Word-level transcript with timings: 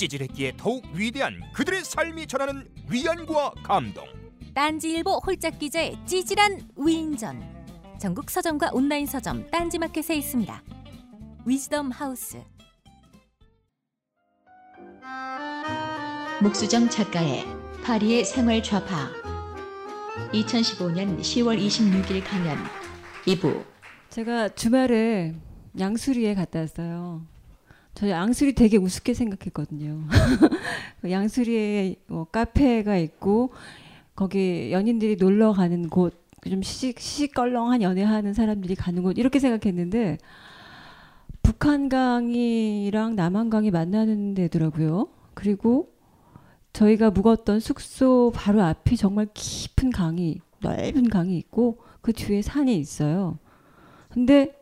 찌질했기에 0.00 0.54
더욱 0.56 0.82
위대한 0.94 1.42
그들의 1.52 1.84
삶이 1.84 2.26
전하는 2.26 2.66
위안과 2.88 3.52
감동. 3.62 4.06
딴지일보 4.54 5.20
홀짝 5.26 5.58
기자의 5.58 5.98
찌질한 6.06 6.70
위인전. 6.76 7.38
전국 7.98 8.30
서점과 8.30 8.70
온라인 8.72 9.06
서점 9.06 9.50
딴지마켓에 9.50 10.16
있습니다. 10.16 10.62
위즈덤 11.44 11.90
하우스. 11.90 12.38
목수정 16.42 16.88
작가의 16.88 17.44
파리의 17.84 18.24
생활 18.24 18.62
좌파 18.62 19.10
2015년 20.32 21.20
10월 21.20 21.60
26일 21.60 22.24
강연 22.24 22.56
2부 23.26 23.62
제가 24.08 24.48
주말에 24.48 25.34
양수리에 25.78 26.34
갔다 26.34 26.60
왔어요. 26.60 27.26
저 27.94 28.08
양수리 28.08 28.54
되게 28.54 28.76
우습게 28.76 29.14
생각했거든요. 29.14 30.04
양수리에 31.08 31.96
뭐 32.06 32.24
카페가 32.24 32.96
있고 32.98 33.52
거기 34.14 34.70
연인들이 34.72 35.16
놀러 35.16 35.52
가는 35.52 35.88
곳, 35.88 36.14
좀 36.48 36.62
시식 36.62 37.00
시시껄렁한 37.00 37.82
연애하는 37.82 38.32
사람들이 38.32 38.74
가는 38.74 39.02
곳 39.02 39.18
이렇게 39.18 39.38
생각했는데 39.38 40.18
북한강이랑 41.42 43.16
남한강이 43.16 43.70
만나는 43.70 44.34
데더라고요. 44.34 45.08
그리고 45.34 45.92
저희가 46.72 47.10
묵었던 47.10 47.60
숙소 47.60 48.32
바로 48.34 48.62
앞이 48.62 48.96
정말 48.96 49.26
깊은 49.34 49.90
강이 49.90 50.40
넓은 50.60 51.08
강이 51.08 51.36
있고 51.38 51.78
그 52.00 52.12
뒤에 52.12 52.42
산이 52.42 52.78
있어요. 52.78 53.38
근데 54.10 54.54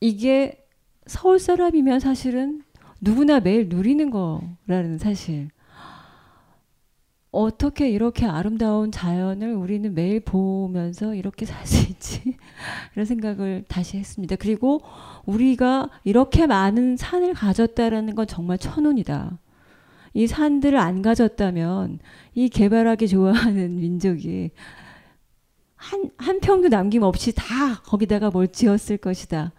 이게 0.00 0.64
서울 1.10 1.40
사람이면 1.40 1.98
사실은 1.98 2.62
누구나 3.00 3.40
매일 3.40 3.68
누리는 3.68 4.10
거라는 4.10 4.98
사실. 4.98 5.48
어떻게 7.32 7.90
이렇게 7.90 8.26
아름다운 8.26 8.92
자연을 8.92 9.52
우리는 9.54 9.92
매일 9.92 10.20
보면서 10.20 11.16
이렇게 11.16 11.46
살 11.46 11.66
수 11.66 11.90
있지? 11.90 12.36
이런 12.94 13.06
생각을 13.06 13.64
다시 13.66 13.96
했습니다. 13.96 14.36
그리고 14.36 14.82
우리가 15.26 15.90
이렇게 16.04 16.46
많은 16.46 16.96
산을 16.96 17.34
가졌다라는 17.34 18.14
건 18.14 18.28
정말 18.28 18.56
천운이다. 18.58 19.36
이 20.14 20.28
산들을 20.28 20.78
안 20.78 21.02
가졌다면 21.02 21.98
이 22.36 22.48
개발하기 22.48 23.08
좋아하는 23.08 23.74
민족이 23.82 24.52
한, 25.74 26.10
한 26.18 26.38
평도 26.38 26.68
남김없이 26.68 27.32
다 27.34 27.80
거기다가 27.82 28.30
뭘 28.30 28.46
지었을 28.46 28.98
것이다. 28.98 29.52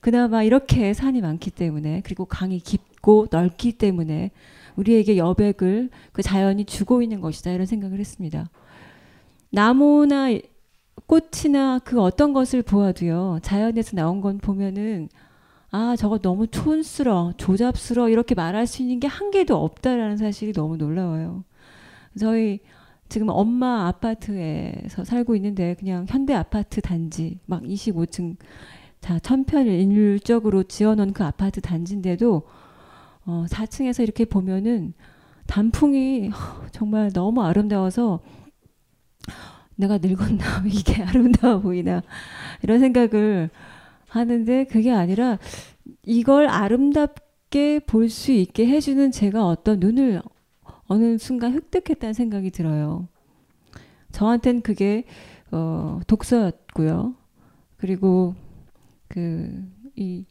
그나마 0.00 0.42
이렇게 0.42 0.94
산이 0.94 1.20
많기 1.20 1.50
때문에 1.50 2.02
그리고 2.04 2.24
강이 2.24 2.60
깊고 2.60 3.28
넓기 3.30 3.72
때문에 3.72 4.30
우리에게 4.76 5.16
여백을 5.16 5.90
그 6.12 6.22
자연이 6.22 6.64
주고 6.64 7.02
있는 7.02 7.20
것이다 7.20 7.50
이런 7.50 7.66
생각을 7.66 7.98
했습니다. 7.98 8.48
나무나 9.50 10.28
꽃이나 11.06 11.78
그 11.80 12.00
어떤 12.00 12.32
것을 12.32 12.62
보아도요 12.62 13.38
자연에서 13.42 13.96
나온 13.96 14.20
건 14.20 14.38
보면은 14.38 15.08
아 15.70 15.96
저거 15.96 16.18
너무 16.18 16.46
촌스러 16.46 17.34
조잡스러 17.36 18.08
이렇게 18.08 18.34
말할 18.34 18.66
수 18.66 18.82
있는 18.82 19.00
게 19.00 19.06
한 19.08 19.30
개도 19.30 19.56
없다라는 19.56 20.16
사실이 20.16 20.52
너무 20.52 20.76
놀라워요. 20.76 21.44
저희 22.18 22.60
지금 23.08 23.28
엄마 23.30 23.86
아파트에서 23.88 25.04
살고 25.04 25.34
있는데 25.36 25.74
그냥 25.78 26.06
현대 26.08 26.34
아파트 26.34 26.80
단지 26.80 27.38
막 27.46 27.62
25층 27.62 28.36
자 29.00 29.18
천편일률적으로 29.18 30.64
지어놓은 30.64 31.12
그 31.12 31.24
아파트 31.24 31.60
단지인데도 31.60 32.42
어, 33.26 33.44
4층에서 33.48 34.02
이렇게 34.02 34.24
보면은 34.24 34.94
단풍이 35.46 36.30
정말 36.72 37.12
너무 37.12 37.42
아름다워서 37.42 38.20
내가 39.76 39.98
늙었나 39.98 40.44
이게 40.66 41.02
아름다워 41.02 41.60
보이나 41.60 42.02
이런 42.62 42.80
생각을 42.80 43.50
하는데 44.08 44.64
그게 44.64 44.90
아니라 44.92 45.38
이걸 46.04 46.48
아름답게 46.48 47.80
볼 47.86 48.08
수 48.10 48.32
있게 48.32 48.66
해주는 48.66 49.10
제가 49.12 49.46
어떤 49.46 49.78
눈을 49.80 50.22
어느 50.86 51.18
순간 51.18 51.52
획득했다는 51.52 52.14
생각이 52.14 52.50
들어요. 52.50 53.08
저한텐 54.12 54.62
그게 54.62 55.04
어, 55.52 56.00
독서였고요. 56.06 57.14
그리고 57.76 58.34
그 59.08 59.78
이 59.98 60.24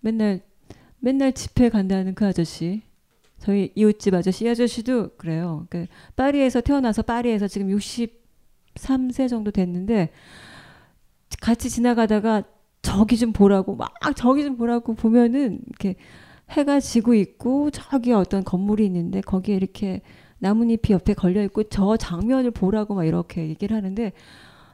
맨날 0.00 0.42
맨날 0.98 1.32
집회 1.32 1.70
간다는 1.70 2.14
그 2.14 2.26
아저씨 2.26 2.82
저희 3.38 3.72
이웃집 3.74 4.14
아저씨 4.14 4.44
이 4.44 4.48
아저씨도 4.48 5.16
그래요. 5.16 5.66
그 5.70 5.86
파리에서 6.16 6.60
태어나서 6.60 7.02
파리에서 7.02 7.48
지금 7.48 7.68
63세 7.68 9.28
정도 9.28 9.50
됐는데 9.50 10.10
같이 11.40 11.70
지나가다가 11.70 12.42
저기 12.82 13.16
좀 13.16 13.32
보라고 13.32 13.74
막 13.74 13.92
저기 14.16 14.44
좀 14.44 14.56
보라고 14.56 14.94
보면은 14.94 15.60
이렇게 15.66 15.96
해가 16.50 16.80
지고 16.80 17.14
있고 17.14 17.70
저기 17.70 18.12
어떤 18.12 18.44
건물이 18.44 18.84
있는데 18.86 19.20
거기에 19.22 19.56
이렇게 19.56 20.02
나뭇잎이 20.38 20.90
옆에 20.90 21.14
걸려 21.14 21.42
있고 21.44 21.64
저 21.64 21.96
장면을 21.96 22.50
보라고 22.50 22.94
막 22.94 23.04
이렇게 23.04 23.48
얘기를 23.48 23.76
하는데 23.76 24.12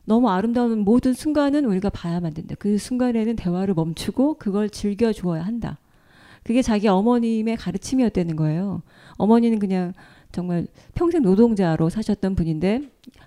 너무 0.04 0.28
아름다운 0.28 0.78
모든 0.80 1.12
순간은 1.12 1.64
우리가 1.64 1.90
봐야만 1.90 2.34
된다. 2.34 2.54
그 2.58 2.78
순간에는 2.78 3.36
대화를 3.36 3.74
멈추고 3.74 4.34
그걸 4.34 4.68
즐겨 4.68 5.12
주어야 5.12 5.42
한다. 5.42 5.78
그게 6.42 6.60
자기 6.60 6.88
어머님의 6.88 7.56
가르침이었다는 7.56 8.34
거예요. 8.36 8.82
어머니는 9.16 9.58
그냥 9.58 9.92
정말 10.32 10.66
평생 10.94 11.22
노동자로 11.22 11.88
사셨던 11.88 12.34
분인데 12.34 12.82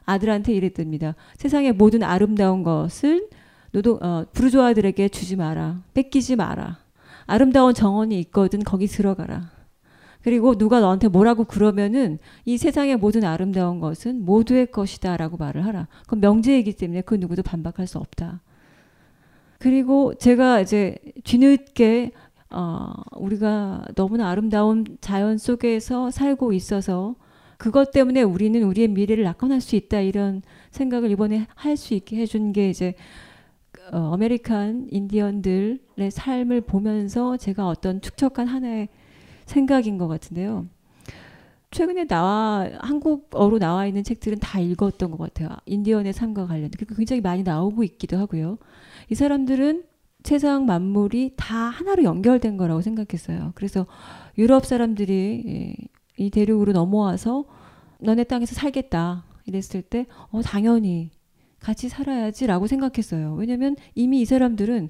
아들한테 0.05 0.53
이랬답니다. 0.53 1.15
세상의 1.37 1.73
모든 1.73 2.03
아름다운 2.03 2.63
것을 2.63 3.29
노동 3.71 3.97
어, 4.01 4.25
부르주아들에게 4.33 5.09
주지 5.09 5.35
마라. 5.35 5.81
뺏기지 5.93 6.35
마라. 6.35 6.79
아름다운 7.25 7.73
정원이 7.73 8.19
있거든 8.21 8.63
거기 8.63 8.87
들어가라. 8.87 9.54
그리고 10.25 10.55
누가 10.55 10.79
너한테 10.79 11.07
뭐라고 11.07 11.43
그러면은 11.43 12.17
이 12.45 12.57
세상의 12.57 12.97
모든 12.97 13.23
아름다운 13.23 13.79
것은 13.79 14.25
모두의 14.25 14.71
것이다 14.71 15.17
라고 15.17 15.37
말을 15.37 15.63
하라. 15.63 15.87
그건 16.01 16.19
명제이기 16.19 16.73
때문에 16.73 17.01
그 17.01 17.13
누구도 17.13 17.43
반박할 17.43 17.85
수 17.85 17.99
없다. 17.99 18.41
그리고 19.59 20.15
제가 20.15 20.61
이제 20.61 20.97
뒤늦게 21.25 22.11
어, 22.49 22.91
우리가 23.17 23.85
너무나 23.93 24.31
아름다운 24.31 24.97
자연 24.99 25.37
속에서 25.37 26.09
살고 26.09 26.53
있어서 26.53 27.13
그것 27.59 27.91
때문에 27.91 28.23
우리는 28.23 28.63
우리의 28.63 28.87
미래를 28.87 29.25
낙관할 29.25 29.61
수 29.61 29.75
있다 29.75 29.99
이런 29.99 30.41
생각을 30.71 31.11
이번에 31.11 31.45
할 31.53 31.77
수 31.77 31.93
있게 31.93 32.17
해준 32.17 32.51
게 32.51 32.71
이제 32.71 32.95
어, 33.91 34.11
아메리칸 34.15 34.87
인디언들의 34.89 36.09
삶을 36.09 36.61
보면서 36.61 37.37
제가 37.37 37.67
어떤 37.67 38.01
축적한 38.01 38.47
하나의 38.47 38.89
생각인 39.45 39.97
것 39.97 40.07
같은데요. 40.07 40.67
최근에 41.71 42.05
나와 42.05 42.69
한국어로 42.79 43.59
나와 43.59 43.85
있는 43.85 44.03
책들은 44.03 44.39
다 44.39 44.59
읽었던 44.59 45.11
것 45.11 45.17
같아요. 45.17 45.49
인디언의 45.65 46.13
삶과 46.13 46.47
관련 46.47 46.71
그리고 46.71 46.95
굉장히 46.95 47.21
많이 47.21 47.43
나오고 47.43 47.83
있기도 47.83 48.17
하고요. 48.17 48.57
이 49.09 49.15
사람들은 49.15 49.83
세상 50.23 50.65
만물이 50.65 51.33
다 51.35 51.55
하나로 51.55 52.03
연결된 52.03 52.57
거라고 52.57 52.81
생각했어요. 52.81 53.51
그래서 53.55 53.85
유럽 54.37 54.65
사람들이 54.65 55.43
예, 55.47 55.75
이 56.17 56.29
대륙으로 56.29 56.71
넘어와서 56.71 57.45
너네 57.99 58.23
땅에서 58.23 58.55
살겠다 58.55 59.25
이랬을 59.45 59.81
때 59.81 60.05
어, 60.31 60.41
당연히 60.41 61.11
같이 61.59 61.89
살아야지라고 61.89 62.67
생각했어요. 62.67 63.33
왜냐면 63.35 63.75
이미 63.95 64.21
이 64.21 64.25
사람들은 64.25 64.89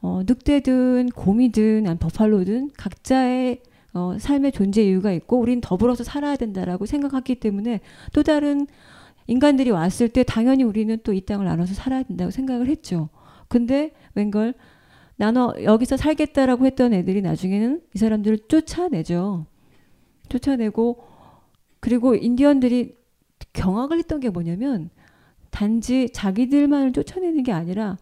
어, 0.00 0.22
늑대든 0.26 1.10
곰이든 1.14 1.96
버팔로든 1.98 2.70
각자의 2.76 3.62
어, 3.94 4.16
삶의 4.18 4.52
존재 4.52 4.82
이유가 4.82 5.12
있고 5.12 5.38
우린 5.38 5.60
더불어서 5.60 6.04
살아야 6.04 6.36
된다라고 6.36 6.86
생각했기 6.86 7.36
때문에 7.36 7.80
또 8.12 8.22
다른 8.22 8.66
인간들이 9.26 9.70
왔을 9.70 10.08
때 10.08 10.22
당연히 10.24 10.62
우리는 10.64 10.98
또 11.04 11.12
이 11.12 11.20
땅을 11.20 11.44
나눠서 11.44 11.74
살아야 11.74 12.02
된다고 12.02 12.30
생각을 12.30 12.68
했죠. 12.68 13.08
근데 13.48 13.92
웬걸 14.14 14.54
나눠 15.16 15.52
여기서 15.62 15.96
살겠다라고 15.96 16.66
했던 16.66 16.94
애들이 16.94 17.22
나중에는 17.22 17.82
이 17.94 17.98
사람들을 17.98 18.38
쫓아내죠. 18.48 19.46
쫓아내고 20.28 21.04
그리고 21.80 22.14
인디언들이 22.14 22.96
경악을 23.52 23.98
했던 23.98 24.20
게 24.20 24.30
뭐냐면 24.30 24.88
단지 25.50 26.08
자기들만을 26.10 26.92
쫓아내는 26.92 27.42
게 27.42 27.52
아니라 27.52 27.98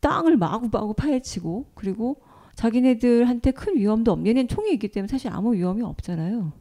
땅을 0.00 0.36
마구마구 0.36 0.94
파헤치고 0.94 1.72
그리고 1.74 2.20
자기네들한테 2.62 3.50
큰 3.50 3.76
위험도 3.76 4.12
없는 4.12 4.28
얘는 4.28 4.46
총이 4.46 4.72
있기 4.74 4.88
때문에 4.88 5.08
사실 5.08 5.30
아무 5.32 5.54
위험이 5.54 5.82
없잖아요. 5.82 6.52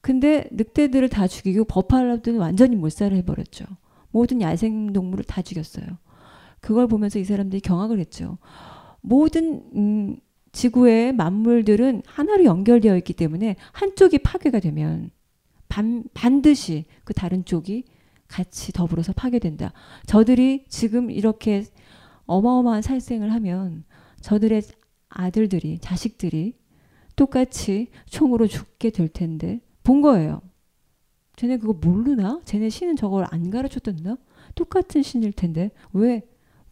근데 0.00 0.48
늑대들을 0.50 1.08
다 1.10 1.28
죽이고 1.28 1.64
버팔로들은 1.64 2.38
완전히 2.38 2.74
몰살을 2.74 3.16
해버렸죠. 3.18 3.66
모든 4.10 4.40
야생 4.40 4.92
동물을 4.92 5.24
다 5.24 5.42
죽였어요. 5.42 5.86
그걸 6.60 6.88
보면서 6.88 7.20
이 7.20 7.24
사람들이 7.24 7.60
경악을 7.60 8.00
했죠. 8.00 8.38
모든 9.00 9.62
음, 9.76 10.16
지구의 10.50 11.12
만물들은 11.12 12.02
하나로 12.06 12.44
연결되어 12.44 12.96
있기 12.96 13.12
때문에 13.12 13.54
한쪽이 13.72 14.18
파괴가 14.18 14.58
되면 14.58 15.10
반, 15.68 16.02
반드시 16.14 16.86
그 17.04 17.14
다른 17.14 17.44
쪽이 17.44 17.84
같이 18.26 18.72
더불어서 18.72 19.12
파괴된다. 19.12 19.72
저들이 20.06 20.64
지금 20.68 21.12
이렇게 21.12 21.64
어마어마한 22.26 22.82
살생을 22.82 23.32
하면 23.34 23.84
저들의 24.20 24.62
아들들이 25.10 25.78
자식들이 25.80 26.54
똑같이 27.16 27.88
총으로 28.06 28.46
죽게 28.46 28.90
될 28.90 29.08
텐데 29.08 29.60
본 29.82 30.00
거예요. 30.00 30.40
쟤네 31.36 31.58
그거 31.58 31.72
모르나? 31.74 32.40
쟤네 32.44 32.70
신은 32.70 32.96
저걸 32.96 33.26
안 33.30 33.50
가르쳤던가? 33.50 34.16
똑같은 34.54 35.02
신일 35.02 35.32
텐데 35.32 35.70
왜 35.92 36.22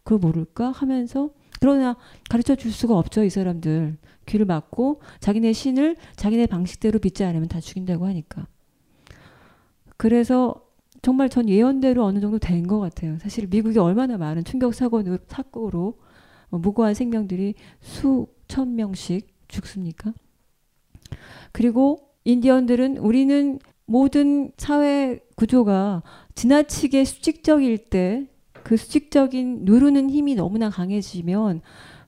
그걸 0.03 0.19
모를까 0.19 0.71
하면서 0.71 1.31
그러나 1.59 1.95
가르쳐 2.29 2.55
줄 2.55 2.71
수가 2.71 2.97
없죠 2.97 3.23
이 3.23 3.29
사람들 3.29 3.97
귀를 4.25 4.45
막고 4.45 5.01
자기네 5.19 5.53
신을 5.53 5.97
자기네 6.15 6.45
방식대로 6.47 6.99
믿지 7.01 7.23
않으면 7.23 7.47
다 7.47 7.59
죽인다고 7.59 8.05
하니까 8.05 8.47
그래서 9.97 10.55
정말 11.01 11.29
전 11.29 11.49
예언대로 11.49 12.03
어느 12.05 12.19
정도 12.19 12.37
된 12.39 12.67
것 12.67 12.79
같아요 12.79 13.17
사실 13.19 13.47
미국이 13.47 13.77
얼마나 13.79 14.17
많은 14.17 14.43
충격 14.43 14.73
사고로 14.73 15.19
사고로 15.27 15.97
무고한 16.49 16.93
생명들이 16.93 17.55
수천 17.81 18.75
명씩 18.75 19.27
죽습니까 19.47 20.13
그리고 21.51 22.09
인디언들은 22.25 22.97
우리는 22.97 23.59
모든 23.85 24.51
사회 24.57 25.19
구조가 25.35 26.03
지나치게 26.35 27.05
수직적일 27.05 27.89
때 27.89 28.27
그 28.63 28.77
수직적인 28.77 29.61
누르는 29.63 30.09
힘이 30.09 30.35
너무나 30.35 30.69
강해지면 30.69 31.61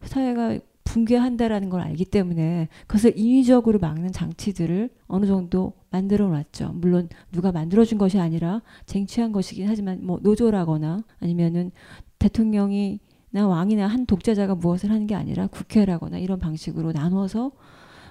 사회가 0.04 0.60
붕괴한다라는 0.84 1.70
걸 1.70 1.82
알기 1.82 2.06
때문에 2.06 2.68
그것을 2.86 3.18
인위적으로 3.18 3.80
막는 3.80 4.12
장치들을 4.12 4.90
어느 5.08 5.26
정도 5.26 5.74
만들어 5.90 6.28
놨죠. 6.28 6.74
물론 6.76 7.08
누가 7.32 7.52
만들어 7.52 7.86
준 7.86 7.98
것이 7.98 8.20
아니라 8.20 8.62
쟁취한 8.86 9.32
것이긴 9.32 9.68
하지만 9.68 10.06
뭐 10.06 10.20
노조라거나 10.22 11.04
아니면은 11.20 11.72
대통령이 12.20 13.00
나 13.32 13.48
왕이나 13.48 13.88
한 13.88 14.06
독재자가 14.06 14.56
무엇을 14.56 14.92
하는 14.92 15.08
게 15.08 15.16
아니라 15.16 15.48
국회라거나 15.48 16.18
이런 16.20 16.40
방식으로 16.40 16.92
나눠서 16.92 17.52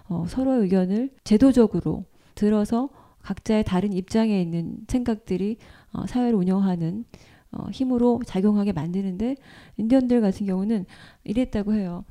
어, 0.09 0.25
서로의 0.29 0.63
의견을 0.63 1.11
제도적으로 1.25 2.05
들어서 2.35 2.89
각자의 3.23 3.65
다른 3.65 3.93
입장에 3.93 4.41
있는 4.41 4.79
생각들이 4.89 5.59
어, 5.93 6.07
사회를 6.07 6.35
운영하는 6.35 7.05
어, 7.53 7.69
힘으로 7.71 8.21
작용하게 8.25 8.73
만드는데 8.73 9.37
인디언들 9.77 10.21
같은 10.21 10.47
경우는 10.47 10.87
이랬다고 11.25 11.75
해요. 11.75 12.05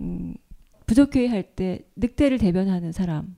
음, 0.00 0.34
부족회의 0.86 1.28
할 1.28 1.42
때 1.56 1.80
늑대를 1.96 2.38
대변하는 2.38 2.92
사람, 2.92 3.36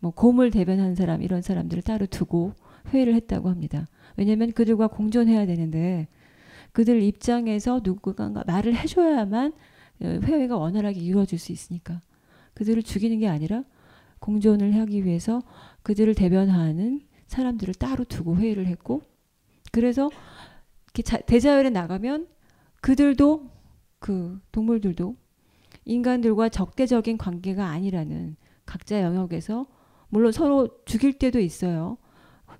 뭐 0.00 0.12
곰을 0.12 0.50
대변하는 0.50 0.94
사람 0.94 1.22
이런 1.22 1.42
사람들을 1.42 1.82
따로 1.82 2.06
두고 2.06 2.52
회의를 2.88 3.14
했다고 3.14 3.50
합니다. 3.50 3.86
왜냐하면 4.16 4.52
그들과 4.52 4.86
공존해야 4.86 5.44
되는데 5.46 6.08
그들 6.72 7.02
입장에서 7.02 7.80
누군가 7.80 8.44
말을 8.46 8.74
해줘야만 8.76 9.52
어, 10.00 10.06
회의가 10.22 10.56
원활하게 10.56 11.00
이루어질 11.00 11.38
수 11.38 11.52
있으니까 11.52 12.02
그들을 12.54 12.82
죽이는 12.82 13.18
게 13.18 13.28
아니라 13.28 13.64
공존을 14.20 14.76
하기 14.76 15.04
위해서 15.04 15.42
그들을 15.82 16.14
대변하는 16.14 17.00
사람들을 17.26 17.74
따로 17.74 18.04
두고 18.04 18.36
회의를 18.36 18.66
했고 18.66 19.02
그래서 19.70 20.10
대자연에 21.26 21.70
나가면 21.70 22.26
그들도 22.80 23.50
그 23.98 24.40
동물들도 24.52 25.16
인간들과 25.84 26.48
적대적인 26.48 27.18
관계가 27.18 27.66
아니라는 27.66 28.36
각자 28.66 29.02
영역에서 29.02 29.66
물론 30.08 30.32
서로 30.32 30.68
죽일 30.84 31.18
때도 31.18 31.40
있어요. 31.40 31.98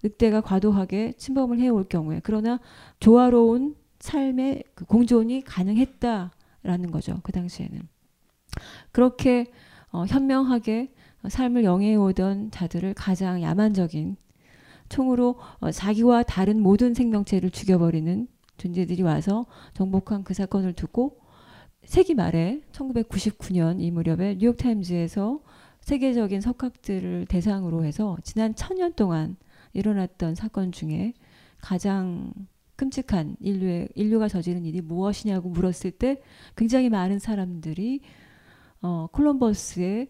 늑대가 0.02 0.40
과도하게 0.40 1.14
침범을 1.14 1.58
해올 1.60 1.84
경우에 1.88 2.20
그러나 2.22 2.60
조화로운 3.00 3.74
삶의 4.00 4.64
그 4.74 4.84
공존이 4.84 5.42
가능했다라는 5.42 6.90
거죠. 6.90 7.20
그 7.22 7.32
당시에는 7.32 7.88
그렇게 8.92 9.46
어, 9.90 10.04
현명하게 10.04 10.92
삶을 11.28 11.64
영해오던 11.64 12.50
자들을 12.50 12.94
가장 12.94 13.42
야만적인 13.42 14.16
총으로 14.88 15.36
어, 15.60 15.70
자기와 15.70 16.22
다른 16.22 16.60
모든 16.62 16.94
생명체를 16.94 17.50
죽여버리는 17.50 18.28
존재들이 18.56 19.02
와서 19.02 19.46
정복한 19.74 20.24
그 20.24 20.34
사건을 20.34 20.72
두고 20.72 21.20
세기 21.84 22.14
말에 22.14 22.60
1999년 22.72 23.80
이 23.80 23.90
무렵에 23.90 24.36
뉴욕타임즈에서 24.38 25.40
세계적인 25.80 26.40
석학들을 26.40 27.26
대상으로 27.26 27.84
해서 27.84 28.16
지난 28.22 28.54
천년 28.54 28.92
동안 28.92 29.36
일어났던 29.72 30.34
사건 30.34 30.72
중에 30.72 31.14
가장 31.60 32.32
끔찍한 32.78 33.36
인류의 33.40 33.88
인류가 33.96 34.28
저지른 34.28 34.64
일이 34.64 34.80
무엇이냐고 34.80 35.48
물었을 35.50 35.90
때 35.90 36.22
굉장히 36.56 36.88
많은 36.88 37.18
사람들이 37.18 38.00
어, 38.80 39.08
콜럼버스의 39.10 40.08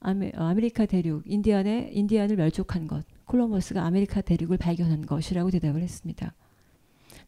아메, 0.00 0.32
아메 0.34 0.62
리카 0.62 0.86
대륙 0.86 1.22
인디언의 1.24 1.96
인디언을 1.96 2.36
멸족한 2.36 2.88
것 2.88 3.04
콜럼버스가 3.26 3.84
아메리카 3.84 4.20
대륙을 4.20 4.58
발견한 4.58 5.06
것이라고 5.06 5.50
대답을 5.50 5.80
했습니다. 5.80 6.34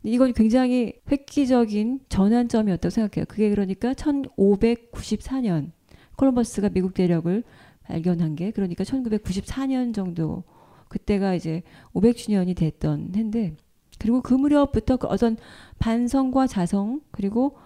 이건 0.03 0.33
굉장히 0.33 0.93
획기적인 1.11 2.01
전환점이었다고 2.09 2.91
생각해요. 2.91 3.27
그게 3.27 3.51
그러니까 3.51 3.95
1594년 3.95 5.71
콜럼버스가 6.17 6.71
미국 6.71 6.95
대륙을 6.95 7.45
발견한 7.83 8.35
게 8.35 8.51
그러니까 8.51 8.83
1994년 8.83 9.95
정도 9.95 10.43
그때가 10.89 11.35
이제 11.35 11.63
500주년이 11.95 12.57
됐던 12.57 13.13
해인데 13.15 13.57
그리고 13.99 14.23
그 14.23 14.35
무렵부터 14.35 14.97
그 14.97 15.07
어떤 15.07 15.37
반성과 15.79 16.47
자성 16.47 17.01
그리고 17.11 17.57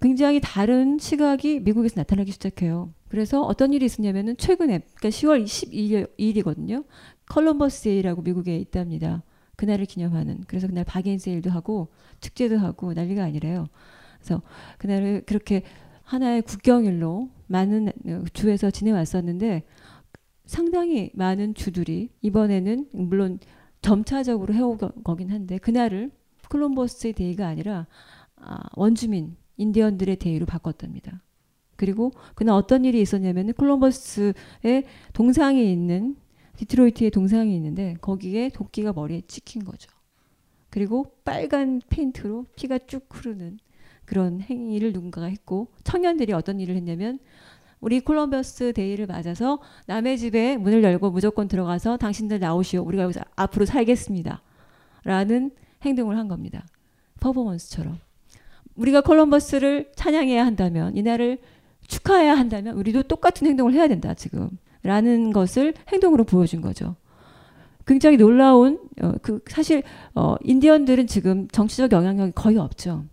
굉장히 0.00 0.40
다른 0.42 0.98
시각이 0.98 1.60
미국에서 1.60 2.00
나타나기 2.00 2.32
시작해요. 2.32 2.92
그래서 3.08 3.42
어떤 3.42 3.72
일이 3.72 3.86
있었냐면은 3.86 4.36
최근에 4.36 4.80
그러니까 4.94 5.08
10월 5.08 5.44
22일이거든요. 5.44 6.84
콜럼버스 7.28 7.84
Day라고 7.84 8.22
미국에 8.22 8.56
있답니다. 8.58 9.22
그날을 9.56 9.84
기념하는. 9.84 10.42
그래서 10.46 10.66
그날 10.66 10.84
바겐 10.84 11.18
세일도 11.18 11.50
하고 11.50 11.88
축제도 12.20 12.58
하고 12.58 12.92
난리가 12.92 13.22
아니래요. 13.22 13.68
그래서 14.18 14.42
그날을 14.78 15.22
그렇게 15.26 15.62
하나의 16.02 16.42
국경일로 16.42 17.28
많은 17.46 17.92
주에서 18.32 18.70
지내왔었는데 18.70 19.62
상당히 20.46 21.10
많은 21.14 21.54
주들이 21.54 22.10
이번에는 22.22 22.88
물론 22.92 23.38
점차적으로 23.82 24.54
해온 24.54 24.76
거긴 24.76 25.30
한데 25.30 25.58
그날을 25.58 26.10
콜럼버스의 26.48 27.14
Day가 27.14 27.46
아니라 27.46 27.86
아, 28.36 28.60
원주민 28.74 29.36
인디언들의 29.56 30.16
Day로 30.16 30.46
바꿨답니다. 30.46 31.22
그리고 31.76 32.12
그날 32.34 32.56
어떤 32.56 32.84
일이 32.84 33.00
있었냐면 33.00 33.52
콜럼버스의 33.54 34.84
동상이 35.12 35.72
있는 35.72 36.16
디트로이트에 36.56 37.10
동상이 37.10 37.54
있는데 37.56 37.96
거기에 38.00 38.50
도끼가 38.50 38.92
머리에 38.92 39.22
찍힌 39.26 39.64
거죠. 39.64 39.90
그리고 40.68 41.16
빨간 41.24 41.80
페인트로 41.88 42.46
피가 42.56 42.80
쭉 42.86 43.06
흐르는 43.10 43.58
그런 44.04 44.40
행위를 44.40 44.92
누군가가 44.92 45.26
했고 45.26 45.68
청년들이 45.84 46.32
어떤 46.32 46.60
일을 46.60 46.76
했냐면 46.76 47.18
우리 47.80 48.00
콜럼버스 48.00 48.72
Day를 48.74 49.06
맞아서 49.06 49.58
남의 49.86 50.18
집에 50.18 50.56
문을 50.56 50.82
열고 50.82 51.10
무조건 51.10 51.48
들어가서 51.48 51.96
당신들 51.96 52.38
나오시오. 52.38 52.82
우리가 52.82 53.04
여기서 53.04 53.20
앞으로 53.36 53.64
살겠습니다. 53.64 54.42
라는 55.04 55.50
행동을 55.82 56.18
한 56.18 56.28
겁니다. 56.28 56.66
퍼포먼스처럼. 57.20 57.98
우리가 58.76 59.00
콜럼버스를 59.00 59.92
찬양해야 59.94 60.44
한다면 60.44 60.96
이날을 60.96 61.38
축하해야 61.86 62.34
한다면 62.34 62.76
우리도 62.76 63.04
똑같은 63.04 63.46
행동을 63.46 63.72
해야 63.72 63.88
된다 63.88 64.14
지금 64.14 64.48
라는 64.82 65.32
것을 65.32 65.74
행동으로 65.92 66.24
보여준 66.24 66.60
거죠. 66.60 66.96
굉장히 67.86 68.16
놀라운 68.16 68.78
어, 69.02 69.12
그 69.22 69.40
사실 69.48 69.82
어, 70.14 70.36
인디언들은 70.44 71.06
지금 71.06 71.48
정치적 71.48 71.92
영향력이 71.92 72.32
거의 72.34 72.56
없죠. 72.58 73.04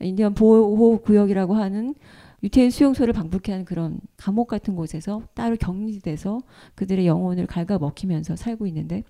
인디언 0.00 0.34
보호 0.34 0.98
구역이라고 1.02 1.54
하는 1.54 1.94
유태인 2.42 2.70
수용소를 2.70 3.12
방불케 3.12 3.52
하는 3.52 3.64
그런 3.64 4.00
감옥 4.16 4.48
같은 4.48 4.76
곳에서 4.76 5.22
따로 5.34 5.56
격리돼서 5.56 6.40
그들의 6.74 7.06
영혼을 7.06 7.46
갉아먹히면서 7.46 8.36
살고 8.36 8.66
있는데 8.68 9.04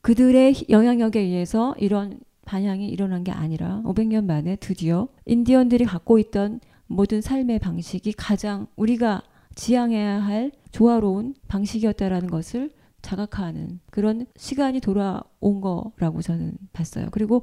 그들의 0.00 0.66
영향력에 0.68 1.20
의해서 1.20 1.74
이런 1.78 2.20
반향이 2.44 2.88
일어난 2.88 3.24
게 3.24 3.30
아니라 3.30 3.82
500년 3.84 4.24
만에 4.24 4.56
드디어 4.56 5.08
인디언들이 5.26 5.84
갖고 5.84 6.18
있던 6.18 6.60
모든 6.86 7.20
삶의 7.20 7.58
방식이 7.60 8.12
가장 8.12 8.66
우리가 8.76 9.22
지향해야 9.54 10.22
할 10.22 10.50
조화로운 10.70 11.34
방식이었다라는 11.48 12.28
것을 12.28 12.70
자각하는 13.00 13.80
그런 13.90 14.26
시간이 14.36 14.80
돌아온 14.80 15.60
거라고 15.60 16.22
저는 16.22 16.52
봤어요. 16.72 17.08
그리고 17.10 17.42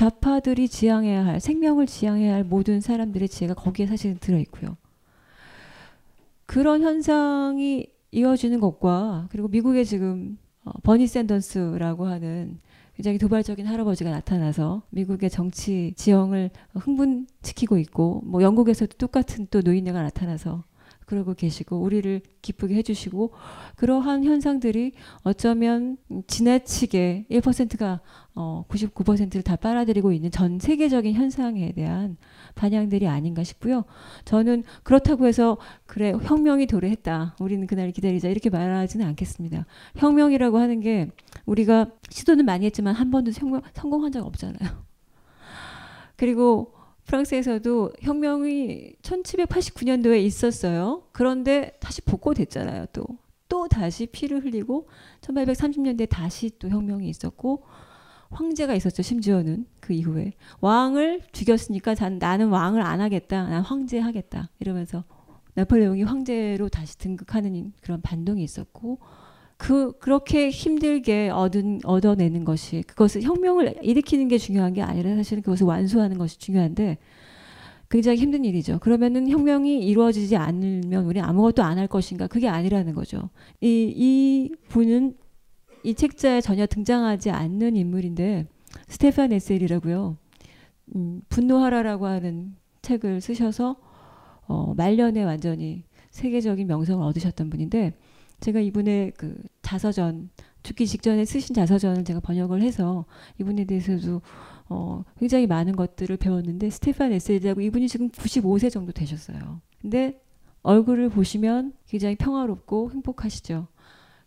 좌파들이 0.00 0.66
지향해야 0.66 1.26
할 1.26 1.40
생명을 1.40 1.86
지향해야 1.86 2.32
할 2.32 2.42
모든 2.42 2.80
사람들의 2.80 3.28
지혜가 3.28 3.52
거기에 3.52 3.86
사실 3.86 4.16
들어 4.18 4.38
있고요. 4.38 4.78
그런 6.46 6.80
현상이 6.80 7.86
이어지는 8.10 8.60
것과 8.60 9.28
그리고 9.30 9.48
미국에 9.48 9.84
지금 9.84 10.38
어, 10.64 10.70
버니 10.84 11.06
샌더스라고 11.06 12.06
하는 12.06 12.60
굉장히 12.96 13.18
도발적인 13.18 13.66
할아버지가 13.66 14.10
나타나서 14.10 14.84
미국의 14.88 15.28
정치 15.28 15.92
지형을 15.96 16.48
흥분시키고 16.76 17.76
있고 17.76 18.22
뭐 18.24 18.40
영국에서도 18.40 18.96
똑같은 18.96 19.48
또 19.50 19.60
노인네가 19.60 20.02
나타나서 20.02 20.64
그러고 21.10 21.34
계시고 21.34 21.76
우리를 21.76 22.20
기쁘게 22.40 22.76
해주시고 22.76 23.32
그러한 23.74 24.22
현상들이 24.22 24.92
어쩌면 25.24 25.96
지나치게 26.28 27.26
1%가 27.28 28.00
어 28.36 28.64
99%를 28.68 29.42
다 29.42 29.56
빨아들이고 29.56 30.12
있는 30.12 30.30
전 30.30 30.60
세계적인 30.60 31.14
현상에 31.14 31.72
대한 31.72 32.16
반향들이 32.54 33.08
아닌가 33.08 33.42
싶고요. 33.42 33.86
저는 34.24 34.62
그렇다고 34.84 35.26
해서 35.26 35.58
그래 35.86 36.12
혁명이 36.12 36.68
도래했다. 36.68 37.34
우리는 37.40 37.66
그날 37.66 37.90
기다리자 37.90 38.28
이렇게 38.28 38.48
말하지는 38.48 39.04
않겠습니다. 39.08 39.66
혁명이라고 39.96 40.58
하는 40.58 40.78
게 40.78 41.10
우리가 41.44 41.90
시도는 42.08 42.44
많이 42.44 42.66
했지만 42.66 42.94
한 42.94 43.10
번도 43.10 43.32
혁명, 43.32 43.62
성공한 43.74 44.12
적 44.12 44.24
없잖아요. 44.24 44.70
그리고 46.14 46.79
프랑스에서도 47.10 47.92
혁명이 48.02 48.92
1789년도에 49.02 50.22
있었어요. 50.22 51.02
그런데 51.10 51.72
다시 51.80 52.02
복고됐잖아요. 52.02 52.86
또. 52.92 53.04
또 53.48 53.66
다시 53.66 54.06
피를 54.06 54.44
흘리고 54.44 54.88
1830년대에 55.22 56.08
다시 56.08 56.52
또 56.60 56.68
혁명이 56.68 57.08
있었고 57.08 57.64
황제가 58.30 58.76
있었죠. 58.76 59.02
심지어는 59.02 59.66
그 59.80 59.92
이후에 59.92 60.34
왕을 60.60 61.22
죽였으니까 61.32 61.96
나는 62.20 62.48
왕을 62.48 62.80
안 62.80 63.00
하겠다. 63.00 63.48
난 63.48 63.62
황제 63.62 63.98
하겠다. 63.98 64.50
이러면서 64.60 65.02
나폴레옹이 65.54 66.04
황제로 66.04 66.68
다시 66.68 66.96
등극하는 66.96 67.72
그런 67.82 68.00
반동이 68.02 68.44
있었고 68.44 69.00
그 69.60 69.92
그렇게 69.98 70.48
힘들게 70.48 71.28
얻은 71.28 71.80
얻어내는 71.84 72.46
것이 72.46 72.82
그것을 72.86 73.20
혁명을 73.20 73.74
일으키는 73.82 74.28
게 74.28 74.38
중요한 74.38 74.72
게 74.72 74.80
아니라 74.80 75.14
사실은 75.16 75.42
그것을 75.42 75.66
완수하는 75.66 76.16
것이 76.16 76.38
중요한데 76.38 76.96
굉장히 77.90 78.16
힘든 78.16 78.46
일이죠. 78.46 78.78
그러면은 78.78 79.28
혁명이 79.28 79.84
이루어지지 79.84 80.36
않으면 80.36 81.04
우리 81.04 81.20
아무것도 81.20 81.62
안 81.62 81.76
할 81.76 81.88
것인가? 81.88 82.26
그게 82.26 82.48
아니라는 82.48 82.94
거죠. 82.94 83.28
이, 83.60 83.92
이 83.94 84.50
분은 84.68 85.14
이 85.84 85.92
책자에 85.92 86.40
전혀 86.40 86.66
등장하지 86.66 87.30
않는 87.30 87.76
인물인데 87.76 88.46
스테판 88.88 89.30
에셀이라고요. 89.30 90.16
음, 90.96 91.20
분노하라라고 91.28 92.06
하는 92.06 92.54
책을 92.80 93.20
쓰셔서 93.20 93.76
어, 94.46 94.72
말년에 94.74 95.22
완전히 95.22 95.84
세계적인 96.12 96.66
명성을 96.66 97.04
얻으셨던 97.04 97.50
분인데 97.50 97.92
제가 98.40 98.60
이분의 98.60 99.12
그 99.16 99.40
자서전 99.62 100.30
죽기 100.62 100.86
직전에 100.86 101.24
쓰신 101.24 101.54
자서전을 101.54 102.04
제가 102.04 102.20
번역을 102.20 102.62
해서 102.62 103.06
이분에 103.38 103.64
대해서도 103.64 104.20
어, 104.68 105.04
굉장히 105.18 105.46
많은 105.46 105.74
것들을 105.74 106.16
배웠는데 106.16 106.70
스테판 106.70 107.12
에셀이라고 107.12 107.60
이분이 107.60 107.88
지금 107.88 108.08
95세 108.10 108.70
정도 108.70 108.92
되셨어요. 108.92 109.60
근데 109.80 110.20
얼굴을 110.62 111.08
보시면 111.08 111.72
굉장히 111.86 112.16
평화롭고 112.16 112.92
행복하시죠. 112.92 113.66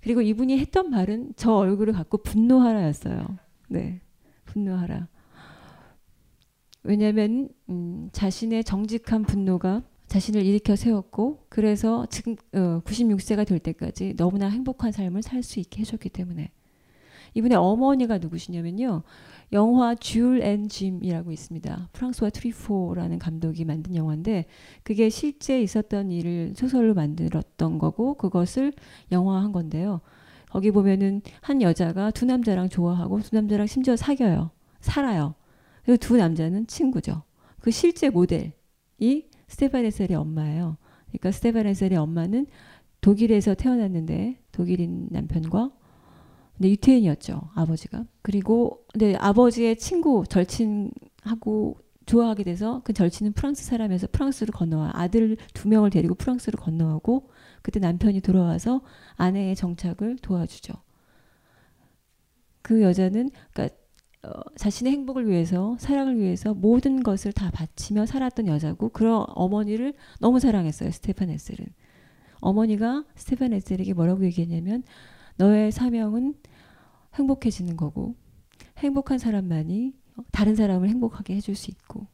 그리고 0.01 0.21
이분이 0.21 0.57
했던 0.59 0.89
말은 0.89 1.33
저 1.37 1.53
얼굴을 1.53 1.93
갖고 1.93 2.17
분노하라였어요. 2.17 3.37
네, 3.69 4.01
분노하라. 4.45 5.07
왜냐하면 6.83 7.49
음, 7.69 8.09
자신의 8.11 8.65
정직한 8.65 9.23
분노가 9.23 9.81
자신을 10.13 10.45
일으켜 10.45 10.75
세웠고 10.75 11.45
그래서 11.49 12.05
지금 12.05 12.35
어, 12.53 12.81
96세가 12.85 13.47
될 13.47 13.57
때까지 13.57 14.13
너무나 14.15 14.47
행복한 14.47 14.91
삶을 14.91 15.23
살 15.23 15.41
수 15.41 15.59
있게 15.59 15.81
해줬기 15.81 16.09
때문에. 16.09 16.51
이분의 17.33 17.57
어머니가 17.57 18.19
누구시냐면요. 18.19 19.01
영화 19.53 19.95
Jules 19.95 20.43
and 20.43 20.69
Jim이라고 20.69 21.31
있습니다. 21.31 21.89
프랑수아 21.93 22.29
트뤼포라는 22.29 23.17
감독이 23.17 23.65
만든 23.65 23.95
영화인데 23.95 24.45
그게 24.83 25.09
실제 25.09 25.59
있었던 25.59 26.11
일을 26.11 26.53
소설로 26.55 26.93
만들었던 26.93 27.79
거고 27.79 28.13
그것을 28.13 28.71
영화한 29.11 29.51
건데요. 29.51 30.01
거기 30.51 30.69
보면은 30.69 31.23
한 31.41 31.63
여자가 31.63 32.11
두 32.11 32.25
남자랑 32.25 32.69
좋아하고 32.69 33.19
두 33.21 33.35
남자랑 33.35 33.65
심지어 33.65 33.95
사겨요. 33.95 34.51
살아요. 34.79 35.33
그리고 35.83 35.97
두 35.97 36.17
남자는 36.17 36.67
친구죠. 36.67 37.23
그 37.59 37.71
실제 37.71 38.11
모델이 38.11 38.53
스테반 39.53 39.85
에셀의 39.85 40.15
엄마예요. 40.15 40.77
그러니까 41.07 41.31
스테반 41.31 41.67
에셀의 41.67 41.95
엄마는 41.97 42.47
독일에서 43.01 43.53
태어났는데 43.53 44.39
독일인 44.51 45.07
남편과 45.11 45.71
근데 46.57 46.69
유태인이었죠 46.69 47.49
아버지가 47.53 48.05
그리고 48.23 48.85
근데 48.91 49.15
아버지의 49.15 49.77
친구 49.77 50.23
절친하고 50.27 51.77
좋아하게 52.05 52.43
돼서 52.43 52.81
그 52.83 52.93
절친은 52.93 53.33
프랑스 53.33 53.63
사람에서 53.63 54.07
프랑스로 54.11 54.51
건너와 54.53 54.91
아들 54.95 55.37
두 55.53 55.67
명을 55.67 55.91
데리고 55.91 56.15
프랑스로 56.15 56.57
건너가고 56.57 57.29
그때 57.61 57.79
남편이 57.79 58.21
돌아와서 58.21 58.81
아내의 59.15 59.55
정착을 59.55 60.17
도와주죠. 60.21 60.73
그 62.61 62.81
여자는 62.81 63.29
그러니까 63.53 63.75
어, 64.23 64.41
자신의 64.55 64.93
행복을 64.93 65.27
위해서 65.27 65.75
사랑을 65.79 66.17
위해서 66.17 66.53
모든 66.53 67.03
것을 67.03 67.33
다 67.33 67.51
바치며 67.51 68.05
살았던 68.05 68.47
여자고 68.47 68.89
그런 68.89 69.25
어머니를 69.29 69.93
너무 70.19 70.39
사랑했어요 70.39 70.91
스테판 70.91 71.29
에셀은 71.29 71.67
어머니가 72.39 73.05
스테판 73.15 73.53
에셀에게 73.53 73.93
뭐라고 73.93 74.23
얘기했냐면 74.25 74.83
너의 75.35 75.71
사명은 75.71 76.35
행복해지는 77.15 77.77
거고 77.77 78.15
행복한 78.77 79.17
사람만이 79.17 79.93
다른 80.31 80.55
사람을 80.55 80.89
행복하게 80.89 81.35
해줄 81.35 81.55
수 81.55 81.71
있고 81.71 82.07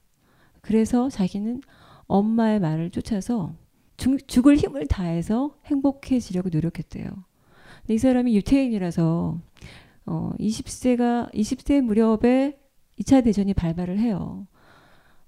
그래서 0.61 1.09
자기는 1.09 1.61
엄마의 2.07 2.59
말을 2.59 2.89
쫓아서 2.89 3.53
죽, 3.97 4.27
죽을 4.27 4.57
힘을 4.57 4.87
다해서 4.87 5.55
행복해지려고 5.65 6.49
노력했대요. 6.49 7.05
이 7.89 7.97
사람이 7.97 8.35
유태인이라서 8.35 9.39
어, 10.09 10.31
20세가 10.39 11.31
20세 11.33 11.81
무렵에 11.81 12.59
2차 12.99 13.23
대전이 13.23 13.53
발발을 13.53 13.99
해요. 13.99 14.47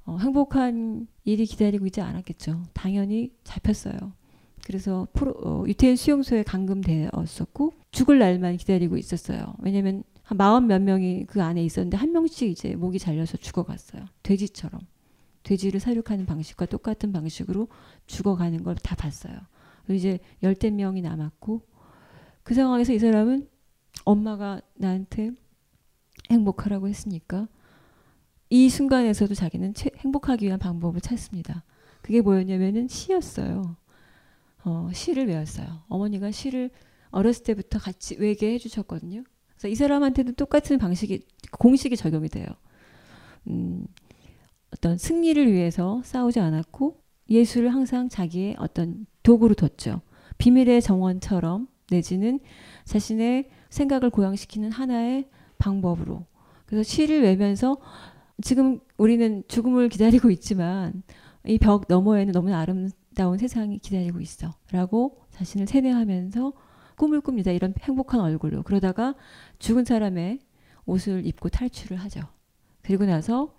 어, 0.05 0.17
행복한 0.17 1.07
일이 1.23 1.45
기다리고 1.45 1.85
있지 1.85 2.01
않았겠죠. 2.01 2.63
당연히 2.73 3.31
잡혔어요. 3.43 4.13
그래서 4.65 5.07
프로, 5.13 5.33
어, 5.43 5.63
유태인 5.67 5.95
수용소에 5.95 6.41
감금되었었고 6.43 7.73
죽을 7.91 8.17
날만 8.17 8.57
기다리고 8.57 8.97
있었어요. 8.97 9.53
왜냐면 9.59 10.03
한 10.23 10.38
마흔 10.38 10.65
몇 10.65 10.81
명이 10.81 11.25
그 11.27 11.43
안에 11.43 11.63
있었는데 11.63 11.97
한 11.97 12.11
명씩 12.11 12.50
이제 12.50 12.75
목이 12.75 12.97
잘려서 12.97 13.38
죽어갔어요. 13.38 14.05
돼지처럼. 14.23 14.81
돼지를 15.43 15.79
사육하는 15.79 16.25
방식과 16.25 16.65
똑같은 16.65 17.11
방식으로 17.11 17.67
죽어가는 18.07 18.63
걸 18.63 18.75
다 18.81 18.95
봤어요. 18.95 19.35
이제 19.89 20.19
열댓 20.41 20.71
명이 20.71 21.01
남았고 21.01 21.61
그 22.43 22.53
상황에서 22.55 22.93
이 22.93 23.00
사람은 23.00 23.47
엄마가 24.05 24.62
나한테 24.75 25.31
행복하라고 26.29 26.88
했으니까 26.88 27.48
이 28.50 28.70
순간에서도 28.70 29.34
자기는 29.34 29.74
최, 29.74 29.89
행복하기 29.98 30.46
위한 30.46 30.60
방법을 30.60 31.01
찾습니다. 31.01 31.63
그게 32.01 32.22
뭐였냐면은 32.22 32.88
시였어요. 32.88 33.77
어, 34.63 34.89
시를 34.93 35.27
외웠어요. 35.27 35.84
어머니가 35.88 36.31
시를 36.31 36.70
어렸을 37.12 37.43
때부터 37.43 37.79
같이 37.79 38.15
외게 38.20 38.53
해주셨거든요. 38.53 39.24
그래서 39.51 39.67
이 39.67 39.75
사람한테도 39.75 40.34
똑같은 40.34 40.77
방식이 40.77 41.25
공식이 41.51 41.96
적용이 41.96 42.29
돼요. 42.29 42.48
음, 43.48 43.86
어떤 44.74 44.98
승리를 44.98 45.51
위해서 45.51 46.01
싸우지 46.03 46.39
않았고 46.39 47.01
예술을 47.29 47.74
항상 47.74 48.10
자기의 48.10 48.55
어떤 48.60 49.05
도구로 49.24 49.53
뒀죠. 49.55 50.01
비밀의 50.38 50.81
정원처럼 50.81 51.67
내지는 51.89 52.39
자신의 52.86 53.50
생각을 53.71 54.11
고양시키는 54.11 54.71
하나의 54.71 55.27
방법으로. 55.57 56.25
그래서 56.67 56.83
시를 56.83 57.23
외면서 57.23 57.77
지금 58.43 58.79
우리는 58.97 59.43
죽음을 59.47 59.89
기다리고 59.89 60.29
있지만 60.29 61.01
이 61.45 61.57
벽 61.57 61.85
너머에는 61.87 62.33
너무나 62.33 62.59
아름다운 62.59 63.37
세상이 63.39 63.79
기다리고 63.79 64.19
있어. 64.19 64.53
라고 64.71 65.17
자신을 65.31 65.65
세뇌하면서 65.67 66.53
꿈을 66.97 67.21
꿉니다. 67.21 67.49
이런 67.51 67.73
행복한 67.81 68.19
얼굴로. 68.21 68.61
그러다가 68.63 69.15
죽은 69.57 69.85
사람의 69.85 70.39
옷을 70.85 71.25
입고 71.25 71.49
탈출을 71.49 71.97
하죠. 71.97 72.21
그리고 72.83 73.05
나서 73.05 73.55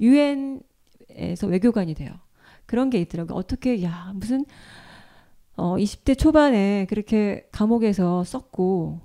유엔에서 0.00 1.46
외교관이 1.48 1.94
돼요. 1.94 2.12
그런 2.66 2.90
게 2.90 3.00
있더라고요. 3.00 3.36
어떻게, 3.36 3.82
야, 3.82 4.12
무슨, 4.14 4.44
어, 5.56 5.76
20대 5.76 6.16
초반에 6.18 6.86
그렇게 6.88 7.46
감옥에서 7.52 8.24
썼고, 8.24 9.00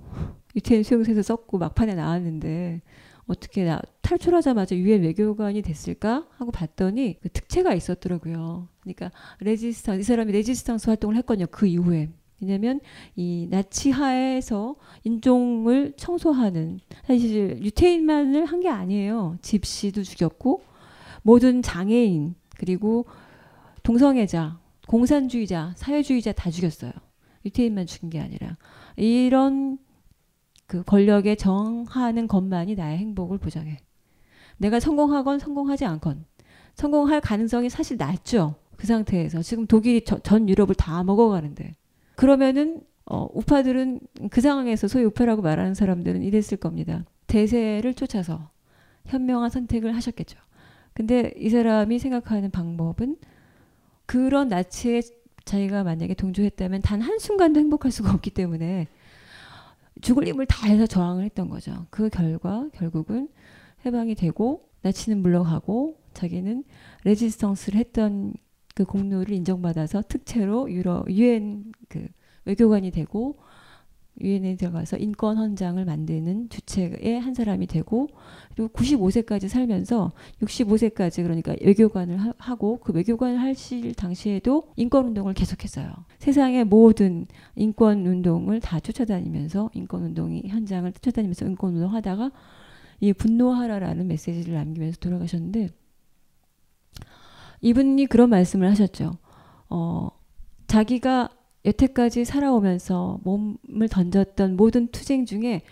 유태인 0.56 0.82
수용소에서 0.82 1.22
썼고, 1.22 1.58
막판에 1.58 1.94
나왔는데, 1.94 2.80
어떻게 3.26 3.64
나 3.64 3.80
탈출하자마자 4.02 4.74
유엔 4.76 5.02
외교관이 5.02 5.60
됐을까 5.62 6.26
하고 6.38 6.50
봤더니 6.50 7.18
그 7.20 7.28
특채가 7.28 7.74
있었더라고요. 7.74 8.68
그러니까 8.80 9.10
레지스탕 9.40 10.00
이 10.00 10.02
사람이 10.02 10.32
레지스탕스 10.32 10.88
활동을 10.88 11.14
했거든요. 11.16 11.46
그 11.50 11.66
이후에 11.66 12.08
왜냐하면 12.40 12.80
이 13.16 13.46
나치 13.50 13.90
하에서 13.90 14.76
인종을 15.04 15.92
청소하는 15.96 16.80
사실 17.06 17.58
유태인만을 17.62 18.46
한 18.46 18.60
게 18.60 18.68
아니에요. 18.70 19.36
집시도 19.42 20.02
죽였고 20.04 20.62
모든 21.22 21.60
장애인 21.60 22.34
그리고 22.56 23.04
동성애자, 23.82 24.58
공산주의자, 24.86 25.74
사회주의자 25.76 26.32
다 26.32 26.50
죽였어요. 26.50 26.92
유태인만 27.44 27.84
죽인 27.86 28.08
게 28.08 28.20
아니라 28.20 28.56
이런 28.96 29.78
그 30.68 30.84
권력에 30.84 31.34
정하는 31.34 32.28
것만이 32.28 32.76
나의 32.76 32.98
행복을 32.98 33.38
보장해. 33.38 33.78
내가 34.58 34.78
성공하건 34.78 35.38
성공하지 35.38 35.86
않건 35.86 36.26
성공할 36.74 37.20
가능성이 37.20 37.70
사실 37.70 37.96
낮죠. 37.96 38.54
그 38.76 38.86
상태에서 38.86 39.42
지금 39.42 39.66
독일이 39.66 40.04
저, 40.04 40.18
전 40.18 40.48
유럽을 40.48 40.74
다 40.76 41.02
먹어가는데 41.02 41.74
그러면은 42.14 42.82
어, 43.06 43.26
우파들은 43.32 44.00
그 44.30 44.40
상황에서 44.42 44.86
소위 44.88 45.04
우파라고 45.04 45.40
말하는 45.40 45.74
사람들은 45.74 46.22
이랬을 46.22 46.58
겁니다. 46.60 47.04
대세를 47.26 47.94
쫓아서 47.94 48.50
현명한 49.06 49.48
선택을 49.48 49.96
하셨겠죠. 49.96 50.38
근데 50.92 51.32
이 51.38 51.48
사람이 51.48 51.98
생각하는 51.98 52.50
방법은 52.50 53.16
그런 54.04 54.48
나치에 54.48 55.00
자기가 55.46 55.82
만약에 55.82 56.12
동조했다면 56.12 56.82
단 56.82 57.00
한순간도 57.00 57.58
행복할 57.58 57.90
수가 57.90 58.12
없기 58.12 58.30
때문에 58.30 58.88
죽을 60.00 60.26
힘을 60.26 60.46
다해서 60.46 60.86
저항을 60.86 61.24
했던 61.24 61.48
거죠. 61.48 61.86
그 61.90 62.08
결과 62.08 62.68
결국은 62.74 63.28
해방이 63.84 64.14
되고 64.14 64.68
나치는 64.82 65.22
물러가고 65.22 65.98
자기는 66.14 66.64
레지스턴스를 67.04 67.78
했던 67.78 68.34
그 68.74 68.84
공로를 68.84 69.34
인정받아서 69.34 70.04
특채로 70.08 70.70
유럽 70.70 71.10
유엔 71.10 71.72
그 71.88 72.06
외교관이 72.44 72.90
되고 72.90 73.38
유엔에 74.20 74.56
들어가서 74.56 74.96
인권 74.98 75.36
헌장을 75.36 75.82
만드는 75.84 76.48
주체의 76.48 77.20
한 77.20 77.34
사람이 77.34 77.66
되고 77.66 78.08
그리고 78.54 78.70
95세까지 78.72 79.48
살면서 79.48 80.12
65세까지 80.42 81.22
그러니까 81.22 81.54
외교관을 81.60 82.18
하, 82.36 82.54
고그 82.54 82.92
외교관을 82.92 83.40
하실 83.40 83.94
당시에도 83.94 84.72
인권 84.76 85.06
운동을 85.06 85.34
계속했어요. 85.34 85.90
세상의 86.18 86.64
모든 86.64 87.26
인권 87.54 88.06
운동을 88.06 88.60
다 88.60 88.80
쫓아다니면서 88.80 89.70
인권 89.74 90.02
운동이 90.02 90.42
현장을 90.46 90.90
쫓아다니면서 90.92 91.46
인권 91.46 91.74
운동 91.74 91.94
하다가 91.94 92.32
이 93.00 93.12
분노하라라는 93.12 94.08
메시지를 94.08 94.54
남기면서 94.54 94.98
돌아가셨는데 94.98 95.70
이분이 97.60 98.06
그런 98.06 98.30
말씀을 98.30 98.68
하셨죠. 98.70 99.18
어, 99.68 100.10
자기가 100.66 101.30
여태까지 101.68 102.24
살아오면서 102.24 103.20
몸을 103.24 103.88
던졌던 103.90 104.56
모든 104.56 104.88
투쟁 104.88 105.26
중에 105.26 105.62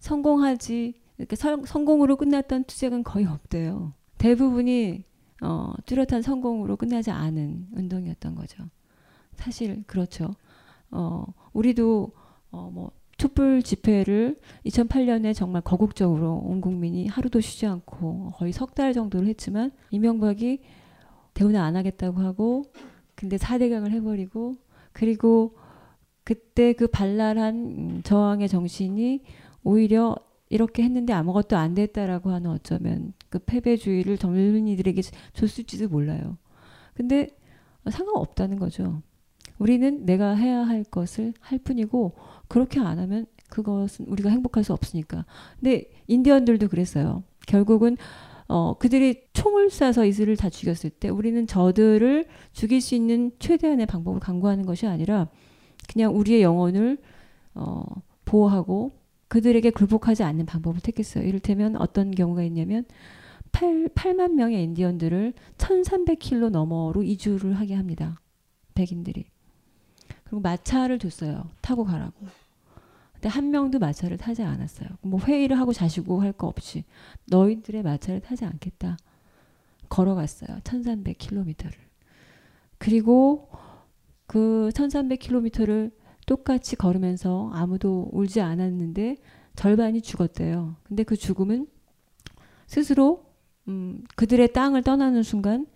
성공하지 0.00 0.94
이렇게 1.18 1.36
성, 1.36 1.64
성공으로 1.64 2.16
끝났던 2.16 2.64
투쟁은 2.64 3.04
거의 3.04 3.26
없대요. 3.26 3.92
대부분이 4.18 5.04
어, 5.42 5.72
뚜렷한 5.86 6.22
성공으로 6.22 6.76
끝나지 6.76 7.10
않은 7.10 7.68
운동이었던 7.72 8.34
거죠. 8.34 8.64
사실 9.36 9.84
그렇죠. 9.86 10.34
어, 10.90 11.24
우리도 11.52 12.12
어, 12.50 12.70
뭐 12.72 12.90
촛불 13.16 13.62
집회를 13.62 14.40
2008년에 14.66 15.34
정말 15.34 15.62
거국적으로 15.62 16.38
온 16.44 16.60
국민이 16.60 17.06
하루도 17.06 17.40
쉬지 17.40 17.66
않고 17.66 18.32
거의 18.36 18.52
석 18.52 18.74
달 18.74 18.92
정도를 18.92 19.28
했지만 19.28 19.70
이명박이 19.90 20.60
대우는 21.34 21.60
안 21.60 21.76
하겠다고 21.76 22.20
하고 22.20 22.64
근데 23.14 23.36
4대강을 23.36 23.90
해버리고 23.90 24.56
그리고 24.94 25.54
그때 26.22 26.72
그 26.72 26.86
발랄한 26.86 27.54
음, 27.54 28.00
저항의 28.02 28.48
정신이 28.48 29.22
오히려 29.62 30.16
이렇게 30.48 30.82
했는데 30.82 31.12
아무것도 31.12 31.56
안 31.56 31.74
됐다라고 31.74 32.30
하는 32.30 32.50
어쩌면 32.50 33.12
그 33.28 33.38
패배주의를 33.40 34.16
젊은이들에게 34.16 35.02
줬을지도 35.34 35.88
몰라요. 35.88 36.38
근데 36.94 37.28
상관없다는 37.90 38.58
거죠. 38.58 39.02
우리는 39.58 40.06
내가 40.06 40.34
해야 40.34 40.66
할 40.66 40.84
것을 40.84 41.34
할 41.40 41.58
뿐이고 41.58 42.14
그렇게 42.48 42.80
안 42.80 42.98
하면 42.98 43.26
그것은 43.50 44.06
우리가 44.06 44.30
행복할 44.30 44.64
수 44.64 44.72
없으니까. 44.72 45.26
근데 45.60 45.90
인디언들도 46.06 46.68
그랬어요. 46.68 47.24
결국은 47.46 47.96
어, 48.46 48.74
그들이 48.78 49.22
총을 49.32 49.68
쏴서 49.68 50.06
이들을 50.08 50.36
다 50.36 50.50
죽였을 50.50 50.90
때 50.90 51.08
우리는 51.08 51.46
저들을 51.46 52.26
죽일 52.52 52.80
수 52.80 52.94
있는 52.94 53.32
최대한의 53.38 53.86
방법을 53.86 54.20
강구하는 54.20 54.66
것이 54.66 54.86
아니라 54.86 55.28
그냥 55.88 56.16
우리의 56.16 56.42
영혼을 56.42 56.98
어, 57.54 57.84
보호하고 58.24 58.92
그들에게 59.28 59.70
굴복하지 59.70 60.22
않는 60.22 60.46
방법을 60.46 60.80
택했어요. 60.80 61.24
이를테면 61.24 61.76
어떤 61.76 62.10
경우가 62.10 62.42
있냐면 62.44 62.84
8, 63.52 63.88
8만 63.94 64.32
명의 64.32 64.62
인디언들을 64.64 65.32
1300km 65.58 66.50
너머로 66.50 67.02
이주를 67.02 67.54
하게 67.54 67.74
합니다. 67.74 68.20
백인들이. 68.74 69.26
그리고 70.24 70.40
마차를 70.40 70.98
줬어요. 70.98 71.48
타고 71.60 71.84
가라고. 71.84 72.26
근데 73.24 73.32
한 73.32 73.50
명도 73.50 73.78
마차를 73.78 74.18
타지 74.18 74.42
않았어요. 74.42 74.86
뭐 75.00 75.18
회의를 75.18 75.58
하고 75.58 75.72
자시고 75.72 76.20
할 76.20 76.34
거 76.34 76.46
없이 76.46 76.84
너희들의 77.28 77.82
마차를 77.82 78.20
타지 78.20 78.44
않겠다. 78.44 78.98
걸어갔어요. 79.88 80.58
1300km를. 80.58 81.72
그리고 82.76 83.48
그 84.26 84.68
1300km를 84.74 85.92
똑같이 86.26 86.76
걸으면서 86.76 87.50
아무도 87.54 88.10
울지 88.12 88.42
않았는데 88.42 89.16
절반이 89.56 90.02
죽었대요. 90.02 90.76
근데 90.82 91.02
그 91.02 91.16
죽음은 91.16 91.66
스스로 92.66 93.24
음, 93.68 94.02
그들의 94.16 94.52
땅을 94.52 94.82
떠나는 94.82 95.22
순간 95.22 95.66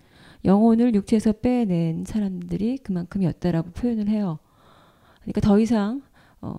영혼을 0.45 0.95
육체에서 0.95 1.33
빼낸 1.33 2.05
사람들이 2.05 2.77
그만큼이었다라고 2.77 3.71
표현을 3.71 4.09
해요. 4.09 4.39
그러니까 5.23 5.41
더 5.41 5.59
이상 5.59 6.03
어, 6.43 6.59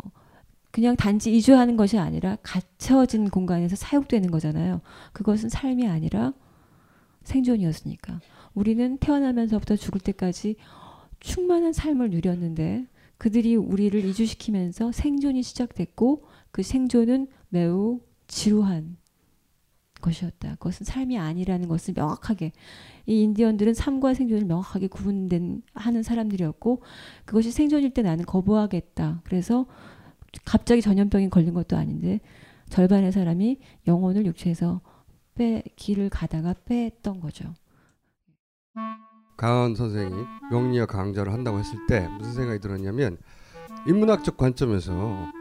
그냥 0.71 0.95
단지 0.95 1.35
이주하는 1.35 1.77
것이 1.77 1.97
아니라 1.97 2.37
갇혀진 2.43 3.29
공간에서 3.29 3.75
사육되는 3.75 4.29
거잖아요. 4.31 4.81
그것은 5.13 5.49
삶이 5.49 5.87
아니라 5.87 6.33
생존이었으니까. 7.23 8.19
우리는 8.53 8.97
태어나면서부터 8.97 9.75
죽을 9.75 9.99
때까지 10.01 10.55
충만한 11.19 11.73
삶을 11.73 12.11
누렸는데 12.11 12.85
그들이 13.17 13.55
우리를 13.55 14.03
이주시키면서 14.05 14.91
생존이 14.91 15.43
시작됐고 15.43 16.23
그 16.51 16.63
생존은 16.63 17.27
매우 17.49 17.99
지루한 18.27 18.97
것이었다. 20.01 20.51
그것은 20.55 20.85
삶이 20.85 21.17
아니라는 21.17 21.67
것을 21.67 21.93
명확하게 21.95 22.53
이 23.05 23.21
인디언들은 23.23 23.73
삶과 23.73 24.13
생존을 24.13 24.45
명확하게 24.45 24.87
구분된 24.87 25.63
하는 25.73 26.03
사람들이었고 26.03 26.81
그것이 27.25 27.51
생존일 27.51 27.93
때 27.93 28.01
나는 28.01 28.25
거부하겠다. 28.25 29.21
그래서 29.25 29.65
갑자기 30.45 30.81
전염병이 30.81 31.29
걸린 31.29 31.53
것도 31.53 31.77
아닌데 31.77 32.19
절반의 32.69 33.11
사람이 33.11 33.59
영혼을 33.87 34.25
육체에서 34.25 34.81
빼 35.35 35.63
길을 35.75 36.09
가다가 36.09 36.53
뺐던 36.65 37.19
거죠. 37.19 37.53
강헌 39.37 39.73
선생이 39.73 40.13
명리학 40.51 40.89
강좌를 40.89 41.31
한다고 41.31 41.59
했을 41.59 41.79
때 41.87 42.07
무슨 42.17 42.33
생각이 42.33 42.59
들었냐면 42.59 43.17
인문학적 43.87 44.35
관점에서 44.35 45.31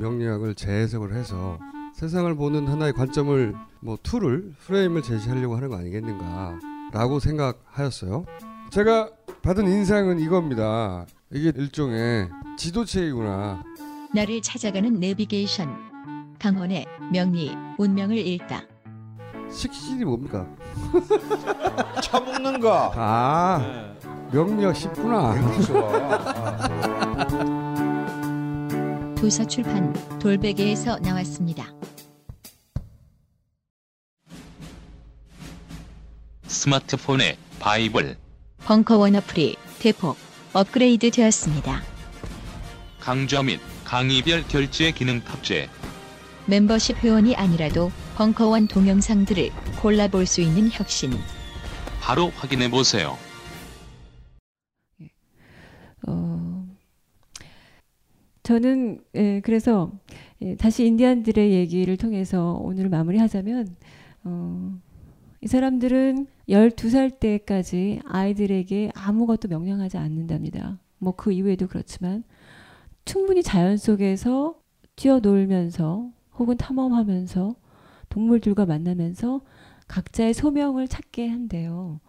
명리학을 0.00 0.54
재해석을 0.54 1.14
해서 1.14 1.58
세상을 1.94 2.32
보는 2.36 2.68
하나의 2.68 2.92
관점을 2.92 3.54
뭐 3.80 3.98
tool을 4.02 4.52
프레임을 4.58 5.02
제시하려고 5.02 5.56
하는 5.56 5.68
거 5.68 5.76
아니겠는가라고 5.78 7.18
생각하였어요. 7.18 8.26
제가 8.70 9.10
받은 9.42 9.66
인상은 9.66 10.20
이겁니다. 10.20 11.06
이게 11.32 11.52
일종의 11.56 12.28
지도체이구나. 12.58 13.64
나를 14.14 14.40
찾아가는 14.42 14.98
내비게이션. 14.98 15.88
강원의 16.38 16.86
명리 17.12 17.54
운명을 17.78 18.16
읽다. 18.18 18.62
식신이 19.50 20.04
뭡니까? 20.04 20.46
처먹는 22.02 22.60
거. 22.60 22.92
아 22.94 23.94
명리학 24.32 24.76
쉽구나. 24.76 25.34
굉장히 25.34 25.62
좋아. 25.66 26.68
도서 29.16 29.44
출판 29.46 29.92
돌베개에서 30.20 31.00
나왔습니다. 31.00 31.66
스마트폰에 36.46 37.36
바이블, 37.58 38.16
벙커원 38.64 39.16
어플이 39.16 39.56
대폭 39.80 40.16
업그레이드 40.52 41.10
되었습니다. 41.10 41.82
강좌 43.00 43.42
및 43.42 43.60
강의별 43.88 44.46
결제 44.48 44.92
기능 44.92 45.20
탑재. 45.20 45.66
멤버십 46.46 46.98
회원이 46.98 47.34
아니라도 47.36 47.90
벙커원 48.18 48.68
동영상들을 48.68 49.48
골라볼 49.80 50.26
수 50.26 50.42
있는 50.42 50.68
혁신. 50.70 51.12
바로 51.98 52.28
확인해 52.36 52.70
보세요. 52.70 53.16
어, 56.06 56.68
저는 58.42 59.00
예, 59.14 59.40
그래서 59.40 59.90
예, 60.42 60.54
다시 60.56 60.84
인디안들의 60.84 61.50
얘기를 61.50 61.96
통해서 61.96 62.60
오늘 62.62 62.90
마무리하자면 62.90 63.74
어, 64.24 64.78
이 65.40 65.46
사람들은 65.46 66.26
12살 66.50 67.18
때까지 67.20 68.00
아이들에게 68.04 68.90
아무것도 68.94 69.48
명령하지 69.48 69.96
않는답니다. 69.96 70.78
뭐 70.98 71.14
그 71.16 71.32
이후에도 71.32 71.68
그렇지만 71.68 72.22
충분히 73.08 73.42
자연 73.42 73.78
속에서 73.78 74.60
뛰어놀면서 74.96 76.10
혹은 76.34 76.58
탐험하면서 76.58 77.54
동물들과 78.10 78.66
만나면서 78.66 79.40
각자의 79.86 80.34
소명을 80.34 80.88
찾게 80.88 81.26
한대요. 81.28 82.00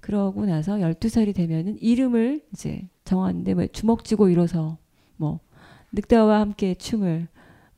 그러고 0.00 0.44
나서 0.44 0.74
12살이 0.74 1.34
되면은 1.34 1.78
이름을 1.80 2.42
이제 2.52 2.90
정하는데 3.04 3.54
뭐 3.54 3.66
주먹 3.68 4.04
쥐고 4.04 4.28
일어서 4.28 4.76
뭐 5.16 5.40
늑대와 5.92 6.40
함께 6.40 6.74
춤을 6.74 7.26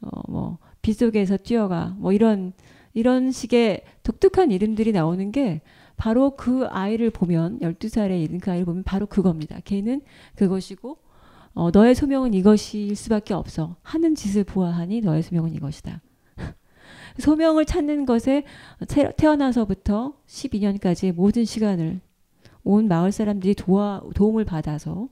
어뭐 0.01 0.59
빗속에서 0.83 1.37
뛰어가 1.37 1.95
뭐 1.99 2.13
이런 2.13 2.53
이런 2.95 3.31
식의 3.31 3.85
독특한 4.03 4.51
이름들이 4.51 4.91
나오는 4.91 5.31
게 5.31 5.61
바로 5.97 6.35
그 6.35 6.67
아이를 6.67 7.11
보면 7.11 7.61
12살에 7.61 8.21
이른 8.21 8.41
그 8.41 8.51
아이를 8.51 8.65
보면 8.65 8.83
바로 8.83 9.07
그겁니다. 9.07 9.61
걔는 9.65 10.01
그것이고 10.35 10.99
어, 11.55 11.71
너의 11.71 11.95
소명은 11.95 12.35
이것일 12.35 12.95
수밖에 12.95 13.35
없어. 13.35 13.77
하는 13.83 14.15
짓을 14.15 14.45
보아하니 14.45 15.01
너의 15.01 15.23
소명은 15.23 15.53
이것이다. 15.55 16.01
소명을 17.19 17.65
찾는 17.65 18.07
것에 18.07 18.45
태- 18.89 19.13
태어나서부터 19.17 20.15
12년까지의 20.27 21.13
모든 21.13 21.45
시간을 21.45 22.01
온 22.63 22.89
마을 22.89 23.11
사람들이 23.11 23.55
도와, 23.55 24.03
도움을 24.15 24.45
받아서 24.45 25.09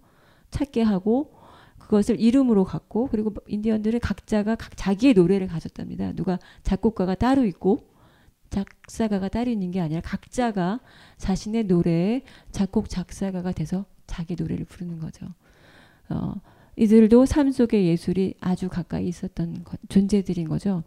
찾게 0.50 0.82
하고 0.82 1.34
그것을 1.78 2.20
이름으로 2.20 2.64
갖고 2.64 3.08
그리고 3.08 3.32
인디언들은 3.46 4.00
각자가 4.00 4.54
각 4.56 4.76
자기의 4.76 5.14
노래를 5.14 5.46
가졌답니다. 5.48 6.12
누가 6.12 6.38
작곡가가 6.62 7.14
따로 7.14 7.44
있고 7.46 7.88
작사가가 8.50 9.28
따로 9.28 9.50
있는 9.50 9.70
게 9.70 9.80
아니라 9.80 10.00
각자가 10.02 10.80
자신의 11.16 11.64
노래에 11.64 12.22
작곡 12.50 12.88
작사가가 12.88 13.52
돼서 13.52 13.86
자기 14.06 14.36
노래를 14.38 14.64
부르는 14.66 14.98
거죠. 14.98 15.26
어, 16.10 16.34
이들도 16.76 17.26
삶 17.26 17.50
속의 17.50 17.86
예술이 17.86 18.34
아주 18.40 18.68
가까이 18.68 19.06
있었던 19.08 19.64
거- 19.64 19.76
존재들인 19.88 20.48
거죠. 20.48 20.82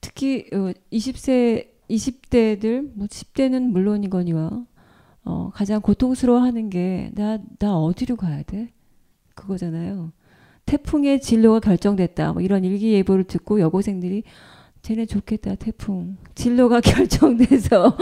특히 0.00 0.46
어, 0.52 0.72
20세 0.92 1.68
20대들 1.90 2.90
뭐 2.94 3.06
10대는 3.06 3.70
물론이거니와 3.70 4.64
어, 5.26 5.50
가장 5.54 5.80
고통스러워하는 5.80 6.70
게 6.70 7.10
나 7.14 7.38
나 7.58 7.76
어디로 7.78 8.16
가야 8.16 8.42
돼? 8.42 8.72
그거잖아요. 9.34 10.12
태풍의 10.66 11.20
진로가 11.20 11.60
결정됐다. 11.60 12.32
뭐 12.32 12.42
이런 12.42 12.64
일기예보를 12.64 13.24
듣고 13.24 13.60
여고생들이 13.60 14.22
쟤네 14.82 15.06
좋겠다 15.06 15.54
태풍 15.56 16.16
진로가 16.34 16.80
결정돼서 16.84 17.96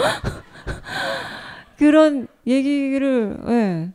그런 1.78 2.28
얘기를 2.46 3.38
예, 3.48 3.90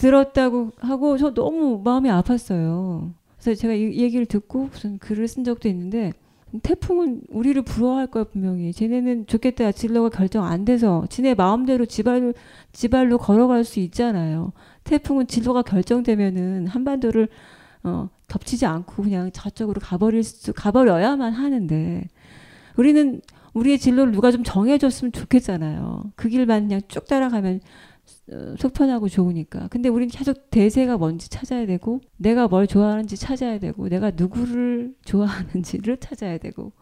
들었다고 0.00 0.72
하고 0.78 1.18
저 1.18 1.34
너무 1.34 1.82
마음이 1.84 2.08
아팠어요. 2.08 3.12
그래서 3.38 3.60
제가 3.60 3.74
이 3.74 3.98
얘기를 3.98 4.24
듣고 4.24 4.64
무슨 4.64 4.98
글을 4.98 5.28
쓴 5.28 5.44
적도 5.44 5.68
있는데 5.68 6.12
태풍은 6.62 7.22
우리를 7.28 7.60
부러워할 7.62 8.06
거야 8.06 8.24
분명히. 8.24 8.72
쟤네는 8.72 9.26
좋겠다 9.26 9.72
진로가 9.72 10.08
결정 10.08 10.44
안 10.44 10.64
돼서 10.64 11.04
지네 11.10 11.34
마음대로 11.34 11.84
지발로 11.84 12.32
지발로 12.72 13.18
걸어갈 13.18 13.62
수 13.64 13.78
있잖아요. 13.80 14.52
태풍은 14.84 15.26
진로가 15.26 15.62
결정되면은 15.62 16.66
한반도를 16.66 17.28
어, 17.82 18.08
덮치지 18.28 18.64
않고 18.64 19.02
그냥 19.02 19.30
저쪽으로 19.32 19.80
가버릴 19.82 20.22
수 20.24 20.54
가버려야만 20.54 21.32
하는데 21.34 22.08
우리는 22.76 23.20
우리의 23.52 23.78
진로를 23.78 24.12
누가 24.12 24.30
좀 24.30 24.44
정해줬으면 24.44 25.12
좋겠잖아요. 25.12 26.12
그 26.16 26.28
길만 26.30 26.68
그냥 26.68 26.80
쭉 26.88 27.06
따라가면 27.06 27.56
어, 27.56 27.60
속 28.58 28.72
편하고 28.74 29.08
좋으니까. 29.08 29.68
근데 29.68 29.88
우리는 29.88 30.08
계속 30.08 30.50
대세가 30.50 30.96
뭔지 30.96 31.28
찾아야 31.28 31.66
되고, 31.66 32.00
내가 32.16 32.46
뭘 32.46 32.66
좋아하는지 32.66 33.16
찾아야 33.16 33.58
되고, 33.58 33.88
내가 33.88 34.12
누구를 34.12 34.94
좋아하는지를 35.04 35.96
찾아야 35.96 36.38
되고. 36.38 36.72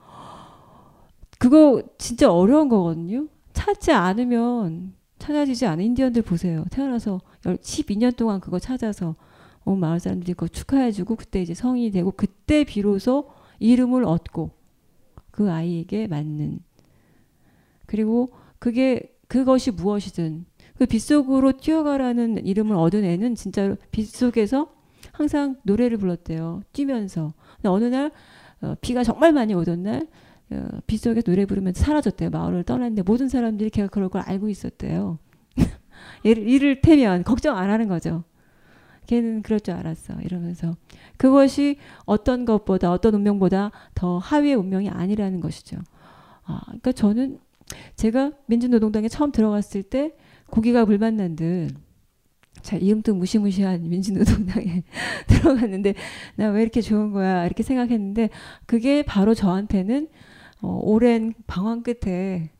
그거 1.38 1.82
진짜 1.96 2.30
어려운 2.30 2.68
거거든요. 2.68 3.28
찾지 3.54 3.92
않으면 3.92 4.92
찾아지지 5.18 5.66
않은 5.66 5.84
인디언들 5.84 6.22
보세요. 6.22 6.64
태어나서 6.70 7.20
12년 7.42 8.14
동안 8.16 8.40
그거 8.40 8.58
찾아서 8.58 9.16
온 9.64 9.80
마을 9.80 10.00
사람들이 10.00 10.34
그거 10.34 10.48
축하해주고, 10.48 11.16
그때 11.16 11.40
이제 11.40 11.54
성인이 11.54 11.92
되고, 11.92 12.10
그때 12.10 12.64
비로소 12.64 13.30
이름을 13.58 14.04
얻고, 14.04 14.50
그 15.30 15.50
아이에게 15.50 16.08
맞는. 16.08 16.60
그리고 17.86 18.32
그게, 18.58 19.14
그것이 19.28 19.70
무엇이든 19.70 20.44
그 20.78 20.86
빗속으로 20.86 21.52
뛰어가라는 21.52 22.46
이름을 22.46 22.76
얻은 22.76 23.04
애는 23.04 23.34
진짜로 23.34 23.76
빗속에서 23.90 24.72
항상 25.10 25.56
노래를 25.64 25.98
불렀대요. 25.98 26.62
뛰면서. 26.72 27.34
근데 27.56 27.68
어느 27.68 27.84
날 27.86 28.12
어, 28.60 28.76
비가 28.80 29.02
정말 29.02 29.32
많이 29.32 29.54
오던 29.54 29.82
날 29.82 30.06
어, 30.50 30.68
빗속에 30.86 31.22
노래 31.22 31.46
부르면서 31.46 31.82
사라졌대요. 31.82 32.30
마을을 32.30 32.62
떠났는데 32.62 33.02
모든 33.02 33.28
사람들이 33.28 33.70
걔가 33.70 33.88
그럴 33.88 34.08
걸 34.08 34.22
알고 34.22 34.48
있었대요. 34.48 35.18
얘를 36.24 36.48
이를 36.48 36.80
테면 36.80 37.24
걱정 37.24 37.56
안 37.58 37.70
하는 37.70 37.88
거죠. 37.88 38.22
걔는 39.08 39.42
그럴 39.42 39.58
줄 39.58 39.74
알았어. 39.74 40.14
이러면서 40.22 40.76
그것이 41.16 41.78
어떤 42.04 42.44
것보다 42.44 42.92
어떤 42.92 43.14
운명보다 43.14 43.72
더 43.96 44.18
하위의 44.18 44.54
운명이 44.54 44.90
아니라는 44.90 45.40
것이죠. 45.40 45.78
아, 46.44 46.60
그러니까 46.66 46.92
저는 46.92 47.40
제가 47.96 48.30
민주노동당에 48.46 49.08
처음 49.08 49.32
들어갔을 49.32 49.82
때 49.82 50.14
고기가 50.50 50.84
물 50.84 50.98
만난 50.98 51.36
듯. 51.36 51.74
자, 52.62 52.76
이름도 52.76 53.14
무시무시한 53.14 53.88
민주노동당에 53.88 54.82
들어갔는데, 55.28 55.94
나 56.36 56.50
왜 56.50 56.62
이렇게 56.62 56.80
좋은 56.80 57.12
거야? 57.12 57.44
이렇게 57.46 57.62
생각했는데, 57.62 58.30
그게 58.66 59.02
바로 59.02 59.34
저한테는, 59.34 60.08
어, 60.62 60.80
오랜 60.82 61.34
방황 61.46 61.82
끝에, 61.82 62.50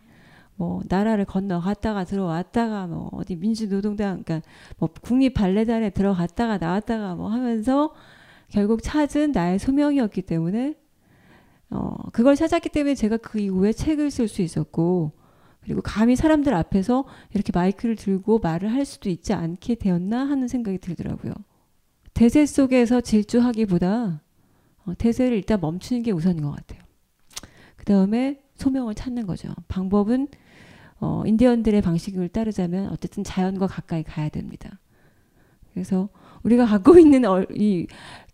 뭐, 0.57 0.81
나라를 0.89 1.25
건너갔다가 1.25 2.05
들어왔다가, 2.05 2.87
뭐, 2.87 3.11
어디 3.13 3.37
민주노동당, 3.37 4.23
그러니까, 4.23 4.49
뭐, 4.79 4.89
국립발레단에 5.03 5.91
들어갔다가 5.91 6.59
나왔다가 6.59 7.15
뭐 7.17 7.29
하면서, 7.31 7.93
결국 8.51 8.83
찾은 8.83 9.33
나의 9.33 9.59
소명이었기 9.59 10.23
때문에, 10.23 10.77
어, 11.71 11.97
그걸 12.13 12.37
찾았기 12.37 12.71
때문에 12.71 12.95
제가 12.95 13.19
그 13.19 13.41
이후에 13.41 13.73
책을 13.73 14.11
쓸 14.11 14.29
수 14.29 14.43
있었고, 14.43 15.13
그리고 15.61 15.83
감히 15.83 16.17
사람들 16.17 16.55
앞에서 16.55 17.05
이렇게 17.35 17.53
마이크를 17.55 17.97
들고 17.97 18.39
말을 18.39 18.73
할 18.73 18.85
수도 18.85 19.11
있지 19.11 19.33
않게 19.33 19.77
되었나 19.77 20.21
하는 20.21 20.49
생각이 20.49 20.79
들더라고요. 20.79 21.35
대세 22.15 22.47
속에서 22.47 23.01
질주하기보다 23.01 24.23
어, 24.87 24.93
대세를 24.97 25.37
일단 25.37 25.61
멈추는 25.61 26.03
게 26.03 26.11
우선인 26.11 26.43
것 26.43 26.51
같아요. 26.51 26.81
그 27.77 27.85
다음에 27.85 28.41
소명을 28.55 28.95
찾는 28.95 29.27
거죠. 29.27 29.55
방법은 29.69 30.29
어, 31.01 31.23
인디언들의 31.27 31.81
방식을 31.81 32.29
따르자면 32.29 32.89
어쨌든 32.91 33.23
자연과 33.23 33.67
가까이 33.67 34.03
가야 34.03 34.29
됩니다. 34.31 34.79
그래서 35.73 36.09
우리가 36.43 36.67
갖고 36.67 36.99
있는 36.99 37.25
얼, 37.25 37.47
이 37.53 37.87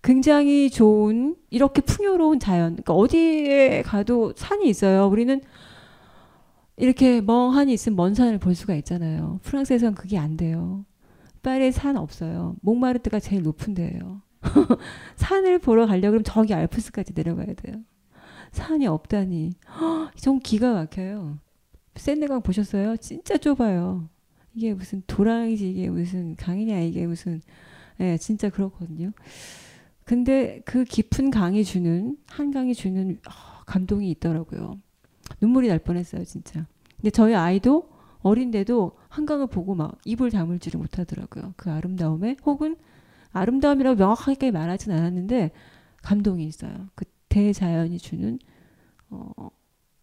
굉장히 0.02 0.70
좋은 0.70 1.36
이렇게 1.50 1.82
풍요로운 1.82 2.38
자연, 2.38 2.76
그러니까 2.76 2.94
어디에 2.94 3.82
가도 3.82 4.32
산이 4.36 4.68
있어요. 4.68 5.06
우리는 5.08 5.40
이렇게 6.76 7.20
멍하니 7.20 7.72
있으면 7.72 7.96
먼 7.96 8.14
산을 8.14 8.38
볼 8.38 8.54
수가 8.54 8.74
있잖아요. 8.76 9.40
프랑스에서는 9.42 9.94
그게 9.94 10.18
안 10.18 10.36
돼요. 10.36 10.84
파리에 11.42 11.70
산 11.70 11.96
없어요. 11.96 12.56
몽마르트가 12.62 13.20
제일 13.20 13.42
높은 13.42 13.74
데예요. 13.74 14.22
산을 15.16 15.58
보러 15.58 15.86
가려고 15.86 16.12
그러면 16.12 16.24
저기 16.24 16.54
알프스까지 16.54 17.12
내려가야 17.14 17.54
돼요. 17.54 17.82
산이 18.52 18.86
없다니. 18.86 19.52
좀 20.16 20.40
기가 20.40 20.72
막혀요. 20.72 21.38
샌드강 21.96 22.42
보셨어요? 22.42 22.96
진짜 22.96 23.36
좁아요. 23.36 24.08
이게 24.54 24.72
무슨 24.72 25.02
도랑이지 25.06 25.70
이게 25.70 25.90
무슨 25.90 26.36
강이냐 26.36 26.80
이게 26.80 27.06
무슨 27.06 27.40
예, 28.00 28.04
네, 28.04 28.16
진짜 28.18 28.48
그렇거든요. 28.50 29.12
근데 30.04 30.60
그 30.64 30.84
깊은 30.84 31.30
강이 31.30 31.64
주는 31.64 32.16
한강이 32.26 32.74
주는 32.74 33.18
어, 33.28 33.62
감동이 33.66 34.10
있더라고요. 34.10 34.80
눈물이 35.44 35.68
날 35.68 35.78
뻔했어요, 35.78 36.24
진짜. 36.24 36.66
근데 36.96 37.10
저희 37.10 37.34
아이도 37.34 37.90
어린데도 38.22 38.92
한강을 39.08 39.48
보고 39.48 39.74
막 39.74 39.98
입을 40.06 40.30
다물지를 40.30 40.80
못하더라고요. 40.80 41.52
그 41.58 41.70
아름다움에 41.70 42.36
혹은 42.46 42.76
아름다움이라고 43.32 43.96
명확하게 43.96 44.50
말하진 44.50 44.92
않았는데 44.92 45.50
감동이 46.02 46.46
있어요. 46.46 46.88
그 46.94 47.04
대자연이 47.28 47.98
주는 47.98 48.38
어, 49.10 49.50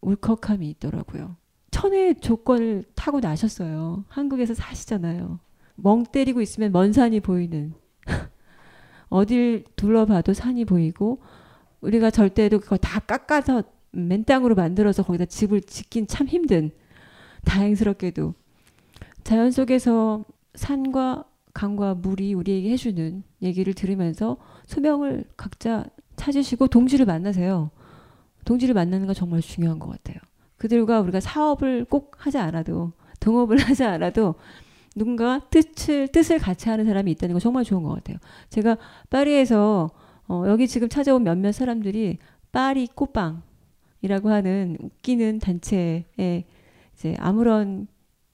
울컥함이 0.02 0.70
있더라고요. 0.70 1.36
천의 1.72 2.20
조건을 2.20 2.84
타고 2.94 3.20
나셨어요. 3.20 4.06
한국에서 4.10 4.54
사시잖아요. 4.54 5.40
멍 5.76 6.04
때리고 6.04 6.42
있으면 6.42 6.72
먼 6.72 6.94
산이 6.94 7.22
보이는 7.22 7.74
어딜 9.10 9.64
둘러봐도 9.76 10.34
산이 10.34 10.66
보이고 10.66 11.24
우리가 11.80 12.12
절대로 12.12 12.60
그거 12.60 12.78
다 12.78 13.00
깎아서 13.00 13.64
맨 13.92 14.24
땅으로 14.24 14.56
만들어서 14.56 15.04
거기다 15.04 15.26
집을 15.26 15.62
짓긴 15.62 16.08
참 16.08 16.28
힘든 16.28 16.72
다행스럽게도 17.46 18.34
자연 19.24 19.52
속에서 19.52 20.26
산과 20.56 21.26
강과 21.54 21.96
물이 21.96 22.34
우리에게 22.34 22.70
해주는 22.72 23.24
얘기를 23.42 23.74
들으면서 23.74 24.38
소명을 24.68 25.26
각자 25.36 25.86
찾으시고 26.16 26.68
동지를 26.68 27.06
만나세요. 27.06 27.72
동지를 28.46 28.74
만나는 28.74 29.08
거 29.08 29.14
정말 29.14 29.42
중요한 29.42 29.80
것 29.80 29.90
같아요. 29.90 30.18
그들과 30.58 31.02
우리가 31.02 31.20
사업을 31.20 31.86
꼭 31.86 32.14
하지 32.18 32.38
않아도 32.38 32.94
동업을 33.20 33.58
하지 33.62 33.84
않아도 33.84 34.36
누군가 34.96 35.40
뜻을 35.50 36.10
뜻을 36.10 36.38
같이 36.38 36.70
하는 36.70 36.86
사람이 36.86 37.12
있다는 37.12 37.34
거 37.34 37.40
정말 37.40 37.64
좋은 37.64 37.84
것 37.84 37.96
같아요. 37.96 38.18
제가 38.50 38.78
파리에서 39.10 39.90
어, 40.28 40.44
여기 40.48 40.68
지금 40.68 40.90
찾아온 40.90 41.24
몇몇 41.24 41.52
사람들이 41.52 42.18
파리 42.52 42.88
꽃방 42.88 43.42
이라고 44.02 44.30
하는 44.30 44.78
웃기는 44.80 45.40
단체에 45.40 46.46
이제 46.94 47.16
아무런 47.20 47.88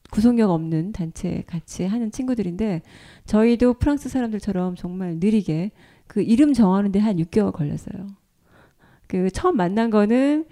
구속력 0.09 0.51
없는 0.51 0.93
단체 0.93 1.43
같이 1.47 1.83
하는 1.85 2.11
친구들인데 2.11 2.81
저희도 3.25 3.75
프랑스 3.75 4.09
사람들처럼 4.09 4.75
정말 4.75 5.17
느리게 5.19 5.71
그 6.07 6.21
이름 6.21 6.53
정하는데 6.53 6.97
한 6.99 7.17
6개월 7.17 7.51
걸렸어요. 7.51 8.07
그 9.07 9.29
처음 9.31 9.57
만난 9.57 9.89
거는 9.89 10.45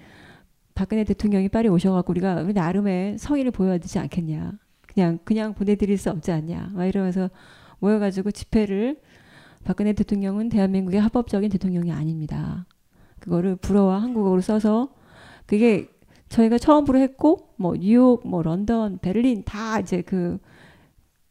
박근혜 0.74 1.06
대통령이 1.06 1.50
파리 1.50 1.70
오셔갖고 1.70 2.12
우리가 2.12 2.44
나름의 2.44 3.18
성의를 3.18 3.52
보여야 3.52 3.78
되지 3.78 3.98
않겠냐. 4.00 4.54
그냥 4.82 5.20
그냥 5.24 5.54
보내드릴 5.54 5.98
수 5.98 6.10
없지 6.10 6.32
않냐. 6.32 6.72
막 6.74 6.86
이러면서 6.86 7.30
모여가지고 7.80 8.32
집회를 8.32 9.00
박근혜 9.64 9.94
대통령은 9.94 10.50
대한민국의 10.50 11.00
합법적인 11.02 11.50
대통령이 11.50 11.92
아닙니다. 11.92 12.66
그거를 13.20 13.56
불어와 13.56 14.02
한국어로 14.02 14.42
써서 14.42 14.94
그게 15.46 15.90
저희가 16.30 16.58
처음으로 16.58 17.00
했고 17.00 17.54
뭐 17.58 17.76
뉴욕, 17.76 18.28
뭐 18.28 18.42
런던, 18.42 19.00
베를린 19.00 19.44
다 19.44 19.80
이제 19.80 20.02
그그 20.02 20.40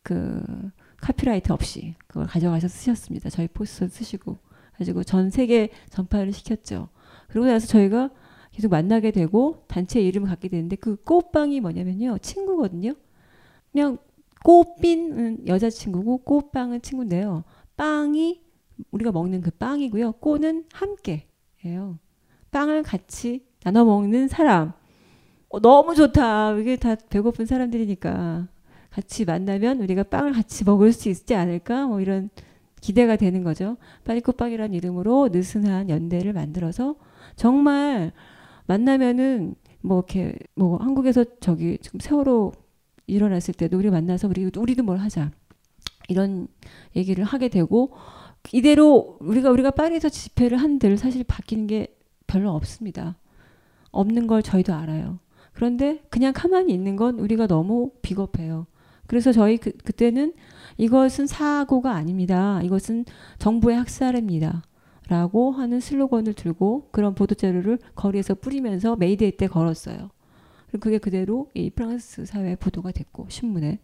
그 0.02 0.70
카피라이트 0.98 1.52
없이 1.52 1.94
그걸 2.06 2.26
가져가서 2.26 2.68
쓰셨습니다. 2.68 3.28
저희 3.30 3.48
포스터 3.48 3.88
쓰시고 3.88 4.38
가지고 4.78 5.04
전 5.04 5.30
세계 5.30 5.68
전파를 5.90 6.32
시켰죠. 6.32 6.88
그러고 7.28 7.46
나서 7.46 7.66
저희가 7.66 8.10
계속 8.52 8.70
만나게 8.70 9.10
되고 9.10 9.64
단체 9.66 10.00
이름을 10.00 10.28
갖게 10.28 10.48
되는데 10.48 10.76
그 10.76 10.96
꽃빵이 10.96 11.60
뭐냐면요 11.60 12.18
친구거든요. 12.18 12.94
그냥 13.72 13.98
꽃빈은 14.44 15.46
여자친구고 15.48 16.18
꽃빵은 16.18 16.82
친구인데요. 16.82 17.44
빵이 17.76 18.42
우리가 18.90 19.10
먹는 19.10 19.40
그 19.40 19.50
빵이고요. 19.50 20.12
꽃은 20.12 20.66
함께예요. 20.72 21.98
빵을 22.50 22.82
같이 22.82 23.44
나눠 23.64 23.84
먹는 23.84 24.28
사람. 24.28 24.72
어, 25.48 25.60
너무 25.60 25.94
좋다. 25.94 26.52
이게 26.58 26.76
다 26.76 26.94
배고픈 26.94 27.46
사람들이니까 27.46 28.46
같이 28.90 29.24
만나면 29.24 29.80
우리가 29.80 30.04
빵을 30.04 30.32
같이 30.32 30.64
먹을 30.64 30.92
수 30.92 31.08
있지 31.08 31.34
않을까? 31.34 31.86
뭐 31.86 32.00
이런 32.00 32.30
기대가 32.80 33.16
되는 33.16 33.42
거죠. 33.42 33.76
파리꽃빵이라는 34.04 34.74
이름으로 34.74 35.30
느슨한 35.32 35.88
연대를 35.88 36.34
만들어서 36.34 36.96
정말 37.34 38.12
만나면은 38.66 39.54
뭐 39.80 39.98
이렇게 39.98 40.34
뭐 40.54 40.76
한국에서 40.76 41.24
저기 41.40 41.78
지금 41.80 42.00
세월호 42.00 42.52
일어났을 43.06 43.54
때도 43.54 43.78
우리 43.78 43.90
만나서 43.90 44.28
우리 44.28 44.44
우리도 44.44 44.82
뭘 44.82 44.98
하자 44.98 45.30
이런 46.08 46.48
얘기를 46.94 47.24
하게 47.24 47.48
되고 47.48 47.92
이대로 48.52 49.16
우리가 49.20 49.50
우리가 49.50 49.70
파리에서 49.70 50.10
집회를 50.10 50.58
한들 50.58 50.98
사실 50.98 51.24
바뀌는 51.24 51.66
게 51.66 51.96
별로 52.26 52.50
없습니다. 52.52 53.16
없는 53.94 54.26
걸 54.26 54.42
저희도 54.42 54.74
알아요. 54.74 55.18
그런데 55.52 56.02
그냥 56.10 56.32
가만히 56.34 56.72
있는 56.72 56.96
건 56.96 57.18
우리가 57.18 57.46
너무 57.46 57.92
비겁해요. 58.02 58.66
그래서 59.06 59.32
저희 59.32 59.56
그, 59.56 59.72
그때는 59.72 60.32
이것은 60.76 61.26
사고가 61.26 61.92
아닙니다. 61.92 62.60
이것은 62.62 63.04
정부의 63.38 63.76
학살입니다. 63.78 64.64
라고 65.08 65.52
하는 65.52 65.80
슬로건을 65.80 66.32
들고 66.32 66.88
그런 66.90 67.14
보도자료를 67.14 67.78
거리에서 67.94 68.34
뿌리면서 68.34 68.96
메이데이 68.96 69.36
때 69.36 69.46
걸었어요. 69.46 70.10
그게 70.80 70.98
그대로 70.98 71.50
이 71.54 71.70
프랑스 71.70 72.24
사회에 72.24 72.56
보도가 72.56 72.90
됐고 72.90 73.26
신문에 73.28 73.80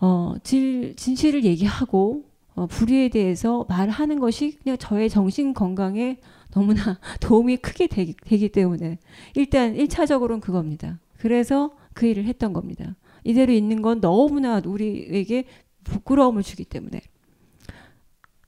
어, 0.00 0.34
질, 0.42 0.96
진실을 0.96 1.44
얘기하고 1.44 2.24
어, 2.54 2.66
불의에 2.66 3.08
대해서 3.08 3.64
말하는 3.68 4.20
것이 4.20 4.58
그냥 4.62 4.78
저의 4.78 5.10
정신 5.10 5.54
건강에 5.54 6.18
너무나 6.52 6.98
도움이 7.20 7.58
크게 7.58 7.88
되기, 7.88 8.14
되기 8.24 8.48
때문에 8.48 8.98
일단 9.34 9.74
1차적으로는 9.74 10.40
그겁니다. 10.40 11.00
그래서 11.18 11.76
그 11.94 12.06
일을 12.06 12.26
했던 12.26 12.52
겁니다. 12.52 12.96
이대로 13.24 13.52
있는 13.52 13.82
건 13.82 14.00
너무나 14.00 14.60
우리에게 14.64 15.44
부끄러움을 15.84 16.42
주기 16.42 16.64
때문에 16.64 17.00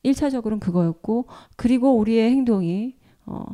1차적으로는 0.05 0.61
그거였고 0.61 1.27
그리고 1.57 1.97
우리의 1.97 2.31
행동이 2.31 2.95
어, 3.25 3.45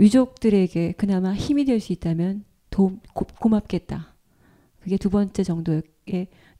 유족, 0.00 0.40
들에게 0.40 0.92
그나마 0.92 1.34
힘이 1.34 1.64
될 1.64 1.80
수 1.80 1.92
있다면 1.92 2.44
도, 2.70 2.98
고, 3.14 3.26
고맙겠다. 3.40 4.14
그게 4.80 4.96
두 4.96 5.10
번째 5.10 5.42
정도의 5.42 5.82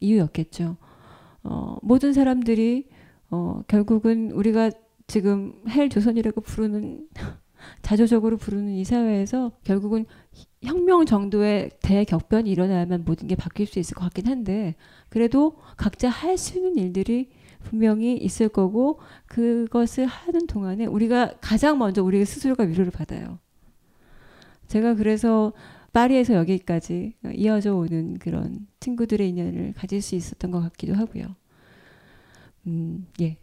이유였겠죠. 0.00 0.76
어, 1.42 1.76
모든 1.82 2.12
사람들이 2.12 2.88
어, 3.30 3.62
결국은 3.68 4.30
우리가 4.32 4.70
지금 5.06 5.54
헬 5.68 5.88
조선이라고 5.88 6.40
부르는 6.40 7.08
자조적으로 7.82 8.36
부르는 8.36 8.72
이 8.74 8.84
사회에서 8.84 9.52
결국은 9.64 10.06
혁명 10.62 11.04
정도의 11.06 11.70
대격변이 11.82 12.50
일어나야만 12.50 13.04
모든 13.04 13.26
게 13.26 13.34
바뀔 13.34 13.66
수 13.66 13.78
있을 13.78 13.94
것 13.94 14.04
같긴 14.04 14.26
한데 14.28 14.74
그래도 15.08 15.56
각자 15.76 16.08
할 16.08 16.36
수 16.38 16.56
있는 16.56 16.76
일들이 16.76 17.30
분명히 17.64 18.16
있을 18.16 18.48
거고 18.48 19.00
그것을 19.26 20.06
하는 20.06 20.46
동안에 20.46 20.86
우리가 20.86 21.34
가장 21.40 21.78
먼저 21.78 22.02
우리 22.02 22.24
스스로가 22.24 22.64
위로를 22.64 22.92
받아요. 22.92 23.38
제가 24.68 24.94
그래서 24.94 25.52
파리에서 25.98 26.34
여기까지 26.34 27.14
이어져 27.34 27.74
오는 27.74 28.18
그런 28.18 28.68
친구들의 28.78 29.28
인연을 29.30 29.72
가질 29.72 30.00
수 30.00 30.14
있었던 30.14 30.52
것 30.52 30.60
같기도 30.60 30.94
하고요. 30.94 31.34
음, 32.68 33.08
예. 33.20 33.36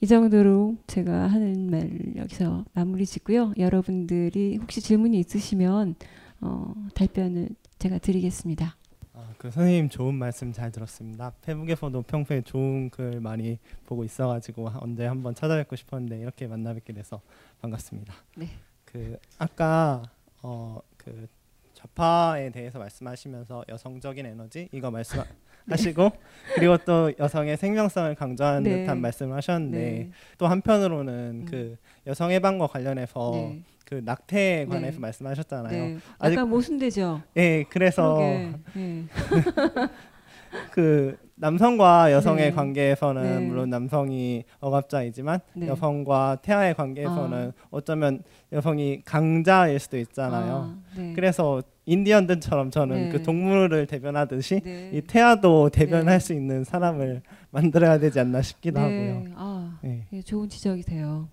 이 0.00 0.06
정도로 0.06 0.76
제가 0.86 1.26
하는 1.26 1.68
말 1.68 2.14
여기서 2.14 2.64
마무리 2.74 3.06
짓고요. 3.06 3.54
여러분들이 3.58 4.56
혹시 4.58 4.80
질문이 4.80 5.18
있으시면 5.18 5.96
어, 6.42 6.74
답변을 6.94 7.48
제가 7.80 7.98
드리겠습니다. 7.98 8.76
아, 9.12 9.34
그 9.36 9.50
선생님 9.50 9.88
좋은 9.88 10.14
말씀 10.14 10.52
잘 10.52 10.70
들었습니다. 10.70 11.32
페북에서도 11.42 12.02
평소에 12.02 12.42
좋은 12.42 12.88
글 12.90 13.20
많이 13.20 13.58
보고 13.84 14.04
있어가지고 14.04 14.70
언제 14.78 15.06
한번 15.06 15.34
찾아뵙고 15.34 15.74
싶었는데 15.74 16.20
이렇게 16.20 16.46
만나뵙게 16.46 16.92
돼서 16.92 17.20
반갑습니다. 17.62 18.14
네. 18.36 18.46
그 18.84 19.18
아까 19.38 20.04
어, 20.42 20.78
그그 20.98 21.35
좌파에 21.76 22.50
대해서 22.50 22.78
말씀하시면서 22.78 23.64
여성적인 23.68 24.24
에너지 24.26 24.68
이거 24.72 24.90
말씀하시고 24.90 26.10
그리고 26.56 26.76
또 26.78 27.12
여성의 27.18 27.58
생명성을 27.58 28.14
강조하는 28.14 28.62
네. 28.62 28.80
듯한 28.80 29.00
말씀을 29.00 29.36
하셨는데 29.36 29.78
네. 29.78 30.10
또 30.38 30.46
한편으로는 30.46 31.12
음. 31.42 31.46
그 31.48 31.76
여성 32.06 32.30
해방과 32.30 32.66
관련해서 32.66 33.30
네. 33.34 33.62
그 33.84 34.00
낙태에 34.04 34.64
관해서 34.66 34.96
네. 34.96 35.00
말씀하셨잖아요. 35.00 35.70
네. 35.84 35.98
아직- 36.18 36.34
약간 36.36 36.48
모순되죠. 36.48 37.22
예, 37.36 37.64
그래서 37.68 38.18
네. 40.56 40.70
그 40.70 41.16
남성과 41.36 42.12
여성의 42.12 42.44
네. 42.46 42.50
관계에서는 42.50 43.22
네. 43.22 43.46
물론 43.46 43.68
남성이 43.68 44.44
억압자이지만 44.60 45.40
네. 45.54 45.68
여성과 45.68 46.38
태아의 46.42 46.74
관계에서는 46.74 47.52
어쩌면 47.70 48.22
여성이 48.52 49.02
강자일 49.04 49.78
수도 49.78 49.98
있잖아요. 49.98 50.76
아, 50.78 50.96
네. 50.96 51.12
그래서 51.14 51.62
인디언들처럼 51.84 52.70
저는 52.70 52.96
네. 52.96 53.08
그 53.10 53.22
동물을 53.22 53.86
대변하듯이 53.86 54.60
네. 54.64 54.90
이 54.94 55.02
태아도 55.02 55.68
대변할 55.68 56.18
네. 56.18 56.24
수 56.24 56.32
있는 56.32 56.64
사람을 56.64 57.22
만들어야 57.50 57.98
되지 57.98 58.18
않나 58.18 58.40
싶기도 58.40 58.80
네. 58.80 59.10
하고요. 59.10 59.32
아, 59.36 59.78
네. 59.82 60.06
예, 60.12 60.22
좋은 60.22 60.48
지적이세요. 60.48 61.28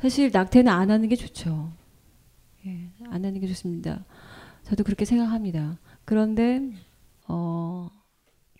사실 0.00 0.30
낙태는 0.32 0.70
안 0.70 0.90
하는 0.90 1.08
게 1.08 1.16
좋죠. 1.16 1.72
예, 2.66 2.90
안 3.06 3.24
하는 3.24 3.40
게 3.40 3.46
좋습니다. 3.46 4.04
저도 4.64 4.84
그렇게 4.84 5.04
생각합니다. 5.04 5.78
그런데 6.04 6.70
어 7.26 7.90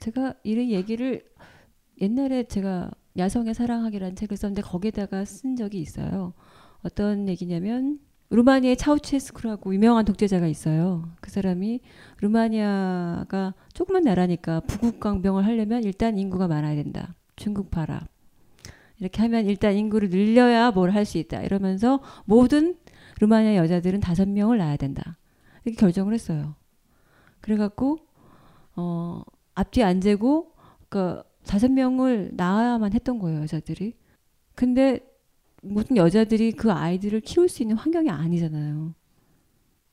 제가 0.01 0.35
이런 0.43 0.71
얘기를 0.71 1.23
옛날에 2.01 2.45
제가 2.45 2.91
야성의 3.19 3.55
사랑하기라는 3.55 4.17
책을 4.17 4.37
썼는데 4.37 4.63
거기에다가 4.63 5.25
쓴 5.25 5.57
적이 5.57 5.81
있어요. 5.81 6.33
어떤 6.83 7.29
얘기냐면 7.29 7.99
루마니아의 8.31 8.77
차우체스쿠라고 8.77 9.75
유명한 9.75 10.05
독재자가 10.05 10.47
있어요. 10.47 11.11
그 11.21 11.31
사람이 11.31 11.81
루마니아가 12.21 13.55
조그만 13.75 14.05
나라니까 14.05 14.61
부국강병을 14.61 15.45
하려면 15.45 15.83
일단 15.85 16.17
인구가 16.17 16.47
많아야 16.49 16.77
된다. 16.77 17.15
중국 17.37 17.71
봐라. 17.71 18.07
이렇게 18.99 19.21
하면 19.23 19.47
일단 19.47 19.75
인구를 19.75 20.11
늘려야 20.11 20.71
뭘 20.71 20.91
할 20.91 21.05
수 21.05 21.19
있다. 21.19 21.43
이러면서 21.43 22.01
모든 22.25 22.77
루마니아 23.21 23.57
여자들은 23.57 24.01
다섯 24.01 24.29
명을 24.29 24.59
낳아야 24.59 24.77
된다. 24.77 25.19
이렇게 25.65 25.79
결정을 25.81 26.15
했어요. 26.15 26.55
그래갖고 27.41 27.99
어 28.77 29.23
앞뒤 29.61 29.83
안 29.83 30.01
재고 30.01 30.53
그 30.89 31.23
다섯 31.47 31.71
명을 31.71 32.31
낳아야만 32.33 32.95
했던 32.95 33.19
거예요 33.19 33.43
여자들이. 33.43 33.95
근데 34.55 35.01
모든 35.63 35.97
여자들이 35.97 36.53
그 36.53 36.73
아이들을 36.73 37.21
키울 37.21 37.49
수 37.49 37.63
있는 37.63 37.77
환경이 37.77 38.09
아니잖아요. 38.09 38.95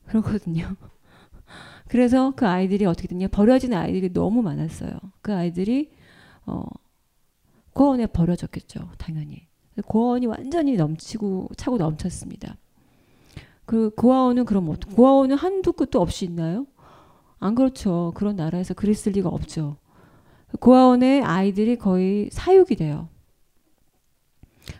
그렇거든요. 0.06 0.74
그래서 1.88 2.32
그 2.34 2.46
아이들이 2.46 2.86
어떻게 2.86 3.08
됐냐 3.08 3.28
버려진 3.28 3.74
아이들이 3.74 4.12
너무 4.12 4.42
많았어요. 4.42 4.98
그 5.20 5.34
아이들이 5.34 5.90
어 6.46 6.64
고아원에 7.74 8.06
버려졌겠죠 8.06 8.90
당연히. 8.96 9.46
고아원이 9.86 10.26
완전히 10.26 10.76
넘치고 10.76 11.50
차고 11.56 11.76
넘쳤습니다. 11.76 12.56
그 13.66 13.90
고아원은 13.90 14.46
그럼 14.46 14.70
어떻게? 14.70 14.94
고아원은 14.94 15.36
한두 15.36 15.74
끝도 15.74 16.00
없이 16.00 16.24
있나요? 16.24 16.66
안 17.38 17.54
그렇죠. 17.54 18.12
그런 18.14 18.36
나라에서 18.36 18.74
그랬을 18.74 19.12
리가 19.12 19.28
없죠. 19.28 19.76
고아원에 20.60 21.20
아이들이 21.22 21.76
거의 21.76 22.28
사육이 22.32 22.76
돼요. 22.76 23.08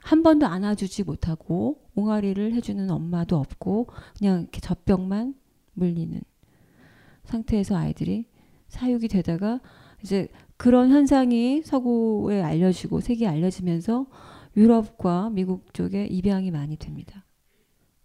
한 0.02 0.22
번도 0.22 0.46
안아주지 0.46 1.04
못하고 1.04 1.80
옹알이를 1.94 2.52
해주는 2.54 2.90
엄마도 2.90 3.36
없고 3.36 3.88
그냥 4.18 4.42
이렇게 4.42 4.60
젖병만 4.60 5.34
물리는 5.74 6.20
상태에서 7.24 7.76
아이들이 7.76 8.26
사육이 8.68 9.08
되다가 9.08 9.60
이제 10.02 10.28
그런 10.56 10.90
현상이 10.90 11.62
서구에 11.62 12.42
알려지고 12.42 13.00
세계에 13.00 13.28
알려지면서 13.28 14.06
유럽과 14.56 15.30
미국 15.30 15.72
쪽에 15.72 16.06
입양이 16.06 16.50
많이 16.50 16.76
됩니다. 16.76 17.24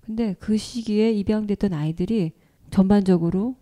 근데 0.01 0.35
그 0.39 0.57
시기에 0.57 1.11
입양됐던 1.11 1.73
아이들이 1.73 2.33
전반적으로 2.69 3.55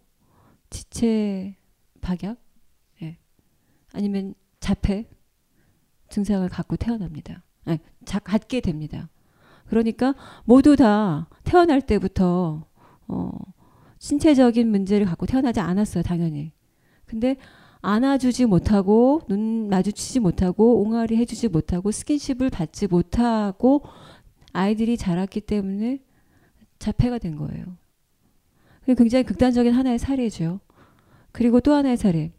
지체 0.71 1.55
박약, 2.01 2.37
예. 3.03 3.19
아니면 3.93 4.33
자폐 4.59 5.07
증상을 6.09 6.47
갖고 6.49 6.75
태어납니다. 6.75 7.43
예, 7.67 7.79
자, 8.05 8.17
갖게 8.17 8.59
됩니다. 8.61 9.09
그러니까 9.67 10.15
모두 10.43 10.75
다 10.75 11.29
태어날 11.43 11.81
때부터 11.81 12.65
어, 13.07 13.31
신체적인 13.99 14.67
문제를 14.69 15.05
갖고 15.05 15.25
태어나지 15.27 15.59
않았어요, 15.59 16.03
당연히. 16.03 16.53
근데 17.05 17.35
안아주지 17.81 18.45
못하고 18.45 19.21
눈 19.27 19.67
마주치지 19.69 20.19
못하고 20.19 20.81
옹알이 20.81 21.17
해주지 21.17 21.49
못하고 21.49 21.91
스킨십을 21.91 22.49
받지 22.49 22.87
못하고 22.87 23.83
아이들이 24.53 24.97
자랐기 24.97 25.41
때문에 25.41 25.99
자폐가 26.79 27.17
된 27.17 27.35
거예요. 27.35 27.77
굉장히 28.95 29.23
극단적인 29.23 29.73
하나의 29.73 29.99
사례죠. 29.99 30.59
그리고 31.31 31.59
또 31.59 31.73
하나의 31.73 31.97
사례. 31.97 32.31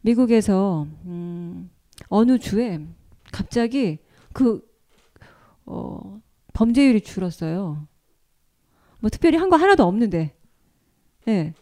미국에서 0.00 0.86
음, 1.04 1.70
어느 2.08 2.38
주에 2.38 2.80
갑자기 3.32 3.98
그 4.32 4.68
어, 5.66 6.20
범죄율이 6.52 7.00
줄었어요. 7.02 7.86
뭐 9.00 9.10
특별히 9.10 9.38
한 9.38 9.48
거 9.48 9.56
하나도 9.56 9.84
없는데. 9.84 10.34
예. 11.28 11.54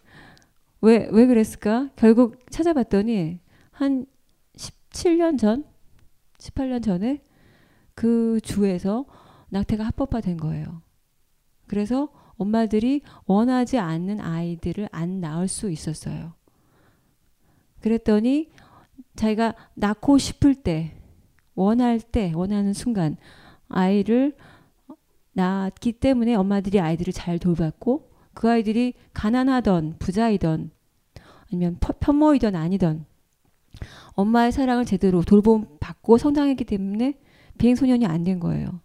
왜, 0.81 1.09
왜 1.11 1.27
그랬을까? 1.27 1.91
결국 1.97 2.39
찾아봤더니 2.51 3.41
한 3.73 4.07
17년 4.57 5.39
전, 5.39 5.65
18년 6.39 6.83
전에 6.83 7.23
그 7.95 8.41
주에서 8.43 9.05
낙태가 9.51 9.85
합법화된 9.85 10.37
거예요. 10.37 10.83
그래서 11.67 12.09
엄마들이 12.39 13.03
원하지 13.27 13.79
않는 13.79 14.21
아이들을 14.21 14.89
안 14.93 15.21
낳을 15.21 15.49
수 15.49 15.71
있었어요. 15.71 16.33
그랬더니 17.81 18.49
자기가 19.17 19.55
낳고 19.75 20.19
싶을 20.19 20.55
때, 20.55 20.95
원할 21.55 22.01
때, 22.01 22.33
원하는 22.35 22.73
순간 22.73 23.17
아이를 23.69 24.37
낳았기 25.33 25.93
때문에 25.95 26.35
엄마들이 26.35 26.81
아이들을 26.81 27.13
잘 27.13 27.39
돌봤고 27.39 28.11
그 28.35 28.49
아이들이 28.51 28.95
가난하던 29.13 29.97
부자이던 29.99 30.71
아니면 31.51 31.77
펴- 31.81 31.95
편모이던 31.99 32.55
아니던 32.57 33.05
엄마의 34.15 34.53
사랑을 34.53 34.85
제대로 34.85 35.23
돌봄 35.23 35.67
받고 35.81 36.19
성장했기 36.19 36.65
때문에 36.65 37.19
비행소년이 37.59 38.07
안 38.07 38.25
된 38.25 38.39
거예요. 38.41 38.81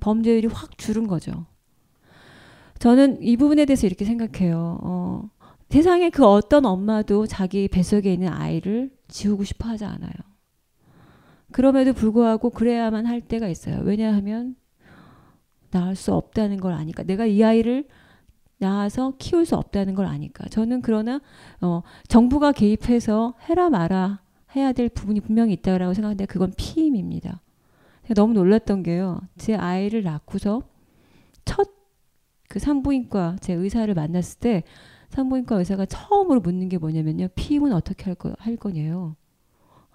범죄율이 0.00 0.48
확 0.48 0.76
줄은 0.78 1.06
거죠. 1.06 1.46
저는 2.78 3.22
이 3.22 3.36
부분에 3.36 3.64
대해서 3.64 3.86
이렇게 3.86 4.04
생각해요. 4.04 4.78
어, 4.82 5.30
세상에 5.70 6.10
그 6.10 6.24
어떤 6.24 6.64
엄마도 6.66 7.26
자기 7.26 7.68
뱃속에 7.68 8.12
있는 8.12 8.28
아이를 8.28 8.90
지우고 9.08 9.44
싶어 9.44 9.68
하지 9.68 9.84
않아요. 9.84 10.12
그럼에도 11.52 11.92
불구하고 11.92 12.50
그래야만 12.50 13.06
할 13.06 13.20
때가 13.20 13.48
있어요. 13.48 13.80
왜냐하면 13.82 14.56
낳을 15.70 15.94
수 15.94 16.12
없다는 16.12 16.58
걸 16.58 16.72
아니까. 16.72 17.02
내가 17.02 17.26
이 17.26 17.42
아이를 17.42 17.86
낳아서 18.58 19.14
키울 19.18 19.44
수 19.44 19.56
없다는 19.56 19.94
걸 19.94 20.06
아니까. 20.06 20.48
저는 20.48 20.82
그러나 20.82 21.20
어, 21.60 21.82
정부가 22.08 22.52
개입해서 22.52 23.34
해라 23.48 23.70
마라 23.70 24.22
해야 24.54 24.72
될 24.72 24.88
부분이 24.88 25.20
분명히 25.20 25.52
있다고 25.54 25.92
생각하는데 25.92 26.26
그건 26.26 26.52
피임입니다. 26.56 27.42
제가 28.06 28.14
너무 28.14 28.32
놀랐던 28.34 28.82
게요. 28.82 29.20
제 29.36 29.54
아이를 29.54 30.02
낳고서 30.02 30.62
첫 31.44 31.75
그 32.56 32.60
산부인과 32.60 33.36
제 33.42 33.52
의사를 33.52 33.92
만났을 33.92 34.40
때 34.40 34.62
산부인과 35.10 35.56
의사가 35.56 35.84
처음으로 35.84 36.40
묻는 36.40 36.70
게 36.70 36.78
뭐냐면요. 36.78 37.28
피임은 37.34 37.74
어떻게 37.74 38.04
할, 38.04 38.14
거, 38.14 38.34
할 38.38 38.56
거냐요. 38.56 39.14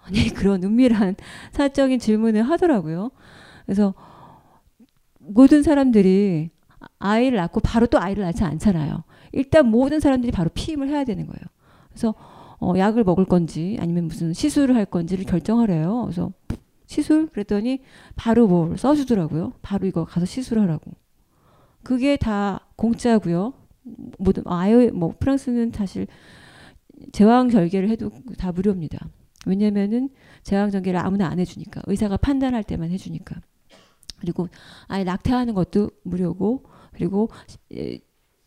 아니 0.00 0.28
그런 0.32 0.62
은밀한 0.62 1.16
사적인 1.50 1.98
질문을 1.98 2.44
하더라고요. 2.44 3.10
그래서 3.66 3.94
모든 5.18 5.64
사람들이 5.64 6.50
아이를 7.00 7.38
낳고 7.38 7.58
바로 7.58 7.86
또 7.88 8.00
아이를 8.00 8.22
낳지 8.22 8.44
않잖아요. 8.44 9.02
일단 9.32 9.66
모든 9.66 9.98
사람들이 9.98 10.30
바로 10.30 10.48
피임을 10.54 10.88
해야 10.88 11.02
되는 11.02 11.26
거예요. 11.26 11.42
그래서 11.88 12.14
어, 12.60 12.74
약을 12.76 13.02
먹을 13.02 13.24
건지 13.24 13.76
아니면 13.80 14.06
무슨 14.06 14.32
시술을 14.32 14.76
할 14.76 14.84
건지를 14.84 15.24
결정하래요. 15.24 16.02
그래서 16.02 16.30
시술 16.86 17.26
그랬더니 17.26 17.80
바로 18.14 18.46
뭘 18.46 18.78
써주더라고요. 18.78 19.54
바로 19.62 19.88
이거 19.88 20.04
가서 20.04 20.26
시술하라고. 20.26 21.01
그게 21.82 22.16
다 22.16 22.66
공짜고요. 22.76 23.54
모든 24.18 24.42
아예 24.46 24.90
뭐 24.90 25.14
프랑스는 25.18 25.72
사실 25.72 26.06
제왕 27.12 27.50
절개를 27.50 27.88
해도 27.88 28.10
다 28.38 28.52
무료입니다. 28.52 29.08
왜냐면은 29.46 30.08
제왕 30.44 30.70
절개를 30.70 31.00
아무나 31.00 31.26
안 31.26 31.38
해주니까 31.38 31.82
의사가 31.86 32.16
판단할 32.16 32.62
때만 32.62 32.90
해주니까. 32.90 33.40
그리고 34.20 34.48
아예 34.86 35.02
낙태하는 35.02 35.54
것도 35.54 35.90
무료고 36.04 36.64
그리고 36.92 37.28
에, 37.72 37.98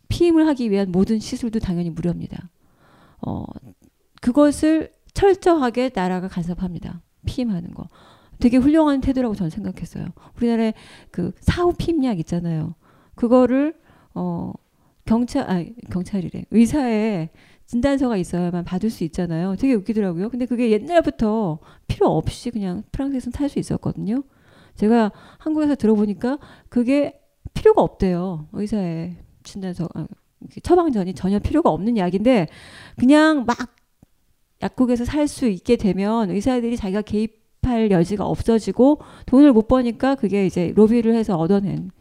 피임을 0.08 0.48
하기 0.48 0.72
위한 0.72 0.92
모든 0.92 1.20
시술도 1.20 1.60
당연히 1.60 1.90
무료입니다. 1.90 2.50
어, 3.22 3.44
그것을 4.22 4.92
철저하게 5.14 5.92
나라가 5.94 6.28
간섭합니다. 6.28 7.02
피임하는 7.26 7.74
거. 7.74 7.88
되게 8.40 8.58
훌륭한 8.58 9.02
태도라고 9.02 9.36
저는 9.36 9.50
생각했어요. 9.50 10.08
우리나라에 10.38 10.74
그 11.12 11.32
사후 11.40 11.74
피임약 11.78 12.20
있잖아요. 12.20 12.76
그거를 13.16 13.76
어 14.14 14.54
경찰 15.06 15.50
아 15.50 15.64
경찰이래 15.92 16.46
의사의 16.52 17.30
진단서가 17.66 18.18
있어야만 18.18 18.64
받을 18.64 18.90
수 18.90 19.04
있잖아요. 19.06 19.56
되게 19.56 19.74
웃기더라고요. 19.74 20.30
근데 20.30 20.46
그게 20.46 20.72
옛날부터 20.72 21.60
필요 21.88 22.08
없이 22.08 22.52
그냥 22.52 22.84
프랑스에서는 22.92 23.32
탈 23.34 23.50
수 23.50 23.60
있었거든요. 23.60 24.24
제가 24.76 25.12
한국에서 25.40 25.76
들어보니까 25.76 26.38
그게 26.70 27.20
필요가 27.54 27.82
없대요. 27.82 28.48
의사의 28.54 29.16
진단서 29.44 29.88
아, 29.96 30.08
처방전이 30.62 31.14
전혀 31.16 31.40
필요가 31.40 31.70
없는 31.72 31.98
약인데 31.98 32.48
그냥 32.98 33.46
막 33.46 33.58
약국에서 34.62 35.06
살 35.06 35.28
수 35.28 35.48
있게 35.48 35.76
되면 35.76 36.30
의사들이 36.30 36.78
자기가 36.78 37.02
개입할 37.02 37.92
여지가 37.92 38.26
없어지고 38.26 39.00
돈을 39.26 39.54
못 39.54 39.68
버니까 39.68 40.16
그게 40.16 40.46
이제 40.46 40.72
로비를 40.76 41.16
해서 41.16 41.36
얻어낸 41.36 41.92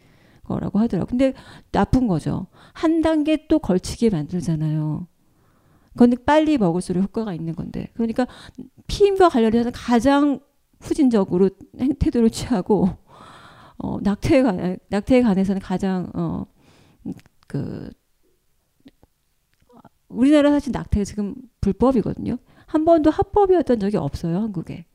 거라고 0.45 0.79
하더라고. 0.79 1.09
근데 1.09 1.35
나쁜 1.73 2.07
거죠. 2.07 2.47
한 2.73 3.01
단계 3.03 3.47
또 3.49 3.59
걸치게 3.59 4.11
만들잖아요. 4.11 5.07
그건 5.93 6.15
빨리 6.27 6.59
먹을수록 6.59 7.03
효과가 7.05 7.35
있는 7.35 7.55
건데. 7.55 7.89
그러니까 7.95 8.27
피임과 8.87 9.29
관련해서는 9.29 9.73
가장 9.73 10.41
후진적으로 10.81 11.51
태도를 11.99 12.31
취하고 12.31 12.89
어, 13.79 13.99
낙태에 14.01 14.43
관 14.43 14.79
낙태에 14.89 15.23
관해서는 15.23 15.61
가장 15.61 16.11
어, 16.15 16.47
그 17.47 17.91
우리나라 20.09 20.51
사실 20.51 20.73
낙태가 20.73 21.05
지금 21.05 21.35
불법이거든요. 21.61 22.39
한 22.67 22.85
번도 22.85 23.11
합법이었던 23.11 23.81
적이 23.81 23.97
없어요 23.99 24.39
한국에. 24.39 24.87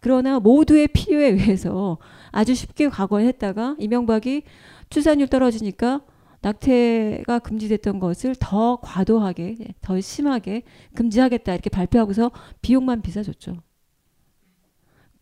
그러나 0.00 0.40
모두의 0.40 0.88
필요에 0.88 1.28
의해서 1.28 1.98
아주 2.30 2.54
쉽게 2.54 2.88
과거에 2.88 3.26
했다가 3.26 3.76
이명박이 3.78 4.42
출산율 4.88 5.28
떨어지니까 5.28 6.02
낙태가 6.42 7.40
금지됐던 7.40 7.98
것을 7.98 8.34
더 8.40 8.80
과도하게 8.80 9.56
더 9.82 10.00
심하게 10.00 10.62
금지하겠다 10.94 11.52
이렇게 11.52 11.68
발표하고서 11.68 12.30
비용만 12.62 13.02
비싸졌죠. 13.02 13.58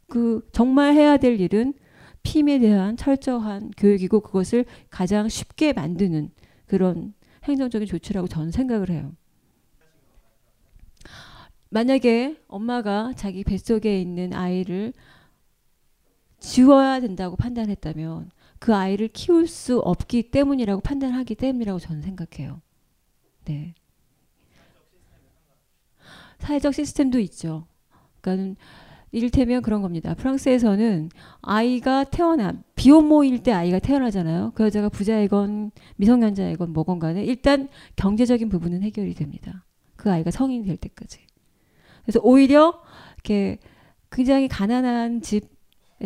그 0.07 0.49
정말 0.53 0.95
해야 0.95 1.17
될 1.17 1.41
일은 1.41 1.75
피임에 2.23 2.59
대한 2.59 2.97
철저한 2.97 3.73
교육이고 3.77 4.21
그것을 4.21 4.65
가장 4.91 5.29
쉽게 5.29 5.73
만드는 5.73 6.31
그런 6.67 7.15
행정적인 7.45 7.87
조치라고 7.87 8.29
저는 8.29 8.51
생각을 8.51 8.91
해요. 8.91 9.13
만약에 11.71 12.37
엄마가 12.49 13.13
자기 13.15 13.45
뱃속에 13.45 14.01
있는 14.01 14.33
아이를 14.33 14.93
지워야 16.41 17.01
된다고 17.01 17.37
판단했다면 17.37 18.31
그 18.59 18.75
아이를 18.75 19.09
키울 19.09 19.47
수 19.47 19.79
없기 19.79 20.31
때문이라고 20.31 20.81
판단하기 20.81 21.35
때문이라고 21.35 21.79
저는 21.79 22.03
생각해요. 22.03 22.61
네. 23.45 23.75
사회적 26.39 26.75
시스템도 26.75 27.19
있죠. 27.21 27.67
그러니까 28.21 28.61
이를테면 29.11 29.63
그런 29.63 29.81
겁니다. 29.81 30.15
프랑스에서는 30.15 31.11
아이가 31.41 32.05
태어나 32.05 32.53
비혼모일 32.75 33.43
때 33.43 33.53
아이가 33.53 33.79
태어나잖아요. 33.79 34.53
그 34.55 34.65
여자가 34.65 34.89
부자이건 34.89 35.71
미성년자이건 35.97 36.73
뭐건 36.73 36.99
간에 36.99 37.25
일단 37.25 37.69
경제적인 37.97 38.49
부분은 38.49 38.83
해결이 38.83 39.15
됩니다. 39.15 39.65
그 39.97 40.11
아이가 40.11 40.31
성인이 40.31 40.67
될 40.67 40.77
때까지. 40.77 41.28
그래서 42.09 42.21
오히려 42.23 42.81
이렇게 43.17 43.59
굉장히 44.11 44.49
가난한 44.49 45.21
집 45.21 45.45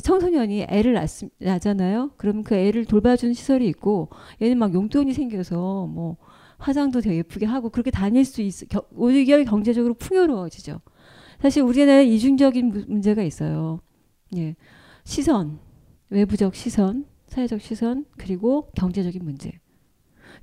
청소년이 0.03 0.67
애를 0.69 0.95
낳, 0.95 1.07
낳잖아요. 1.39 2.11
그럼 2.17 2.43
그 2.43 2.57
애를 2.57 2.87
돌봐주는 2.87 3.35
시설이 3.35 3.69
있고 3.69 4.09
얘는 4.43 4.59
막 4.59 4.75
용돈이 4.75 5.13
생겨서 5.13 5.87
뭐 5.87 6.17
화장도 6.59 7.03
되게 7.03 7.19
예쁘게 7.19 7.47
하고 7.47 7.71
그렇게 7.71 7.93
다닐 7.93 8.25
수 8.25 8.43
있어. 8.43 8.67
오히려 8.97 9.45
경제적으로 9.45 9.95
풍요로워지죠. 9.95 10.81
사실 11.41 11.63
우리나라에 11.63 12.05
이중적인 12.07 12.87
문제가 12.89 13.23
있어요. 13.23 13.79
예. 14.37 14.57
시선, 15.05 15.61
외부적 16.11 16.57
시선, 16.57 17.05
사회적 17.29 17.61
시선, 17.61 18.07
그리고 18.19 18.73
경제적인 18.75 19.23
문제. 19.25 19.53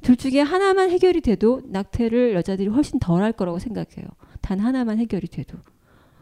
둘 0.03 0.15
중에 0.15 0.39
하나만 0.39 0.89
해결이 0.89 1.19
돼도 1.19 1.63
낙태를 1.65 2.33
여자들이 2.35 2.69
훨씬 2.69 2.97
덜 2.99 3.21
할 3.21 3.33
거라고 3.33 3.59
생각해요. 3.59 4.07
단 4.41 4.59
하나만 4.59 4.97
해결이 4.99 5.27
돼도. 5.27 5.57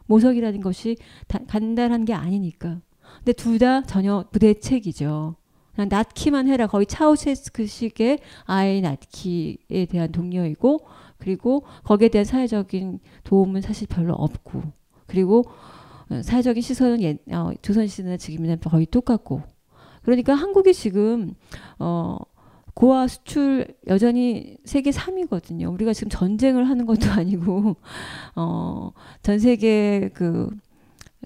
모석이라는 0.07 0.61
것이 0.61 0.97
다, 1.27 1.39
간단한 1.47 2.05
게 2.05 2.13
아니니까. 2.13 2.79
근데 3.17 3.33
둘 3.33 3.59
다 3.59 3.81
전혀 3.83 4.25
부대책이죠. 4.31 5.35
그냥 5.75 5.89
낳기만 5.89 6.47
해라. 6.47 6.67
거의 6.67 6.85
차우체스크식의 6.85 8.19
아이 8.45 8.81
낳기에 8.81 9.85
대한 9.89 10.11
독려이고 10.11 10.79
그리고 11.17 11.63
거기에 11.83 12.09
대한 12.09 12.25
사회적인 12.25 12.99
도움은 13.23 13.61
사실 13.61 13.87
별로 13.87 14.13
없고 14.13 14.63
그리고 15.07 15.43
어, 16.09 16.21
사회적인 16.21 16.61
시선은 16.61 17.01
예, 17.01 17.17
어, 17.31 17.51
조선시대나 17.61 18.17
지금이나 18.17 18.55
거의 18.57 18.85
똑같고 18.85 19.43
그러니까 20.03 20.33
한국이 20.35 20.73
지금 20.73 21.33
어 21.79 22.17
고아 22.77 23.07
수출 23.07 23.65
여전히 23.87 24.57
세계 24.63 24.91
3위거든요. 24.91 25.73
우리가 25.73 25.93
지금 25.93 26.09
전쟁을 26.11 26.69
하는 26.69 26.85
것도 26.85 27.09
아니고 27.11 27.75
어 28.35 28.91
전 29.23 29.39
세계 29.39 30.09
그 30.13 30.49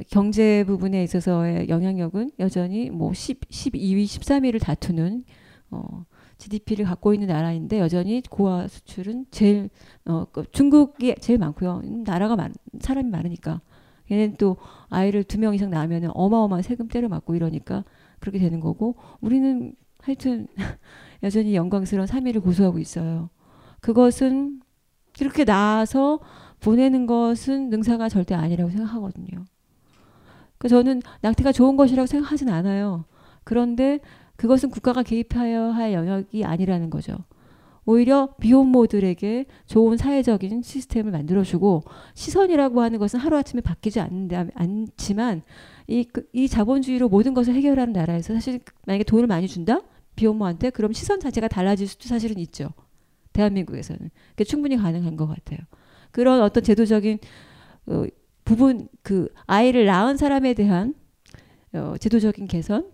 경제 0.09 0.63
부분에 0.65 1.03
있어서의 1.03 1.67
영향력은 1.67 2.31
여전히 2.39 2.89
뭐 2.89 3.13
10, 3.13 3.41
12위, 3.49 4.05
13위를 4.05 4.61
다투는 4.61 5.25
어 5.71 6.05
GDP를 6.37 6.85
갖고 6.85 7.13
있는 7.13 7.27
나라인데 7.27 7.79
여전히 7.79 8.21
고아 8.29 8.67
수출은 8.67 9.25
제일 9.31 9.69
어그 10.05 10.45
중국이 10.53 11.15
제일 11.19 11.37
많고요. 11.39 11.81
나라가 12.05 12.37
많 12.37 12.53
사람이 12.79 13.09
많으니까 13.09 13.59
얘는 14.09 14.35
또 14.37 14.55
아이를 14.89 15.23
두 15.25 15.37
명 15.37 15.53
이상 15.53 15.69
낳으면 15.69 16.11
어마어마한 16.13 16.63
세금 16.63 16.87
때려 16.87 17.09
맞고 17.09 17.35
이러니까 17.35 17.83
그렇게 18.19 18.39
되는 18.39 18.61
거고 18.61 18.95
우리는 19.19 19.75
하여튼 20.01 20.47
여전히 21.23 21.55
영광스러운 21.55 22.07
3위를 22.07 22.43
고수하고 22.43 22.79
있어요. 22.79 23.29
그것은 23.79 24.61
그렇게 25.17 25.43
나아서 25.43 26.19
보내는 26.59 27.05
것은 27.07 27.69
능사가 27.69 28.09
절대 28.09 28.35
아니라고 28.35 28.69
생각하거든요. 28.69 29.45
그 30.57 30.69
저는 30.69 31.01
낙태가 31.21 31.51
좋은 31.51 31.75
것이라고 31.75 32.05
생각하진 32.05 32.49
않아요. 32.49 33.05
그런데 33.43 33.99
그것은 34.35 34.69
국가가 34.69 35.03
개입하여야 35.03 35.73
할 35.73 35.93
영역이 35.93 36.45
아니라는 36.45 36.89
거죠. 36.89 37.17
오히려 37.85 38.29
비혼모들에게 38.39 39.45
좋은 39.65 39.97
사회적인 39.97 40.61
시스템을 40.61 41.11
만들어주고 41.11 41.83
시선이라고 42.13 42.81
하는 42.81 42.99
것은 42.99 43.19
하루아침에 43.19 43.61
바뀌지 43.61 43.99
않는데, 43.99 44.49
않지만 44.53 45.41
이, 45.87 46.03
그, 46.03 46.27
이 46.31 46.47
자본주의로 46.47 47.09
모든 47.09 47.33
것을 47.33 47.55
해결하는 47.55 47.91
나라에서 47.91 48.33
사실 48.33 48.59
만약에 48.85 49.03
돈을 49.03 49.25
많이 49.25 49.47
준다? 49.47 49.81
비혼모한테 50.15 50.69
그럼 50.71 50.93
시선 50.93 51.19
자체가 51.19 51.47
달라질 51.47 51.87
수도 51.87 52.07
사실은 52.07 52.37
있죠. 52.39 52.69
대한민국에서는. 53.33 54.09
그게 54.31 54.43
충분히 54.43 54.77
가능한 54.77 55.15
것 55.15 55.27
같아요. 55.27 55.59
그런 56.11 56.41
어떤 56.41 56.63
제도적인 56.63 57.19
어, 57.87 58.05
부분 58.43 58.87
그 59.01 59.29
아이를 59.45 59.85
낳은 59.85 60.17
사람에 60.17 60.53
대한 60.53 60.93
어, 61.73 61.95
제도적인 61.99 62.47
개선 62.47 62.89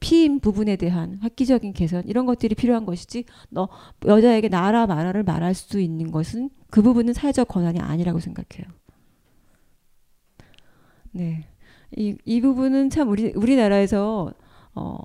피임 0.00 0.40
부분에 0.40 0.76
대한 0.76 1.18
획기적인 1.22 1.72
개선 1.72 2.02
이런 2.06 2.26
것들이 2.26 2.54
필요한 2.54 2.84
것이지 2.84 3.24
너 3.50 3.68
여자에게 4.04 4.48
나라 4.48 4.86
말아를 4.86 5.22
말할 5.22 5.54
수 5.54 5.80
있는 5.80 6.10
것은 6.10 6.50
그 6.70 6.82
부분은 6.82 7.12
사회적 7.12 7.48
권한이 7.48 7.80
아니라고 7.80 8.20
생각해요. 8.20 8.66
네. 11.12 11.46
이, 11.96 12.16
이 12.24 12.40
부분은 12.40 12.90
참 12.90 13.08
우리 13.08 13.32
우리나라에서 13.34 14.32
어 14.74 14.98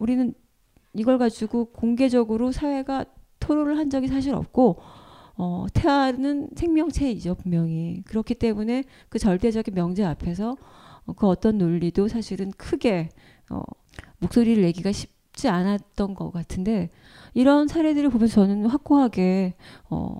우리는 0.00 0.34
이걸 0.94 1.18
가지고 1.18 1.66
공개적으로 1.66 2.50
사회가 2.50 3.04
토론을 3.38 3.78
한 3.78 3.90
적이 3.90 4.08
사실 4.08 4.34
없고 4.34 4.80
어, 5.36 5.66
태아는 5.72 6.50
생명체이죠 6.56 7.36
분명히 7.36 8.02
그렇기 8.06 8.34
때문에 8.34 8.84
그 9.08 9.18
절대적인 9.18 9.74
명제 9.74 10.04
앞에서 10.04 10.56
어, 11.06 11.12
그 11.12 11.26
어떤 11.28 11.58
논리도 11.58 12.08
사실은 12.08 12.50
크게 12.50 13.10
어, 13.50 13.62
목소리를 14.18 14.62
내기가 14.62 14.90
쉽지 14.90 15.48
않았던 15.48 16.14
것 16.14 16.30
같은데 16.32 16.90
이런 17.34 17.68
사례들을 17.68 18.10
보면서 18.10 18.46
저는 18.46 18.66
확고하게 18.66 19.54
어, 19.88 20.16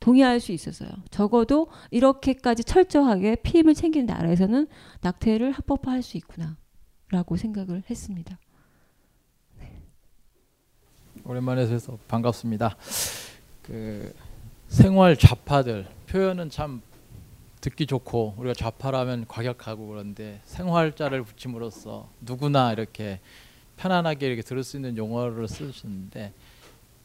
동의할 0.00 0.40
수 0.40 0.52
있었어요. 0.52 0.90
적어도 1.10 1.68
이렇게까지 1.90 2.64
철저하게 2.64 3.36
피임을 3.36 3.74
챙기는 3.74 4.06
나라에서는 4.06 4.68
낙태를 5.02 5.52
합법화할 5.52 6.02
수 6.02 6.16
있구나라고 6.16 7.36
생각을 7.36 7.82
했습니다. 7.90 8.38
오랜만에 11.28 11.68
뵈서 11.68 11.98
반갑습니다. 12.08 12.74
그 13.62 14.14
생활 14.68 15.14
좌파들 15.14 15.86
표현은 16.06 16.48
참 16.48 16.80
듣기 17.60 17.84
좋고 17.84 18.36
우리가 18.38 18.54
좌파라면 18.54 19.26
과격하고 19.28 19.88
그런데 19.88 20.40
생활자를 20.46 21.24
붙임으로써 21.24 22.08
누구나 22.22 22.72
이렇게 22.72 23.20
편안하게 23.76 24.26
이렇게 24.26 24.40
들을 24.40 24.64
수 24.64 24.78
있는 24.78 24.96
용어를 24.96 25.46
쓰시는데 25.48 26.32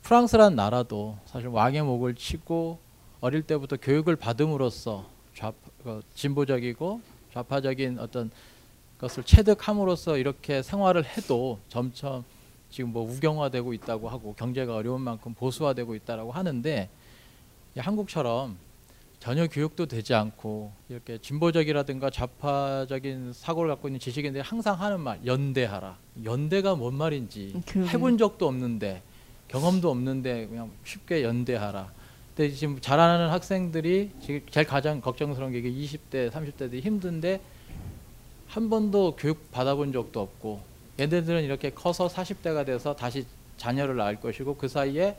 프랑스라는 0.03 0.55
나라도 0.55 1.17
사실 1.25 1.49
왕의 1.49 1.81
목을 1.81 2.15
치고 2.15 2.79
어릴 3.19 3.41
때부터 3.41 3.75
교육을 3.75 4.15
받음으로써 4.15 5.05
좌 5.35 5.51
어, 5.83 5.99
진보적이고 6.15 7.01
좌파적인 7.33 7.99
어떤 7.99 8.31
것을 8.99 9.23
체득함으로써 9.23 10.15
이렇게 10.17 10.61
생활을 10.61 11.03
해도 11.03 11.59
점점 11.67 12.23
지금 12.73 12.91
뭐 12.91 13.03
우경화되고 13.03 13.71
있다고 13.73 14.09
하고 14.09 14.33
경제가 14.33 14.75
어려운 14.75 15.01
만큼 15.01 15.35
보수화되고 15.35 15.93
있다라고 15.93 16.31
하는데 16.31 16.89
한국처럼 17.77 18.57
전혀 19.19 19.45
교육도 19.45 19.85
되지 19.85 20.15
않고 20.15 20.71
이렇게 20.89 21.19
진보적이라든가 21.19 22.09
좌파적인 22.09 23.33
사고를 23.33 23.69
갖고 23.69 23.89
있는 23.89 23.99
지식인들이 23.99 24.41
항상 24.41 24.81
하는 24.81 25.01
말 25.01 25.23
연대하라. 25.23 25.99
연대가 26.23 26.73
뭔 26.73 26.95
말인지 26.95 27.61
그러게요. 27.67 27.85
해본 27.91 28.17
적도 28.17 28.47
없는데 28.47 29.03
경험도 29.49 29.91
없는데 29.91 30.47
그냥 30.47 30.71
쉽게 30.83 31.23
연대하라. 31.23 31.91
근데 32.35 32.51
지금 32.55 32.81
자라나는 32.81 33.29
학생들이 33.29 34.09
지금 34.19 34.41
제일 34.49 34.65
가장 34.65 34.99
걱정스러운 34.99 35.51
게 35.51 35.59
이게 35.59 35.69
20대, 35.69 36.31
30대들이 36.31 36.81
힘든데 36.81 37.39
한 38.47 38.69
번도 38.71 39.15
교육 39.17 39.51
받아본 39.51 39.93
적도 39.93 40.21
없고 40.21 40.72
얘네들은 40.99 41.43
이렇게 41.43 41.69
커서 41.71 42.07
40대가 42.07 42.65
돼서 42.65 42.95
다시 42.95 43.25
자녀를 43.57 43.95
낳을 43.95 44.19
것이고 44.19 44.55
그 44.57 44.67
사이에 44.67 45.17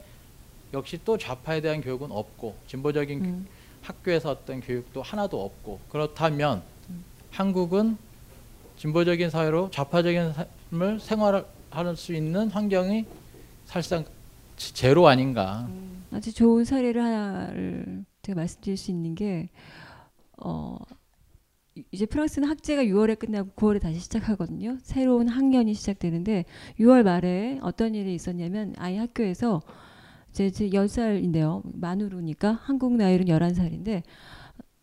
역시 0.72 1.00
또 1.04 1.18
좌파에 1.18 1.60
대한 1.60 1.80
교육은 1.80 2.10
없고 2.10 2.54
진보적인 2.66 3.24
음. 3.24 3.46
학교에서 3.82 4.30
어떤 4.30 4.60
교육도 4.60 5.02
하나도 5.02 5.42
없고 5.44 5.80
그렇다면 5.90 6.62
한국은 7.30 7.96
진보적인 8.78 9.30
사회로 9.30 9.70
좌파적인 9.70 10.32
삶을 10.70 11.00
생활할 11.00 11.96
수 11.96 12.14
있는 12.14 12.48
환경이 12.50 13.04
사실상 13.66 14.04
지- 14.56 14.74
제로 14.74 15.06
아닌가. 15.08 15.68
아주 16.12 16.32
좋은 16.32 16.64
사례를 16.64 17.02
하나를 17.02 18.04
제가 18.22 18.36
말씀드릴 18.40 18.76
수 18.76 18.90
있는 18.90 19.14
게 19.14 19.48
어, 20.38 20.76
이- 21.76 21.84
이제 21.90 22.06
프랑스는 22.06 22.48
학제가 22.48 22.84
6월에 22.84 23.18
끝나고 23.18 23.50
9월에 23.56 23.80
다시 23.80 23.98
시작하거든요. 24.00 24.78
새로운 24.82 25.28
학년이 25.28 25.74
시작되는데 25.74 26.44
6월 26.78 27.02
말에 27.02 27.58
어떤 27.62 27.94
일이 27.94 28.14
있었냐면 28.14 28.74
아이 28.78 28.96
학교에서 28.96 29.60
이제 30.30 30.50
제 30.50 30.68
10살인데요. 30.70 31.62
만으로니까 31.74 32.52
한국 32.62 32.94
나이로는 32.96 33.32
11살인데 33.32 34.02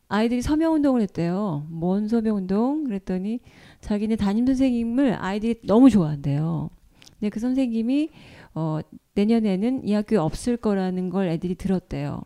아이들이 0.09 0.41
서명 0.41 0.73
운동을 0.73 1.01
했대요. 1.01 1.65
뭔 1.69 2.07
서명 2.09 2.35
운동? 2.37 2.83
그랬더니 2.83 3.39
자기네 3.79 4.17
담임 4.17 4.45
선생님을 4.45 5.13
아이들이 5.13 5.55
너무 5.63 5.89
좋아한대요. 5.89 6.69
근데 7.19 7.29
그 7.29 7.39
선생님이 7.39 8.09
어, 8.53 8.79
내년에는 9.15 9.87
이 9.87 9.93
학교에 9.93 10.17
없을 10.17 10.57
거라는 10.57 11.09
걸 11.09 11.29
애들이 11.29 11.55
들었대요. 11.55 12.21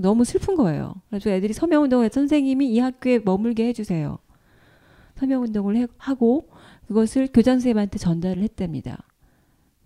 너무 0.00 0.24
슬픈 0.24 0.54
거예요. 0.56 0.94
그래서 1.08 1.30
애들이 1.30 1.52
서명 1.52 1.82
운동을 1.84 2.06
해서 2.06 2.14
선생님이 2.14 2.68
이 2.72 2.78
학교에 2.78 3.18
머물게 3.18 3.66
해주세요. 3.68 4.18
서명 5.16 5.42
운동을 5.42 5.76
해- 5.76 5.86
하고 5.98 6.48
그것을 6.86 7.28
교장 7.32 7.54
선생님한테 7.56 7.98
전달을 7.98 8.42
했답니다. 8.42 8.98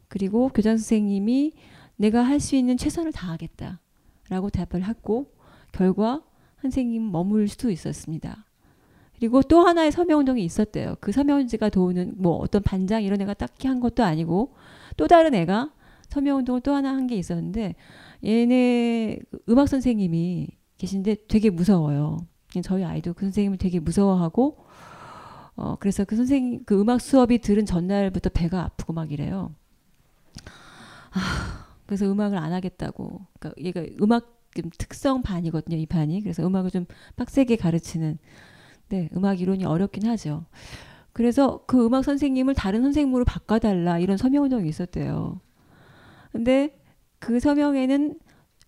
그리고 0.09 0.49
교장 0.49 0.77
선생님이 0.77 1.53
내가 1.97 2.23
할 2.23 2.41
수 2.41 2.57
있는 2.57 2.77
최선을 2.77 3.13
다하겠다 3.13 3.79
라고 4.29 4.51
답을 4.51 4.85
했고 4.85 5.33
결과 5.73 6.23
선생님 6.63 7.11
머물 7.13 7.47
수도 7.49 7.71
있었습니다. 7.71 8.45
그리고 9.19 9.43
또 9.43 9.61
하나의 9.67 9.93
서명 9.93 10.21
운동이 10.21 10.43
있었대요. 10.45 10.97
그 11.01 11.13
서명지가 11.13 11.69
도우는 11.69 12.15
뭐 12.17 12.37
어떤 12.37 12.63
반장 12.63 13.03
이런 13.03 13.21
애가 13.21 13.35
딱히 13.35 13.69
한 13.69 13.79
것도 13.81 14.03
아니고 14.03 14.55
또 14.97 15.07
다른 15.07 15.35
애가 15.35 15.73
서명 16.09 16.39
운동을 16.39 16.61
또 16.63 16.75
하나 16.75 16.91
한 16.91 17.07
게 17.07 17.17
있었는데 17.17 17.75
얘네 18.25 19.19
그 19.31 19.39
음악 19.49 19.69
선생님이 19.69 20.49
계신데 20.79 21.27
되게 21.29 21.51
무서워요. 21.51 22.19
저희 22.65 22.85
아이도 22.85 23.15
그 23.15 23.27
선생님을 23.27 23.59
되게 23.59 23.79
무서워하고 23.81 24.65
어 25.57 25.77
그래서 25.79 26.05
그 26.05 26.17
선생님 26.17 26.65
그 26.65 26.81
음악 26.81 27.01
수업이 27.01 27.39
들은 27.39 27.67
전날부터 27.67 28.31
배가 28.31 28.63
아프고 28.65 28.93
막 28.93 29.13
이래요. 29.13 29.55
아, 31.13 31.67
그래서 31.87 32.11
음악을 32.11 32.39
안 32.39 32.53
하겠다고. 32.53 33.27
그러니까 33.39 33.63
얘가 33.63 33.83
음악 34.01 34.41
좀 34.55 34.71
특성 34.79 35.23
반이거든요, 35.23 35.77
이 35.77 35.87
반이. 35.87 36.23
그래서 36.23 36.47
음악을 36.47 36.71
좀 36.71 36.87
빡세게 37.17 37.57
가르치는. 37.57 38.19
네, 38.89 39.09
음악 39.17 39.41
이론이 39.41 39.65
어렵긴 39.65 40.07
하죠. 40.07 40.45
그래서 41.13 41.65
그 41.67 41.85
음악 41.85 42.05
선생님을 42.05 42.55
다른 42.55 42.83
선생님으로 42.83 43.25
바꿔달라 43.25 43.99
이런 43.99 44.17
서명 44.17 44.45
운동이 44.45 44.69
있었대요. 44.69 45.41
근데 46.33 46.80
그 47.21 47.39
서명에는 47.41 48.19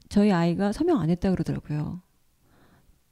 저희 0.08 0.30
아이가 0.32 0.72
서명 0.72 1.00
안 1.00 1.10
했다 1.10 1.30
그러더라고요. 1.30 2.02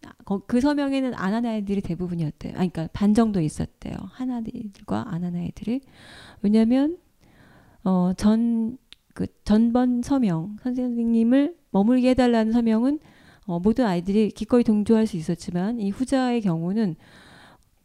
아, 0.07 0.11
거- 0.25 0.43
그 0.47 0.61
서명에는 0.61 1.15
안 1.15 1.35
한 1.35 1.47
아이들이 1.47 1.81
대부분이었대요. 1.81 2.53
아, 2.53 2.57
그러니까 2.57 2.89
반 2.93 3.15
정도 3.15 3.41
있었대요. 3.41 3.95
한 4.13 4.31
아이들과 4.31 5.07
안 5.09 5.25
한 5.25 5.35
아이들이. 5.37 5.81
왜냐하면 6.43 6.99
어, 7.85 8.13
전, 8.17 8.77
그 9.15 9.27
전번 9.45 10.03
서명, 10.03 10.57
선생님을 10.63 11.57
머물게 11.71 12.11
해달라는 12.11 12.53
서명은 12.53 13.01
어, 13.47 13.59
모든 13.61 13.87
아이들이 13.87 14.31
기꺼이 14.31 14.63
동조할 14.63 15.07
수 15.07 15.17
있었지만 15.17 15.81
이 15.81 15.91
후자의 15.91 16.43
경우는 16.43 16.97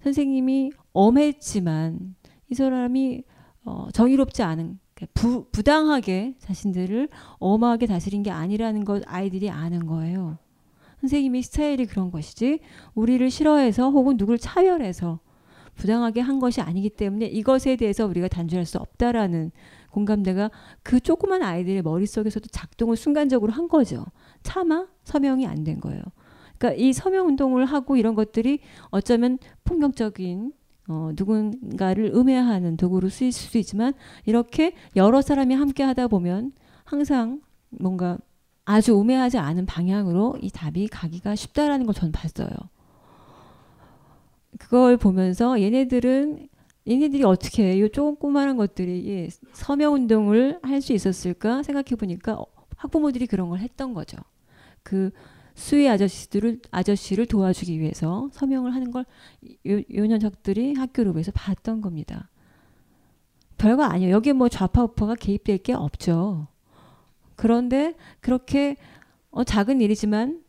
선생님이 0.04 0.72
엄했지만 0.94 2.16
이 2.50 2.56
사람이 2.56 3.24
어, 3.64 3.88
정의롭지 3.94 4.44
않은 4.44 4.80
부, 5.14 5.46
부당하게 5.52 6.36
자신들을 6.40 7.10
엄하게 7.38 7.86
다스린 7.86 8.24
게 8.24 8.32
아니라는 8.32 8.86
걸 8.86 9.02
아이들이 9.06 9.50
아는 9.50 9.86
거예요. 9.86 10.38
선생님이 11.02 11.44
스타일이 11.44 11.86
그런 11.86 12.12
것이지 12.12 12.60
우리를 12.94 13.30
싫어해서 13.30 13.92
혹은 13.92 14.18
누굴 14.18 14.38
차별해서 14.40 15.20
부당하게 15.76 16.22
한 16.22 16.40
것이 16.40 16.62
아니기 16.62 16.90
때문에 16.90 17.26
이것에 17.26 17.76
대해서 17.76 18.06
우리가 18.06 18.30
단죄할 18.30 18.66
수 18.66 18.78
없다라는 18.78 19.52
공감대가 19.92 20.50
그 20.84 21.02
조그만 21.02 21.44
아이들의 21.44 21.82
머릿속에서도 21.82 22.48
작동을 22.48 22.96
순간적으로 22.96 23.52
한 23.52 23.68
거죠. 23.68 24.06
차마 24.44 24.88
서명이 25.04 25.46
안 25.46 25.64
된 25.66 25.82
거예요. 25.82 26.02
그러니까 26.58 26.82
이 26.82 26.94
서명 26.94 27.28
운동을 27.28 27.66
하고 27.66 27.98
이런 27.98 28.16
것들이 28.16 28.60
어쩌면 28.90 29.38
폭력적인 29.66 30.54
어, 30.88 31.12
누군가를 31.18 32.12
음해하는 32.16 32.78
도구로 32.78 33.10
쓰일 33.10 33.32
수도 33.32 33.58
있지만 33.58 33.94
이렇게 34.26 34.74
여러 34.96 35.22
사람이 35.22 35.56
함께 35.56 35.84
하다 35.84 36.08
보면 36.08 36.54
항상 36.84 37.42
뭔가 37.70 38.18
아주 38.66 38.94
우매하지 38.96 39.38
않은 39.38 39.66
방향으로 39.66 40.38
이 40.42 40.50
답이 40.50 40.88
가기가 40.88 41.36
쉽다라는 41.36 41.86
걸 41.86 41.96
저는 41.96 42.12
봤어요. 42.12 42.50
그걸 44.60 44.98
보면서 44.98 45.62
얘네들은 45.62 46.48
얘네들이 46.88 47.24
어떻게 47.24 47.78
이 47.78 47.90
조그마한 47.92 48.58
것들이 48.58 49.08
예, 49.10 49.30
서명 49.54 49.94
운동을 49.96 50.60
할 50.62 50.82
수 50.82 50.94
있었을까 50.94 51.64
생각해 51.64 51.96
보니까 51.98 52.36
어, 52.36 52.46
학부모들이 52.78 53.28
그런 53.28 53.50
걸 53.50 53.60
했던 53.60 53.94
거죠. 53.94 54.18
그 54.84 55.12
수의 55.56 55.90
아저씨들을 55.90 56.60
아저씨를 56.70 57.26
도와주기 57.26 57.80
위해서 57.80 58.30
서명을 58.34 58.76
하는 58.76 58.92
걸 58.92 59.06
요, 59.68 59.78
요 59.94 60.06
녀석들이 60.06 60.76
학교로 60.76 61.12
위해서 61.14 61.32
봤던 61.32 61.82
겁니다. 61.82 62.30
별거 63.58 63.84
아니에요. 63.84 64.12
여기에 64.12 64.34
뭐 64.34 64.50
좌파 64.50 64.84
우파가 64.84 65.16
개입될 65.16 65.60
게 65.60 65.74
없죠. 65.74 66.48
그런데 67.38 67.96
그렇게 68.20 68.76
어, 69.32 69.44
작은 69.44 69.82
일이지만 69.82 70.44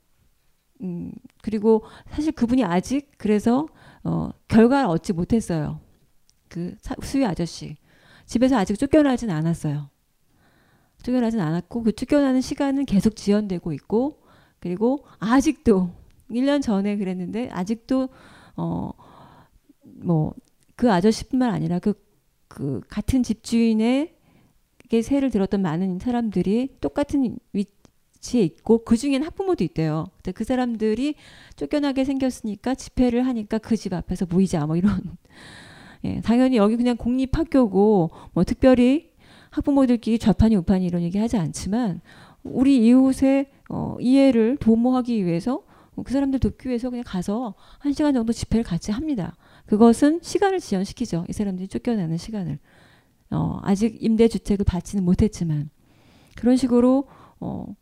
음, 0.82 1.12
그리고 1.40 1.84
사실 2.10 2.32
그분이 2.32 2.64
아직 2.64 3.10
그래서 3.16 3.66
어, 4.02 4.30
결과를 4.48 4.88
얻지 4.88 5.12
못했어요. 5.12 5.80
그 6.48 6.74
사- 6.80 6.96
수위 7.02 7.24
아저씨 7.24 7.76
집에서 8.26 8.56
아직 8.56 8.76
쫓겨나진 8.76 9.30
않았어요. 9.30 9.88
쫓겨나진 11.02 11.40
않았고 11.40 11.84
그 11.84 11.92
쫓겨나는 11.92 12.40
시간은 12.40 12.86
계속 12.86 13.14
지연되고 13.14 13.72
있고 13.72 14.25
그리고 14.60 15.04
아직도 15.18 15.90
1년 16.30 16.62
전에 16.62 16.96
그랬는데 16.96 17.50
아직도 17.50 18.08
어 18.56 18.92
뭐 20.04 20.34
그 20.76 20.92
아저씨뿐만 20.92 21.50
아니라 21.50 21.78
그, 21.78 21.94
그 22.48 22.80
같은 22.88 23.22
집주인의 23.22 24.14
게 24.88 25.02
세를 25.02 25.30
들었던 25.30 25.62
많은 25.62 25.98
사람들이 25.98 26.76
똑같은 26.80 27.38
위치에 27.52 28.42
있고 28.42 28.84
그 28.84 28.96
중엔 28.96 29.22
학부모도 29.24 29.64
있대요. 29.64 30.06
그 30.34 30.44
사람들이 30.44 31.16
쫓겨나게 31.56 32.04
생겼으니까 32.04 32.74
집회를 32.74 33.26
하니까 33.26 33.58
그 33.58 33.76
집 33.76 33.94
앞에서 33.94 34.26
모이자 34.26 34.64
뭐 34.66 34.76
이런. 34.76 35.16
예, 36.04 36.20
당연히 36.20 36.56
여기 36.58 36.76
그냥 36.76 36.96
공립 36.96 37.36
학교고 37.36 38.10
뭐 38.32 38.44
특별히 38.44 39.10
학부모들끼리 39.50 40.18
좌판이 40.18 40.54
우판이 40.56 40.84
이런 40.86 41.02
얘기 41.02 41.18
하지 41.18 41.36
않지만 41.38 42.00
우리 42.44 42.86
이웃의 42.86 43.50
어, 43.68 43.96
이해를 44.00 44.56
도모하기 44.58 45.24
위해서 45.24 45.62
그 46.04 46.12
사람들 46.12 46.40
돕기 46.40 46.68
위해서 46.68 46.90
그냥 46.90 47.04
가서 47.06 47.54
한 47.78 47.92
시간 47.92 48.12
정도 48.12 48.32
집회를 48.32 48.64
같이 48.64 48.92
합니다. 48.92 49.34
그것은 49.64 50.20
시간을 50.22 50.60
지연시키죠. 50.60 51.24
이 51.28 51.32
사람들이 51.32 51.68
쫓겨나는 51.68 52.16
시간을. 52.18 52.58
어, 53.30 53.58
아직 53.62 54.02
임대주택을 54.02 54.64
받지는 54.64 55.04
못했지만 55.04 55.70
그런 56.36 56.56
식으로 56.56 57.08
어, 57.40 57.74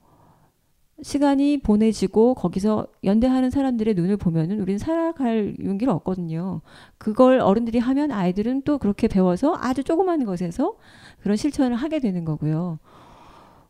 시간이 1.03 1.59
보내지고 1.59 2.35
거기서 2.35 2.87
연대하는 3.03 3.51
사람들의 3.51 3.95
눈을 3.95 4.17
보면은 4.17 4.61
우리는 4.61 4.79
살아갈 4.79 5.57
용기를 5.63 5.93
얻거든요. 5.93 6.61
그걸 6.99 7.41
어른들이 7.41 7.79
하면 7.79 8.13
아이들은 8.13 8.63
또 8.63 8.79
그렇게 8.79 9.09
배워서 9.09 9.57
아주 9.61 9.83
조그만 9.83 10.25
것에서 10.25 10.77
그런 11.21 11.37
실천을 11.37 11.77
하게 11.77 11.99
되는 11.99 12.25
거고요. 12.25 12.79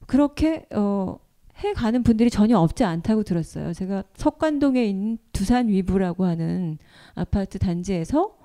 그렇게 0.07 0.67
어, 0.75 1.17
해 1.63 1.73
가는 1.73 2.03
분들이 2.03 2.31
전혀 2.31 2.59
없지 2.59 2.85
않다고 2.85 3.23
들었어요. 3.23 3.73
제가 3.73 4.05
석관동에 4.15 4.85
있는 4.85 5.19
두산 5.33 5.69
위부라고 5.69 6.25
하는 6.25 6.79
아파트 7.15 7.59
단지에서 7.59 8.37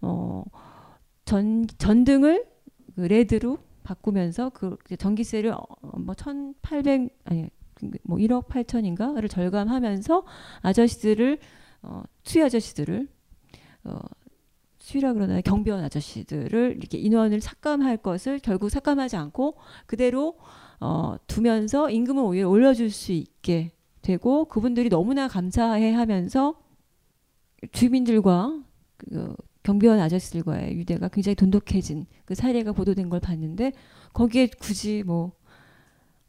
어, 0.00 0.44
전 1.24 1.66
전등을 1.78 2.46
그 2.94 3.02
레드로 3.02 3.58
바꾸면서 3.84 4.50
그 4.50 4.76
전기세를 4.98 5.52
어, 5.52 5.62
뭐 5.98 6.14
1,800 6.14 7.16
아니 7.24 7.48
뭐 8.02 8.18
1억 8.18 8.48
8천인가를 8.48 9.30
절감하면서 9.30 10.24
아저씨들을 10.62 11.38
어, 11.82 12.02
수위 12.24 12.42
아저씨들을 12.42 13.08
어, 13.84 13.98
수위라 14.80 15.12
그러나요? 15.12 15.42
경비원 15.42 15.84
아저씨들을 15.84 16.76
이렇게 16.78 16.98
인원을 16.98 17.40
삭감할 17.40 17.98
것을 17.98 18.38
결국 18.40 18.70
삭감하지 18.70 19.16
않고 19.16 19.56
그대로 19.86 20.38
어, 20.80 21.16
두면서 21.26 21.90
임금을 21.90 22.22
오히려 22.22 22.48
올려줄 22.48 22.90
수 22.90 23.12
있게 23.12 23.72
되고 24.02 24.44
그분들이 24.46 24.88
너무나 24.88 25.28
감사해 25.28 25.92
하면서 25.92 26.54
주민들과 27.72 28.62
그 28.96 29.34
경비원 29.62 29.98
아저씨들과의 30.00 30.76
유대가 30.76 31.08
굉장히 31.08 31.34
돈독해진 31.34 32.06
그 32.24 32.34
사례가 32.34 32.72
보도된 32.72 33.10
걸 33.10 33.20
봤는데 33.20 33.72
거기에 34.12 34.48
굳이 34.58 35.02
뭐 35.04 35.32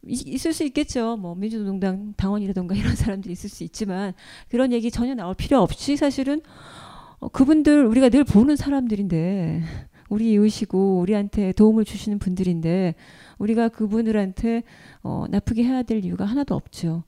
있을 0.05 0.53
수 0.53 0.63
있겠죠. 0.65 1.17
뭐 1.17 1.35
민주노동당 1.35 2.13
당원이라던가 2.17 2.75
이런 2.75 2.95
사람들이 2.95 3.31
있을 3.31 3.49
수 3.49 3.63
있지만 3.63 4.13
그런 4.49 4.71
얘기 4.71 4.91
전혀 4.91 5.13
나올 5.13 5.35
필요 5.35 5.59
없이 5.61 5.95
사실은 5.95 6.41
어, 7.19 7.27
그분들 7.29 7.85
우리가 7.85 8.09
늘 8.09 8.23
보는 8.23 8.55
사람들인데 8.55 9.63
우리 10.09 10.31
이웃이고 10.33 10.99
우리한테 10.99 11.53
도움을 11.53 11.85
주시는 11.85 12.19
분들인데 12.19 12.95
우리가 13.37 13.69
그분들한테 13.69 14.63
어, 15.03 15.25
나쁘게 15.29 15.63
해야 15.63 15.83
될 15.83 16.03
이유가 16.03 16.25
하나도 16.25 16.55
없죠. 16.55 17.03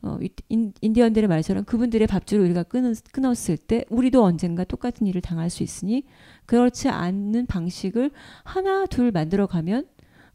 어, 0.00 0.16
인, 0.48 0.72
인디언들의 0.80 1.28
말처럼 1.28 1.64
그분들의 1.64 2.06
밥줄을 2.06 2.44
우리가 2.44 2.62
끊었, 2.62 3.02
끊었 3.12 3.50
을 3.50 3.56
때 3.56 3.84
우리도 3.90 4.22
언젠가 4.22 4.62
똑같은 4.64 5.06
일을 5.08 5.20
당할 5.20 5.50
수 5.50 5.62
있으니 5.64 6.04
그렇지 6.46 6.88
않는 6.88 7.46
방식을 7.46 8.12
하나 8.44 8.86
둘 8.86 9.10
만들어 9.10 9.46
가면 9.46 9.86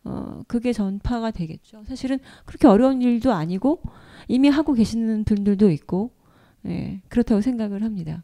어, 0.03 0.41
그게 0.47 0.73
전파가 0.73 1.31
되겠죠. 1.31 1.83
사실은 1.85 2.19
그렇게 2.45 2.67
어려운 2.67 3.01
일도 3.01 3.31
아니고 3.31 3.81
이미 4.27 4.49
하고 4.49 4.73
계시는 4.73 5.23
분들도 5.23 5.71
있고 5.71 6.11
예, 6.65 7.01
그렇다고 7.07 7.41
생각을 7.41 7.83
합니다. 7.83 8.23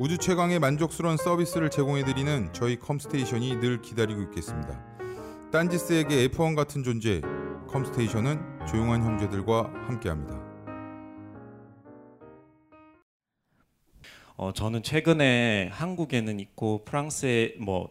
우주 0.00 0.16
최강의 0.16 0.60
만족스러운 0.60 1.18
서비스를 1.18 1.68
제공해 1.68 2.02
드리는 2.06 2.50
저희 2.54 2.78
컴스테이션이 2.78 3.60
늘 3.60 3.82
기다리고 3.82 4.22
있겠습니다. 4.22 4.82
딴지스에게 5.52 6.26
F1 6.28 6.56
같은 6.56 6.82
존재 6.82 7.20
컴스테이션은 7.68 8.66
조용한 8.66 9.02
형제들과 9.02 9.70
함께합니다. 9.88 10.40
어, 14.38 14.54
저는 14.54 14.82
최근에 14.82 15.68
한국에는 15.70 16.40
있고 16.40 16.82
프랑스에 16.86 17.56
뭐 17.60 17.90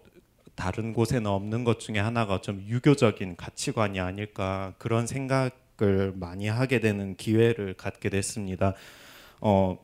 다른 0.56 0.94
곳에는 0.94 1.28
없는 1.28 1.64
것 1.64 1.80
중에 1.80 2.00
하나가 2.00 2.42
좀 2.42 2.66
유교적인 2.68 3.36
가치관이 3.36 4.00
아닐까 4.00 4.74
그런 4.80 5.06
생각을 5.06 6.14
많이 6.16 6.48
하게 6.48 6.80
되는 6.80 7.16
기회를 7.16 7.76
갖게 7.76 8.10
됐습니다. 8.10 8.74
어, 9.42 9.78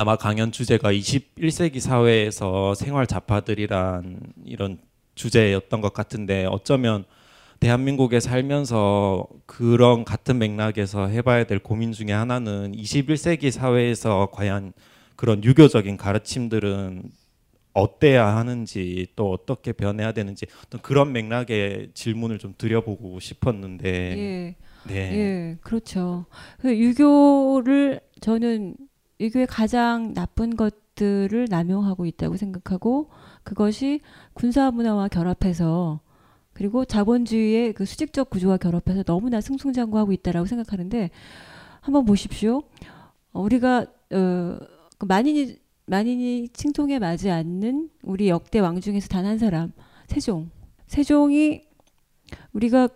아마 0.00 0.16
강연 0.16 0.50
주제가 0.50 0.94
21세기 0.94 1.78
사회에서 1.78 2.74
생활 2.74 3.06
자파들이란 3.06 4.32
이런 4.46 4.78
주제였던 5.14 5.82
것 5.82 5.92
같은데 5.92 6.46
어쩌면 6.46 7.04
대한민국에 7.58 8.18
살면서 8.18 9.28
그런 9.44 10.06
같은 10.06 10.38
맥락에서 10.38 11.06
해봐야 11.08 11.44
될 11.44 11.58
고민 11.58 11.92
중에 11.92 12.12
하나는 12.12 12.72
21세기 12.72 13.50
사회에서 13.50 14.30
과연 14.32 14.72
그런 15.16 15.44
유교적인 15.44 15.98
가르침들은 15.98 17.02
어때야 17.74 18.26
하는지 18.36 19.06
또 19.16 19.30
어떻게 19.30 19.72
변해야 19.72 20.12
되는지 20.12 20.46
어떤 20.64 20.80
그런 20.80 21.12
맥락의 21.12 21.90
질문을 21.92 22.38
좀 22.38 22.54
드려보고 22.56 23.20
싶었는데 23.20 23.86
예. 24.16 24.56
네. 24.84 24.94
예, 24.94 25.58
그렇죠. 25.60 26.24
그 26.58 26.74
유교를 26.74 28.00
저는 28.22 28.76
유교의 29.20 29.46
가장 29.46 30.14
나쁜 30.14 30.56
것들을 30.56 31.46
남용하고 31.50 32.06
있다고 32.06 32.36
생각하고 32.36 33.10
그것이 33.44 34.00
군사 34.32 34.70
문화와 34.70 35.08
결합해서 35.08 36.00
그리고 36.52 36.84
자본주의의 36.84 37.74
그 37.74 37.84
수직적 37.84 38.30
구조와 38.30 38.56
결합해서 38.56 39.02
너무나 39.04 39.40
승승장구하고 39.40 40.12
있다라고 40.12 40.46
생각하는데 40.46 41.10
한번 41.80 42.04
보십시오. 42.04 42.62
우리가 43.32 43.86
어, 44.12 44.58
그 44.98 45.06
만인이 45.06 45.56
만인이 45.86 46.48
칭송에 46.52 46.98
맞지 46.98 47.30
않는 47.30 47.90
우리 48.02 48.28
역대 48.28 48.58
왕 48.58 48.80
중에서 48.80 49.08
단 49.08 49.26
한 49.26 49.38
사람 49.38 49.72
세종. 50.06 50.50
세종이 50.86 51.62
우리가 52.52 52.88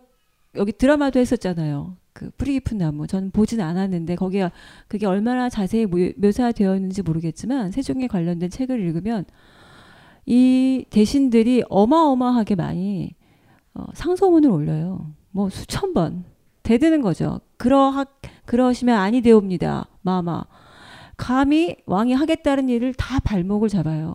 여기 0.56 0.72
드라마도 0.72 1.18
했었잖아요. 1.20 1.96
그 2.14 2.30
뿌리 2.38 2.52
깊은 2.52 2.78
나무. 2.78 3.06
저는 3.06 3.32
보진 3.32 3.60
않았는데 3.60 4.14
거기에 4.14 4.50
그게 4.88 5.04
얼마나 5.04 5.50
자세히 5.50 5.84
묘사되었는지 5.86 7.02
모르겠지만 7.02 7.72
세종에 7.72 8.06
관련된 8.06 8.48
책을 8.50 8.80
읽으면 8.80 9.24
이 10.24 10.86
대신들이 10.88 11.64
어마어마하게 11.68 12.54
많이 12.54 13.14
어, 13.74 13.84
상소문을 13.92 14.48
올려요. 14.48 15.12
뭐 15.32 15.50
수천 15.50 15.92
번 15.92 16.24
대드는 16.62 17.02
거죠. 17.02 17.40
그러하 17.56 18.06
그러시면 18.46 18.96
아니 18.96 19.20
되옵니다. 19.20 19.88
마마. 20.02 20.44
감히 21.16 21.76
왕이 21.86 22.12
하겠다는 22.12 22.68
일을 22.68 22.94
다 22.94 23.18
발목을 23.20 23.68
잡아요. 23.68 24.14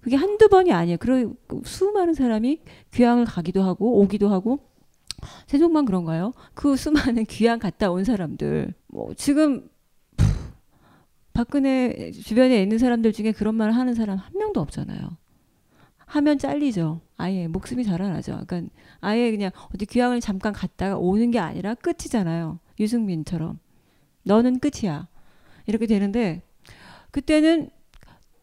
그게 0.00 0.16
한두 0.16 0.48
번이 0.48 0.72
아니에요. 0.72 0.98
그리고 1.00 1.36
수많은 1.64 2.14
사람이 2.14 2.60
귀향을 2.92 3.24
가기도 3.24 3.62
하고 3.62 4.00
오기도 4.00 4.28
하고 4.28 4.69
세종만 5.46 5.84
그런가요? 5.84 6.32
그 6.54 6.76
수많은 6.76 7.24
귀향 7.26 7.58
갔다 7.58 7.90
온 7.90 8.04
사람들 8.04 8.74
뭐 8.88 9.12
지금 9.14 9.68
박근혜 11.32 12.10
주변에 12.10 12.60
있는 12.62 12.78
사람들 12.78 13.12
중에 13.12 13.32
그런 13.32 13.54
말을 13.54 13.74
하는 13.74 13.94
사람 13.94 14.18
한 14.18 14.32
명도 14.36 14.60
없잖아요. 14.60 15.16
하면 16.06 16.38
잘리죠. 16.38 17.00
아예 17.16 17.46
목숨이 17.46 17.84
자라나죠. 17.84 18.42
그러니까 18.46 18.72
아예 19.00 19.30
그냥 19.30 19.52
어디 19.72 19.86
귀향을 19.86 20.20
잠깐 20.20 20.52
갔다가 20.52 20.98
오는 20.98 21.30
게 21.30 21.38
아니라 21.38 21.74
끝이잖아요. 21.74 22.58
유승민처럼 22.80 23.58
너는 24.24 24.58
끝이야. 24.58 25.08
이렇게 25.66 25.86
되는데 25.86 26.42
그때는 27.12 27.70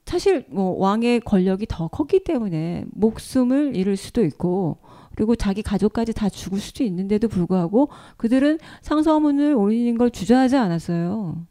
사실 0.05 0.45
뭐 0.49 0.78
왕의 0.80 1.19
권력이 1.21 1.65
더 1.67 1.89
컸기 1.89 2.23
때문에 2.23 2.86
목숨을 2.91 3.75
잃을 3.75 3.97
수도 3.97 4.23
있고 4.23 4.78
그리고 5.18 5.36
자기 5.36 5.63
가족까지 5.63 6.13
다 6.13 6.30
죽을 6.30 6.59
수도 6.59 6.84
있는데도 6.84 7.28
불구하고 7.28 7.89
그들은 8.18 8.59
상서문을 8.84 9.55
올리는 9.55 9.97
걸 9.97 10.11
주저하지 10.11 10.55
않았어요. 10.57 11.43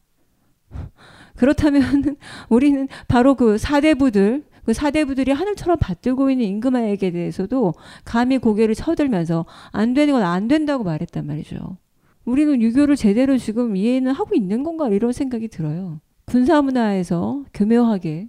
그렇다면 1.35 1.83
우리는 2.49 2.87
바로 3.09 3.35
그 3.35 3.59
사대부들 3.59 4.45
그 4.64 4.73
사대부들이 4.73 5.33
하늘처럼 5.33 5.79
받들고 5.81 6.31
있는 6.31 6.47
임금에게 6.47 7.11
대해서도 7.11 7.75
감히 8.05 8.39
고개를 8.39 8.77
쳐들면서 8.77 9.47
안 9.73 9.95
되는 9.95 10.14
건 10.14 10.23
안 10.23 10.47
된다고 10.47 10.85
말했단 10.85 11.27
말이죠. 11.27 11.77
우리는 12.25 12.62
유교를 12.62 12.95
제대로 12.95 13.37
지금 13.37 13.75
이해는 13.75 14.12
하고 14.12 14.37
있는 14.37 14.62
건가 14.62 14.89
이런 14.91 15.11
생각이 15.11 15.49
들어요. 15.49 16.01
군사 16.25 16.62
문화에서 16.62 17.43
교묘하게 17.53 18.29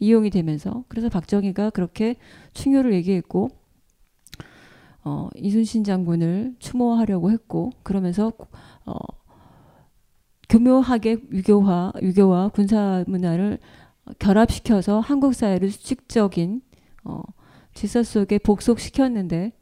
이용이 0.00 0.30
되면서 0.30 0.84
그래서 0.88 1.08
박정희가 1.08 1.70
그렇게 1.70 2.16
충효를 2.52 2.92
얘기했고 2.94 3.61
어, 5.04 5.28
이순신 5.36 5.84
장군을 5.84 6.56
추모하려고 6.58 7.30
했고 7.30 7.70
그러면서 7.82 8.32
어, 8.86 8.94
교묘하게 10.48 11.16
유교화 11.32 11.92
유교와 12.00 12.48
군사 12.48 13.04
문화를 13.06 13.58
결합시켜서 14.18 15.00
한국 15.00 15.34
사회를 15.34 15.70
수직적인 15.70 16.60
어, 17.04 17.22
질서 17.74 18.02
속에 18.02 18.38
복속시켰는데 18.38 19.52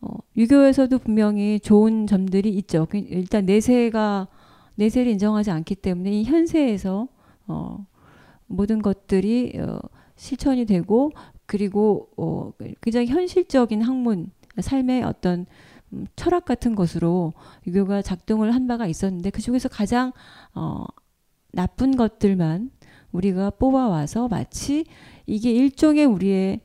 어, 0.00 0.08
유교에서도 0.36 0.98
분명히 0.98 1.60
좋은 1.60 2.06
점들이 2.06 2.50
있죠. 2.50 2.86
그 2.90 2.98
일단 2.98 3.46
내세가 3.46 4.28
내세를 4.74 5.12
인정하지 5.12 5.50
않기 5.50 5.76
때문에 5.76 6.10
이 6.10 6.24
현세에서 6.24 7.08
어, 7.46 7.86
모든 8.46 8.82
것들이 8.82 9.58
어, 9.58 9.78
실천이 10.16 10.66
되고 10.66 11.10
그리고 11.46 12.08
어, 12.16 12.52
굉장히 12.80 13.06
현실적인 13.06 13.82
학문 13.82 14.30
삶의 14.60 15.02
어떤 15.02 15.46
음, 15.92 16.06
철학 16.16 16.44
같은 16.44 16.74
것으로 16.74 17.32
유교가 17.66 18.02
작동을 18.02 18.54
한 18.54 18.66
바가 18.66 18.86
있었는데 18.86 19.30
그 19.30 19.40
중에서 19.40 19.68
가장 19.68 20.12
어, 20.54 20.84
나쁜 21.52 21.96
것들만 21.96 22.70
우리가 23.12 23.50
뽑아와서 23.50 24.28
마치 24.28 24.84
이게 25.26 25.52
일종의 25.52 26.06
우리의 26.06 26.60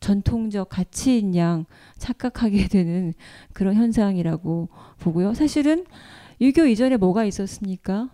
전통적 0.00 0.68
가치인 0.68 1.36
양 1.36 1.64
착각하게 1.98 2.68
되는 2.68 3.14
그런 3.52 3.74
현상이라고 3.74 4.68
보고요. 4.98 5.34
사실은 5.34 5.84
유교 6.40 6.66
이전에 6.66 6.96
뭐가 6.96 7.24
있었습니까? 7.24 8.10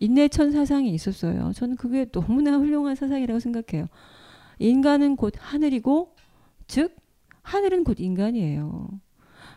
인내천 0.00 0.52
사상이 0.52 0.90
있었어요. 0.90 1.52
저는 1.54 1.76
그게 1.76 2.06
너무나 2.10 2.56
훌륭한 2.56 2.94
사상이라고 2.94 3.40
생각해요. 3.40 3.86
인간은 4.58 5.16
곧 5.16 5.34
하늘이고, 5.38 6.14
즉, 6.66 6.96
하늘은 7.48 7.84
곧 7.84 8.00
인간이에요. 8.00 8.88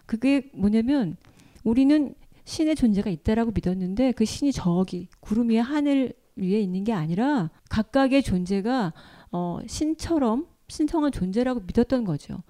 그게 0.06 0.50
뭐냐면, 0.54 1.18
우리는 1.64 2.14
신의 2.46 2.76
존재가 2.76 3.10
있다라고 3.10 3.52
믿었는데, 3.52 4.14
그 4.14 4.26
신이 4.26 4.52
저기, 4.52 5.08
구름 5.20 5.50
위에 5.50 5.60
하늘 5.60 6.14
위에 6.36 6.60
있는 6.60 6.84
게 6.84 6.94
아니라, 6.94 7.50
각각의 7.70 8.24
존재가, 8.24 8.94
어, 9.32 9.60
신처럼 9.68 10.48
신성한 10.68 11.12
존재라고 11.12 11.62
믿었던 11.62 12.06
거죠. 12.06 12.44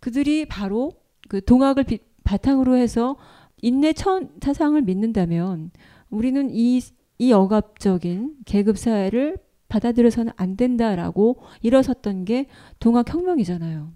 그들이 0.00 0.46
바로 0.46 0.92
그 1.28 1.44
동학을 1.44 1.84
비, 1.84 1.98
바탕으로 2.24 2.76
해서 2.76 3.16
인내 3.60 3.92
천 3.92 4.30
사상을 4.40 4.80
믿는다면, 4.82 5.70
우리는 6.10 6.50
이 6.50 6.80
이 7.18 7.32
억압적인 7.32 8.36
계급 8.46 8.78
사회를 8.78 9.38
받아들여서는 9.68 10.32
안 10.36 10.56
된다라고 10.56 11.40
일어섰던 11.62 12.24
게 12.24 12.46
동학혁명이잖아요. 12.78 13.92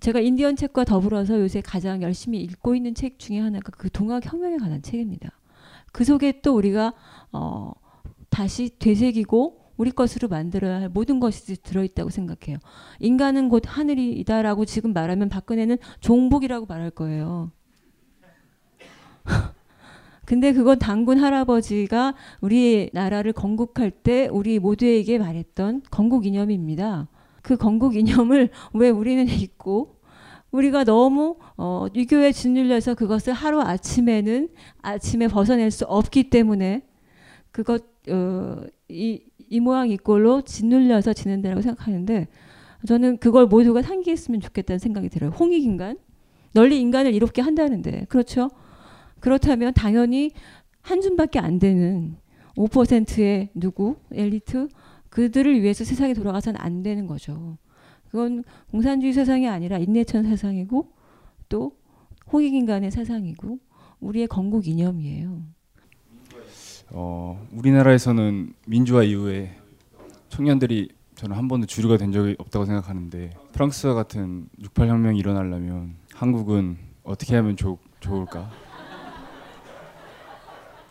제가 0.00 0.20
인디언 0.20 0.56
책과 0.56 0.84
더불어서 0.84 1.40
요새 1.40 1.60
가장 1.60 2.02
열심히 2.02 2.40
읽고 2.42 2.74
있는 2.74 2.94
책 2.94 3.18
중에 3.18 3.40
하나가 3.40 3.70
그 3.70 3.90
동학 3.90 4.24
혁명에 4.24 4.56
관한 4.58 4.82
책입니다. 4.82 5.30
그 5.92 6.04
속에 6.04 6.40
또 6.42 6.54
우리가 6.56 6.92
어, 7.32 7.72
다시 8.28 8.70
되새기고 8.78 9.66
우리 9.76 9.90
것으로 9.90 10.28
만들어야 10.28 10.80
할 10.80 10.88
모든 10.88 11.20
것이 11.20 11.62
들어있다고 11.62 12.10
생각해요. 12.10 12.58
인간은 13.00 13.48
곧 13.48 13.62
하늘이다라고 13.66 14.64
지금 14.64 14.92
말하면 14.92 15.28
박근혜는 15.28 15.78
종북이라고 16.00 16.66
말할 16.66 16.90
거예요. 16.90 17.50
근데 20.24 20.52
그건 20.52 20.78
당군 20.78 21.18
할아버지가 21.18 22.14
우리 22.40 22.90
나라를 22.92 23.32
건국할 23.32 23.90
때 23.90 24.28
우리 24.30 24.58
모두에게 24.58 25.18
말했던 25.18 25.82
건국 25.90 26.26
이념입니다. 26.26 27.08
그 27.46 27.56
건국 27.56 27.94
이념을 27.94 28.50
왜 28.74 28.90
우리는 28.90 29.24
잊고 29.28 30.00
우리가 30.50 30.82
너무 30.82 31.36
어, 31.56 31.86
유교에 31.94 32.32
짓눌려서 32.32 32.94
그것을 32.94 33.32
하루 33.32 33.60
아침에는 33.60 34.48
아침에 34.82 35.28
벗어낼 35.28 35.70
수 35.70 35.84
없기 35.84 36.28
때문에 36.28 36.82
그것 37.52 37.84
어, 38.08 38.64
이, 38.88 39.22
이 39.48 39.60
모양 39.60 39.88
이 39.88 39.96
꼴로 39.96 40.42
짓눌려서 40.42 41.12
지낸다고 41.12 41.60
생각하는데 41.60 42.26
저는 42.84 43.18
그걸 43.18 43.46
모두가 43.46 43.80
상기했으면 43.80 44.40
좋겠다는 44.40 44.80
생각이 44.80 45.08
들어요. 45.08 45.30
홍익인간 45.30 45.98
널리 46.52 46.80
인간을 46.80 47.14
이롭게 47.14 47.42
한다는데 47.42 48.06
그렇죠? 48.08 48.50
그렇다면 49.20 49.72
당연히 49.72 50.32
한 50.82 51.00
줌밖에 51.00 51.38
안 51.38 51.60
되는 51.60 52.16
5%의 52.56 53.50
누구 53.54 53.94
엘리트 54.10 54.66
그들을 55.16 55.62
위해서 55.62 55.82
세상이 55.82 56.12
돌아가서는 56.12 56.60
안 56.60 56.82
되는 56.82 57.06
거죠. 57.06 57.56
그건 58.10 58.44
공산주의 58.70 59.14
세상이 59.14 59.48
아니라 59.48 59.78
인내천 59.78 60.24
세상이고 60.24 60.92
또 61.48 61.72
홍익인간의 62.30 62.90
세상이고 62.90 63.58
우리의 64.00 64.26
건국 64.26 64.68
이념이에요. 64.68 65.40
어, 66.90 67.48
우리나라에서는 67.50 68.52
민주화 68.66 69.04
이후에 69.04 69.56
청년들이 70.28 70.90
저는 71.14 71.34
한 71.34 71.48
번도 71.48 71.66
주류가 71.66 71.96
된 71.96 72.12
적이 72.12 72.36
없다고 72.38 72.66
생각하는데 72.66 73.30
프랑스와 73.52 73.94
같은 73.94 74.50
68혁명이 74.60 75.18
일어나려면 75.18 75.94
한국은 76.12 76.76
어떻게 77.04 77.36
하면 77.36 77.56
좋, 77.56 77.78
좋을까? 78.00 78.50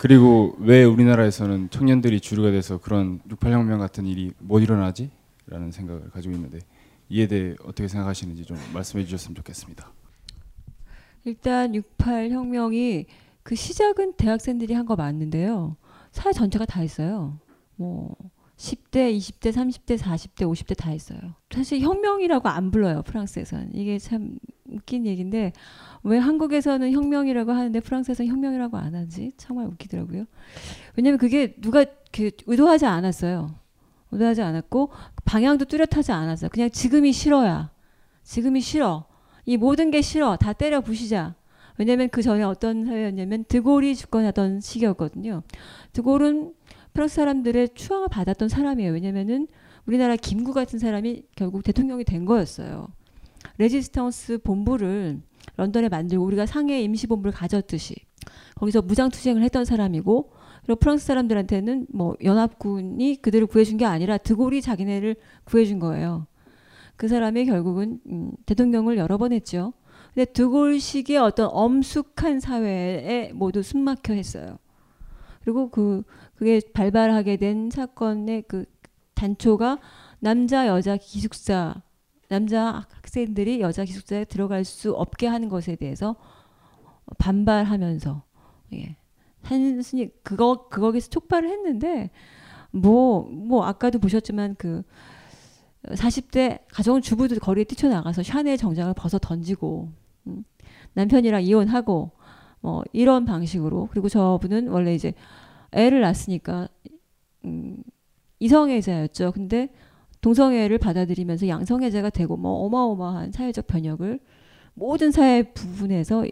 그리고 0.06 0.54
왜 0.60 0.84
우리나라에서는 0.84 1.70
청년들이 1.70 2.20
주류가 2.20 2.52
돼서 2.52 2.78
그런 2.78 3.18
68혁명 3.28 3.80
같은 3.80 4.06
일이 4.06 4.30
못 4.38 4.60
일어나지? 4.60 5.10
라는 5.48 5.72
생각을 5.72 6.10
가지고 6.10 6.32
있는데 6.36 6.60
이에 7.08 7.26
대해 7.26 7.56
어떻게 7.64 7.88
생각하시는지 7.88 8.44
좀 8.44 8.56
말씀해 8.72 9.04
주셨으면 9.04 9.34
좋겠습니다. 9.34 9.92
일단 11.24 11.72
68혁명이 11.72 13.06
그 13.42 13.56
시작은 13.56 14.12
대학생들이 14.12 14.74
한 14.74 14.86
거 14.86 14.94
맞는데요. 14.94 15.76
사회 16.12 16.32
전체가 16.32 16.66
다 16.66 16.80
했어요. 16.82 17.40
뭐 17.74 18.14
10대, 18.56 19.16
20대, 19.16 19.52
30대, 19.52 19.98
40대, 19.98 20.50
50대 20.50 20.76
다 20.76 20.90
했어요. 20.90 21.18
사실 21.50 21.80
혁명이라고 21.80 22.48
안 22.48 22.70
불러요. 22.70 23.02
프랑스에서는. 23.02 23.74
이게 23.74 23.98
참 23.98 24.38
웃긴 24.68 25.06
얘기인데 25.06 25.52
왜 26.02 26.18
한국에서는 26.18 26.90
혁명이라고 26.90 27.52
하는데 27.52 27.80
프랑스에서는 27.80 28.30
혁명이라고 28.30 28.78
안 28.78 28.94
하지? 28.94 29.32
정말 29.36 29.66
웃기더라고요. 29.66 30.24
왜냐면 30.96 31.18
그게 31.18 31.54
누가 31.60 31.84
그 32.12 32.30
의도하지 32.46 32.86
않았어요. 32.86 33.54
의도하지 34.12 34.40
않았고 34.40 34.90
방향도 35.26 35.66
뚜렷하지 35.66 36.12
않았어요. 36.12 36.48
그냥 36.50 36.70
지금이 36.70 37.12
싫어야. 37.12 37.70
지금이 38.22 38.62
싫어. 38.62 39.04
이 39.44 39.56
모든 39.58 39.90
게 39.90 40.00
싫어. 40.00 40.36
다 40.36 40.52
때려 40.54 40.80
부시자. 40.80 41.34
왜냐면 41.78 42.08
그 42.08 42.22
전에 42.22 42.42
어떤 42.42 42.86
사회였냐면 42.86 43.44
드골이 43.44 43.94
집권하던 43.94 44.60
시기였거든요. 44.60 45.42
드골은 45.92 46.54
프랑스 46.96 47.16
사람들의 47.16 47.74
추앙을 47.74 48.08
받았던 48.08 48.48
사람이에요. 48.48 48.90
왜냐면은 48.90 49.48
우리나라 49.84 50.16
김구 50.16 50.54
같은 50.54 50.78
사람이 50.78 51.24
결국 51.36 51.62
대통령이 51.62 52.04
된 52.04 52.24
거였어요. 52.24 52.88
레지스턴스 53.58 54.38
본부를 54.38 55.20
런던에 55.58 55.90
만들고 55.90 56.24
우리가 56.24 56.46
상해 56.46 56.80
임시본부를 56.80 57.32
가졌듯이 57.32 57.96
거기서 58.54 58.80
무장투쟁을 58.80 59.42
했던 59.42 59.66
사람이고 59.66 60.32
그리고 60.64 60.78
프랑스 60.80 61.04
사람들한테는 61.04 61.88
뭐 61.92 62.16
연합군이 62.24 63.20
그들을 63.20 63.46
구해준 63.46 63.76
게 63.76 63.84
아니라 63.84 64.16
드골이 64.16 64.62
자기네를 64.62 65.16
구해준 65.44 65.78
거예요. 65.78 66.26
그 66.96 67.08
사람이 67.08 67.44
결국은 67.44 68.00
음, 68.06 68.32
대통령을 68.46 68.96
여러 68.96 69.18
번 69.18 69.34
했죠. 69.34 69.74
근데 70.14 70.24
드골식의 70.32 71.18
어떤 71.18 71.50
엄숙한 71.52 72.40
사회에 72.40 73.32
모두 73.34 73.62
숨막혀 73.62 74.14
했어요. 74.14 74.56
그리고 75.46 75.70
그 75.70 76.02
그게 76.36 76.60
발발하게 76.72 77.36
된 77.36 77.70
사건의 77.70 78.44
그 78.46 78.64
단초가 79.14 79.78
남자 80.20 80.66
여자 80.66 80.96
기숙사 80.96 81.82
남자 82.28 82.86
학생들이 82.90 83.60
여자 83.60 83.84
기숙사에 83.84 84.24
들어갈 84.24 84.64
수 84.64 84.92
없게 84.92 85.26
하는 85.26 85.48
것에 85.48 85.76
대해서 85.76 86.16
반발하면서 87.18 88.22
예. 88.74 88.96
한순이 89.42 90.10
그거 90.22 90.68
그거에서 90.68 91.08
촉발을 91.08 91.48
했는데 91.48 92.10
뭐뭐 92.72 93.30
뭐 93.30 93.64
아까도 93.64 93.98
보셨지만 93.98 94.56
그 94.58 94.82
40대 95.84 96.60
가정 96.68 97.00
주부들 97.00 97.38
거리에 97.38 97.64
뛰쳐나가서 97.64 98.24
샤넬 98.24 98.56
정장을 98.56 98.92
벗어 98.94 99.18
던지고 99.18 99.88
음, 100.26 100.44
남편이랑 100.94 101.44
이혼하고 101.44 102.10
뭐 102.60 102.82
이런 102.92 103.24
방식으로 103.24 103.88
그리고 103.92 104.08
저분은 104.08 104.68
원래 104.68 104.94
이제 104.94 105.14
애를 105.76 106.00
낳았으니까 106.00 106.68
음, 107.44 107.82
이성애자였죠. 108.40 109.32
근데 109.32 109.68
동성애를 110.20 110.78
받아들이면서 110.78 111.48
양성애자가 111.48 112.10
되고 112.10 112.36
뭐 112.36 112.64
어마어마한 112.64 113.32
사회적 113.32 113.66
변혁을 113.66 114.20
모든 114.74 115.10
사회 115.10 115.42
부분에서 115.42 116.24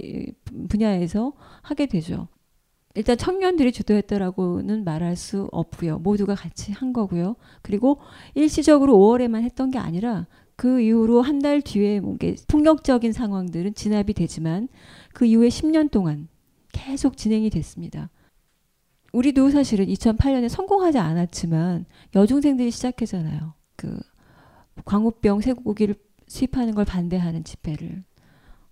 분야에서 0.69 1.33
하게 1.63 1.87
되죠. 1.87 2.29
일단 2.95 3.17
청년들이 3.17 3.73
주도했다라고는 3.73 4.85
말할 4.85 5.17
수 5.17 5.49
없고요. 5.51 5.99
모두가 5.99 6.35
같이 6.35 6.73
한 6.73 6.93
거고요. 6.93 7.37
그리고 7.63 7.99
일시적으로 8.35 8.95
5월에만 8.97 9.43
했던 9.43 9.71
게 9.71 9.79
아니라 9.79 10.27
그 10.57 10.81
이후로 10.81 11.21
한 11.23 11.41
달 11.41 11.61
뒤에 11.61 12.01
뭔게 12.01 12.37
폭력적인 12.49 13.13
상황들은 13.13 13.75
진압이 13.75 14.15
되지만 14.15 14.69
그 15.13 15.27
이후에 15.27 15.49
10년 15.49 15.91
동안 15.91 16.29
계속 16.73 17.17
진행이 17.17 17.51
됐습니다. 17.51 18.11
우리도 19.15 19.51
사실은 19.51 19.87
2008년에 19.87 20.49
성공하지 20.49 20.99
않았지만 20.99 21.87
여중생들이 22.17 22.71
시작했잖아요. 22.73 23.55
그 23.77 23.97
광우병 24.85 25.41
쇠고기를 25.41 25.95
수입하는 26.27 26.75
걸 26.75 26.85
반대하는 26.85 27.45
집회를 27.45 28.03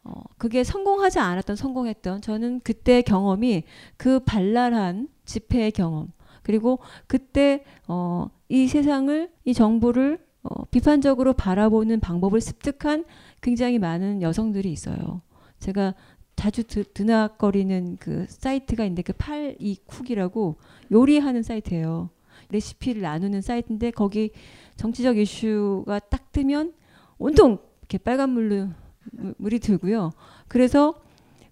어, 0.02 0.12
그게 0.38 0.64
성공하지 0.64 1.20
않았던 1.20 1.54
성공했던 1.54 2.22
저는 2.22 2.60
그때 2.64 3.02
경험이 3.02 3.62
그 3.96 4.18
발랄한 4.18 5.08
집회의 5.24 5.70
경험 5.70 6.08
그리고 6.42 6.80
그때 7.06 7.62
어, 7.86 8.28
이 8.48 8.66
세상을 8.66 9.30
이 9.44 9.54
정부를 9.54 10.18
어, 10.42 10.64
비판적으로 10.72 11.34
바라보는 11.34 12.00
방법을 12.00 12.40
습득한 12.40 13.04
굉장히 13.40 13.78
많은 13.78 14.22
여성들이 14.22 14.72
있어요. 14.72 15.22
제가 15.60 15.94
자주 16.36 16.64
드, 16.64 16.84
드나거리는 16.84 17.96
그 18.00 18.26
사이트가 18.28 18.84
있는데 18.84 19.02
그 19.02 19.12
팔이쿡이라고 19.12 20.56
요리하는 20.90 21.42
사이트예요. 21.42 22.10
레시피를 22.50 23.02
나누는 23.02 23.40
사이트인데 23.40 23.90
거기 23.90 24.30
정치적 24.76 25.18
이슈가 25.18 25.98
딱 25.98 26.32
뜨면 26.32 26.72
온통 27.18 27.58
이렇게 27.80 27.98
빨간 27.98 28.30
물로 28.30 28.68
물이 29.38 29.58
들고요. 29.58 30.12
그래서 30.48 30.94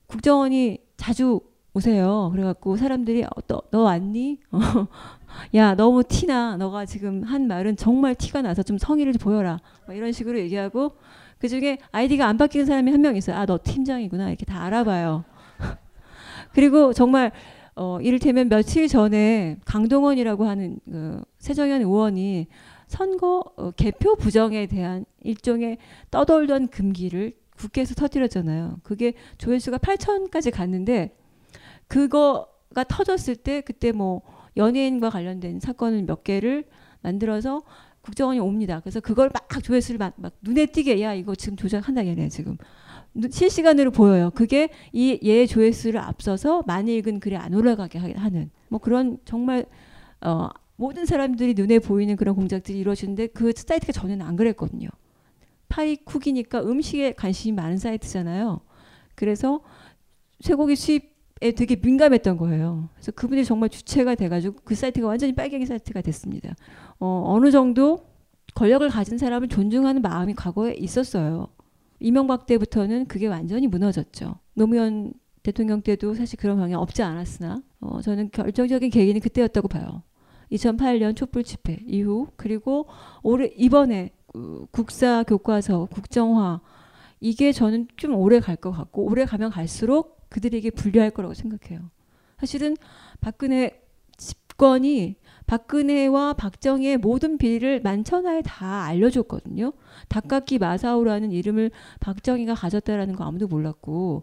국정원이 0.06 0.78
자주 0.96 1.40
오세요. 1.72 2.30
그래갖고 2.32 2.76
사람들이 2.76 3.22
어, 3.24 3.30
너, 3.46 3.62
너 3.70 3.82
왔니? 3.82 4.40
야 5.54 5.74
너무 5.74 6.02
티나. 6.02 6.56
너가 6.56 6.84
지금 6.84 7.22
한 7.22 7.46
말은 7.46 7.76
정말 7.76 8.14
티가 8.14 8.42
나서 8.42 8.62
좀 8.62 8.76
성의를 8.76 9.12
보여라. 9.14 9.60
뭐 9.86 9.94
이런 9.94 10.10
식으로 10.10 10.38
얘기하고 10.40 10.96
그 11.40 11.48
중에 11.48 11.78
아이디가 11.90 12.26
안 12.26 12.36
바뀌는 12.36 12.66
사람이 12.66 12.90
한 12.90 13.00
명 13.00 13.16
있어요. 13.16 13.36
아 13.36 13.46
너 13.46 13.58
팀장이구나. 13.62 14.28
이렇게 14.28 14.44
다 14.44 14.62
알아봐요. 14.64 15.24
그리고 16.52 16.92
정말 16.92 17.32
어, 17.74 17.98
이를테면 18.00 18.48
며칠 18.48 18.88
전에 18.88 19.56
강동원이라고 19.64 20.44
하는 20.44 20.78
그 20.84 21.22
세정현 21.38 21.80
의원이 21.80 22.46
선거 22.88 23.42
어, 23.56 23.70
개표 23.70 24.16
부정에 24.16 24.66
대한 24.66 25.04
일종의 25.22 25.78
떠돌던 26.10 26.68
금기를 26.68 27.32
국회에서 27.56 27.94
터뜨렸잖아요. 27.94 28.80
그게 28.82 29.14
조회수가 29.38 29.78
8천까지 29.78 30.52
갔는데 30.52 31.14
그거가 31.88 32.84
터졌을 32.88 33.36
때 33.36 33.60
그때 33.62 33.92
뭐 33.92 34.22
연예인과 34.56 35.10
관련된 35.10 35.60
사건을 35.60 36.02
몇 36.02 36.24
개를 36.24 36.64
만들어서 37.02 37.62
국정원이 38.10 38.40
옵니다. 38.40 38.80
그래서 38.80 39.00
그걸 39.00 39.30
막 39.32 39.48
조회수를 39.62 39.98
막, 39.98 40.14
막 40.16 40.32
눈에 40.42 40.66
띄게 40.66 41.00
야 41.00 41.14
이거 41.14 41.34
지금 41.34 41.56
조작한다 41.56 42.06
얘네 42.06 42.28
지금 42.28 42.56
실시간으로 43.30 43.90
보여요. 43.90 44.30
그게 44.34 44.68
이 44.92 45.18
얘 45.22 45.46
조회수를 45.46 46.00
앞서서 46.00 46.62
많이 46.66 46.96
읽은 46.96 47.20
글이 47.20 47.36
안 47.36 47.54
올라가게 47.54 47.98
하는 47.98 48.50
뭐 48.68 48.80
그런 48.80 49.18
정말 49.24 49.66
어 50.20 50.48
모든 50.76 51.06
사람들이 51.06 51.54
눈에 51.54 51.78
보이는 51.78 52.16
그런 52.16 52.34
공작들이 52.34 52.78
이루어지는데 52.78 53.28
그 53.28 53.52
사이트가 53.54 53.92
전에는 53.92 54.24
안 54.24 54.36
그랬거든요. 54.36 54.88
파이쿡이니까 55.68 56.62
음식에 56.62 57.12
관심이 57.12 57.54
많은 57.54 57.78
사이트잖아요. 57.78 58.60
그래서 59.14 59.60
쇠고기 60.40 60.74
수입에 60.74 61.10
되게 61.40 61.76
민감했던 61.76 62.36
거예요. 62.36 62.88
그래서 62.94 63.12
그분이 63.12 63.44
정말 63.44 63.70
주체가 63.70 64.14
돼가지고 64.14 64.56
그 64.64 64.74
사이트가 64.74 65.06
완전히 65.08 65.34
빨갱이 65.34 65.64
사이트가 65.66 66.02
됐습니다. 66.02 66.54
어, 66.98 67.24
어느 67.26 67.50
정도 67.50 68.06
권력을 68.54 68.86
가진 68.90 69.16
사람을 69.16 69.48
존중하는 69.48 70.02
마음이 70.02 70.34
과거에 70.34 70.74
있었어요. 70.74 71.48
이명박 71.98 72.46
때부터는 72.46 73.06
그게 73.06 73.26
완전히 73.26 73.66
무너졌죠. 73.68 74.36
노무현 74.54 75.14
대통령 75.42 75.80
때도 75.80 76.14
사실 76.14 76.38
그런 76.38 76.58
경향 76.58 76.80
없지 76.82 77.02
않았으나 77.02 77.62
어, 77.80 78.00
저는 78.02 78.30
결정적인 78.32 78.90
계기는 78.90 79.20
그때였다고 79.20 79.68
봐요. 79.68 80.02
2008년 80.52 81.16
촛불 81.16 81.44
집회 81.44 81.78
이후 81.86 82.28
그리고 82.36 82.86
올해 83.22 83.46
이번에 83.56 84.10
그 84.32 84.66
국사 84.72 85.22
교과서 85.22 85.86
국정화 85.86 86.60
이게 87.20 87.52
저는 87.52 87.88
좀 87.96 88.14
오래 88.14 88.40
갈 88.40 88.56
것 88.56 88.72
같고 88.72 89.04
오래 89.04 89.24
가면 89.24 89.50
갈수록 89.50 90.19
그들에게 90.30 90.70
불리할 90.70 91.10
거라고 91.10 91.34
생각해요. 91.34 91.90
사실은 92.38 92.76
박근혜 93.20 93.82
집권이 94.16 95.16
박근혜와 95.46 96.34
박정희의 96.34 96.98
모든 96.98 97.36
비리를 97.36 97.80
만천하에 97.82 98.42
다 98.42 98.84
알려줬거든요. 98.84 99.72
닭깎기 100.08 100.58
마사오라는 100.58 101.32
이름을 101.32 101.70
박정희가 101.98 102.54
가졌다라는 102.54 103.16
거 103.16 103.24
아무도 103.24 103.48
몰랐고 103.48 104.22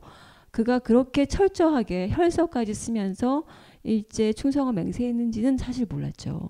그가 0.52 0.80
그렇게 0.80 1.26
철저하게 1.26 2.10
혈서까지 2.10 2.74
쓰면서 2.74 3.44
일제 3.84 4.34
충성을 4.34 4.72
맹세했는지는 4.74 5.58
사실 5.58 5.86
몰랐죠. 5.88 6.50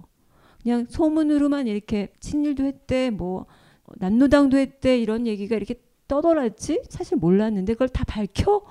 그냥 0.62 0.86
소문으로만 0.90 1.68
이렇게 1.68 2.14
친일도 2.20 2.64
했대, 2.64 3.10
뭐 3.10 3.46
남노당도 3.96 4.58
했대 4.58 5.00
이런 5.00 5.26
얘기가 5.28 5.56
이렇게 5.56 5.76
떠돌았지 6.08 6.84
사실 6.90 7.18
몰랐는데 7.18 7.74
그걸 7.74 7.90
다 7.90 8.04
밝혀 8.06 8.62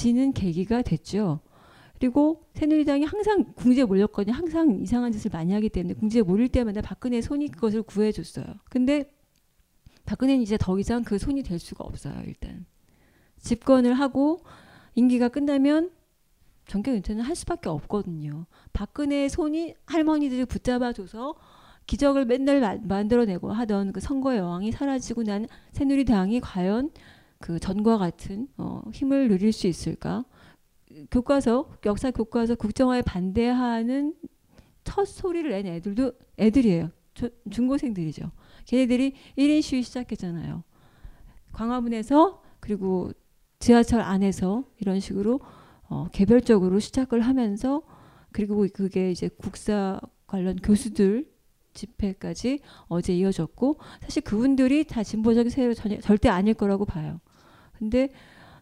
지는 0.00 0.32
계기가 0.32 0.80
됐죠. 0.80 1.40
그리고 1.98 2.46
새누리당이 2.54 3.04
항상 3.04 3.52
궁지에 3.54 3.84
몰렸거든요. 3.84 4.34
항상 4.34 4.80
이상한 4.80 5.12
짓을 5.12 5.30
많이 5.30 5.52
하기 5.52 5.68
때문에 5.68 5.92
궁지에 5.92 6.22
몰릴 6.22 6.48
때마다 6.48 6.80
박근혜 6.80 7.20
손이 7.20 7.48
그것을 7.48 7.82
구해줬어요. 7.82 8.46
근데 8.70 9.12
박근혜는 10.06 10.42
이제 10.42 10.56
더 10.58 10.78
이상 10.78 11.02
그 11.02 11.18
손이 11.18 11.42
될 11.42 11.58
수가 11.58 11.84
없어요. 11.84 12.14
일단 12.26 12.64
집권을 13.40 13.92
하고 13.92 14.40
임기가 14.94 15.28
끝나면 15.28 15.90
정계 16.66 16.92
은퇴는 16.92 17.22
할 17.22 17.36
수밖에 17.36 17.68
없거든요. 17.68 18.46
박근혜의 18.72 19.28
손이 19.28 19.74
할머니들을 19.84 20.46
붙잡아줘서 20.46 21.34
기적을 21.86 22.24
맨날 22.24 22.60
마, 22.60 22.78
만들어내고 22.82 23.52
하던 23.52 23.92
그 23.92 24.00
선거의 24.00 24.38
여왕이 24.38 24.72
사라지고 24.72 25.24
난 25.24 25.46
새누리당이 25.72 26.40
과연 26.40 26.90
그 27.40 27.58
전과 27.58 27.98
같은 27.98 28.48
어, 28.58 28.82
힘을 28.92 29.28
누릴 29.28 29.52
수 29.52 29.66
있을까? 29.66 30.24
교과서 31.10 31.72
역사 31.86 32.10
교과서 32.10 32.54
국정화에 32.54 33.02
반대하는 33.02 34.14
첫 34.84 35.06
소리를 35.06 35.50
낸 35.50 35.66
애들도 35.66 36.12
애들이에요. 36.38 36.90
저, 37.14 37.28
중고생들이죠. 37.50 38.30
걔네들이 38.66 39.14
1인 39.38 39.62
시위 39.62 39.82
시작했잖아요. 39.82 40.62
광화문에서 41.52 42.42
그리고 42.60 43.10
지하철 43.58 44.00
안에서 44.00 44.64
이런 44.78 45.00
식으로 45.00 45.40
어, 45.88 46.08
개별적으로 46.12 46.78
시작을 46.78 47.20
하면서 47.20 47.82
그리고 48.32 48.66
그게 48.72 49.10
이제 49.10 49.28
국사 49.28 50.00
관련 50.26 50.56
교수들 50.56 51.28
집회까지 51.72 52.60
어제 52.88 53.14
이어졌고 53.14 53.78
사실 54.02 54.22
그분들이 54.22 54.84
다 54.84 55.02
진보적인 55.02 55.50
세력 55.50 55.74
절대 55.74 56.28
아닐 56.28 56.54
거라고 56.54 56.84
봐요. 56.84 57.20
근데 57.80 58.10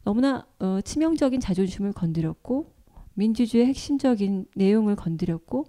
너무나 0.05 0.47
어, 0.59 0.81
치명적인 0.81 1.41
자존심을 1.41 1.93
건드렸고 1.93 2.73
민주주의 3.13 3.67
핵심적인 3.67 4.47
내용을 4.55 4.97
건드렸고 4.97 5.67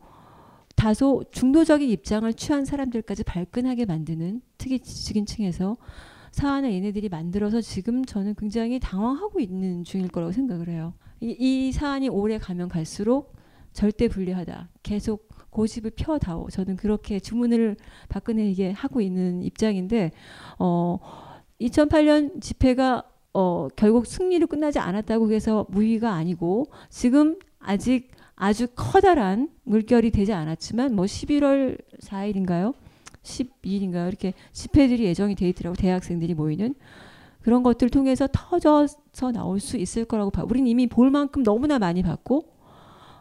다소 0.75 1.25
중도적인 1.31 1.89
입장을 1.89 2.31
취한 2.35 2.63
사람들까지 2.63 3.25
발끈하게 3.25 3.85
만드는 3.85 4.41
특이 4.57 4.79
지식인 4.79 5.25
층에서 5.25 5.75
사안을 6.31 6.71
얘네들이 6.71 7.09
만들어서 7.09 7.59
지금 7.59 8.05
저는 8.05 8.35
굉장히 8.35 8.79
당황하고 8.79 9.41
있는 9.41 9.83
중일 9.83 10.07
거라고 10.07 10.31
생각을 10.31 10.69
해요. 10.69 10.93
이, 11.19 11.35
이 11.37 11.71
사안이 11.71 12.07
오래 12.07 12.37
가면 12.37 12.69
갈수록 12.69 13.35
절대 13.73 14.07
불리하다. 14.07 14.69
계속 14.83 15.27
고집을 15.49 15.91
펴다오. 15.97 16.49
저는 16.49 16.77
그렇게 16.77 17.19
주문을 17.19 17.75
박근혜에게 18.07 18.71
하고 18.71 19.01
있는 19.01 19.41
입장인데 19.43 20.11
어 20.59 20.99
2008년 21.59 22.41
집회가 22.41 23.03
어 23.33 23.67
결국 23.75 24.05
승리로 24.05 24.47
끝나지 24.47 24.79
않았다고 24.79 25.31
해서 25.31 25.65
무위가 25.69 26.13
아니고 26.13 26.65
지금 26.89 27.37
아직 27.59 28.11
아주 28.35 28.67
커다란 28.75 29.49
물결이 29.63 30.11
되지 30.11 30.33
않았지만 30.33 30.95
뭐 30.95 31.05
11월 31.05 31.77
4일인가요? 32.01 32.73
12일인가요? 33.23 34.07
이렇게 34.07 34.33
집회들이 34.51 35.03
예정이 35.05 35.35
돼 35.35 35.49
있더라고 35.49 35.75
대학생들이 35.75 36.33
모이는 36.33 36.73
그런 37.41 37.63
것들을 37.63 37.89
통해서 37.89 38.27
터져서 38.31 39.31
나올 39.33 39.59
수 39.59 39.77
있을 39.77 40.05
거라고 40.05 40.31
봐. 40.31 40.43
우리는 40.43 40.67
이미 40.67 40.87
볼 40.87 41.09
만큼 41.11 41.43
너무나 41.43 41.79
많이 41.79 42.01
봤고 42.01 42.45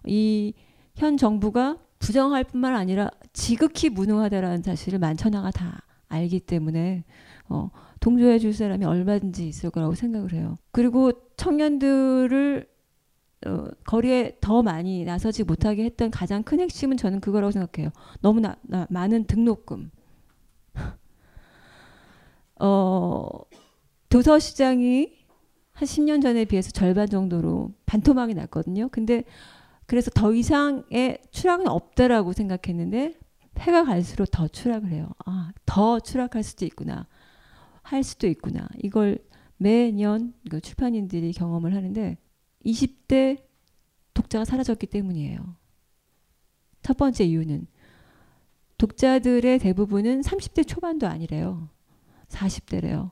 이 0.07 0.53
현 0.99 1.17
정부가 1.17 1.79
부정할 2.01 2.43
뿐만 2.43 2.75
아니라 2.75 3.09
지극히 3.33 3.89
무능하다라는 3.89 4.63
사실을 4.63 4.99
만천하가 4.99 5.53
다 5.53 5.83
알기 6.09 6.41
때문에 6.41 7.05
어, 7.49 7.71
동조해 8.01 8.38
줄 8.38 8.53
사람이 8.53 8.84
얼마든지 8.84 9.46
있을 9.49 9.70
거라고 9.70 9.94
생각을 9.94 10.32
해요. 10.32 10.57
그리고 10.72 11.12
청년들을 11.36 12.68
어, 13.46 13.66
거리에 13.84 14.36
더 14.40 14.62
많이 14.62 15.05
나서지 15.05 15.44
못하게 15.44 15.84
했던 15.84 16.11
가장 16.11 16.42
큰 16.42 16.61
핵심은 16.61 16.96
저는 16.96 17.20
그거라고 17.20 17.53
생각해요. 17.53 17.90
너무나 18.20 18.57
나, 18.62 18.86
많은 18.90 19.24
등록금. 19.24 19.90
어, 22.61 23.28
도서 24.09 24.38
시장이 24.38 25.12
한 25.72 25.86
10년 25.86 26.20
전에 26.20 26.44
비해서 26.44 26.72
절반 26.72 27.09
정도로 27.09 27.72
반토막이 27.86 28.34
났거든요. 28.34 28.88
근데 28.90 29.22
그래서 29.86 30.11
더 30.11 30.34
이상의 30.34 31.20
추락은 31.30 31.68
없다라고 31.68 32.32
생각했는데 32.32 33.14
해가 33.59 33.84
갈수록 33.84 34.26
더 34.26 34.49
추락을 34.49 34.90
해요. 34.90 35.11
아, 35.24 35.53
더 35.64 36.01
추락할 36.01 36.42
수도 36.42 36.64
있구나. 36.64 37.07
할 37.89 38.03
수도 38.03 38.26
있구나. 38.26 38.68
이걸 38.82 39.18
매년 39.57 40.34
그 40.51 40.61
출판인들이 40.61 41.32
경험을 41.32 41.74
하는데 41.74 42.18
20대 42.64 43.43
독자가 44.12 44.45
사라졌기 44.45 44.86
때문이에요. 44.86 45.57
첫 46.82 46.97
번째 46.99 47.24
이유는 47.24 47.66
독자들의 48.76 49.59
대부분은 49.59 50.20
30대 50.20 50.66
초반도 50.66 51.07
아니래요. 51.07 51.70
40대래요. 52.28 53.11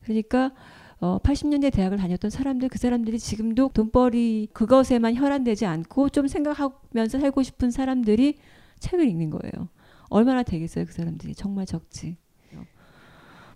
그러니까 0.00 0.52
어, 0.98 1.18
80년대 1.18 1.70
대학을 1.70 1.98
다녔던 1.98 2.30
사람들 2.30 2.70
그 2.70 2.78
사람들이 2.78 3.18
지금도 3.18 3.68
돈벌이 3.74 4.48
그것에만 4.54 5.14
혈안되지 5.14 5.66
않고 5.66 6.08
좀 6.08 6.26
생각하면서 6.26 7.20
살고 7.20 7.42
싶은 7.42 7.70
사람들이 7.70 8.38
책을 8.80 9.06
읽는 9.10 9.28
거예요. 9.28 9.68
얼마나 10.08 10.42
되겠어요 10.42 10.86
그 10.86 10.92
사람들이 10.92 11.34
정말 11.34 11.66
적지. 11.66 12.16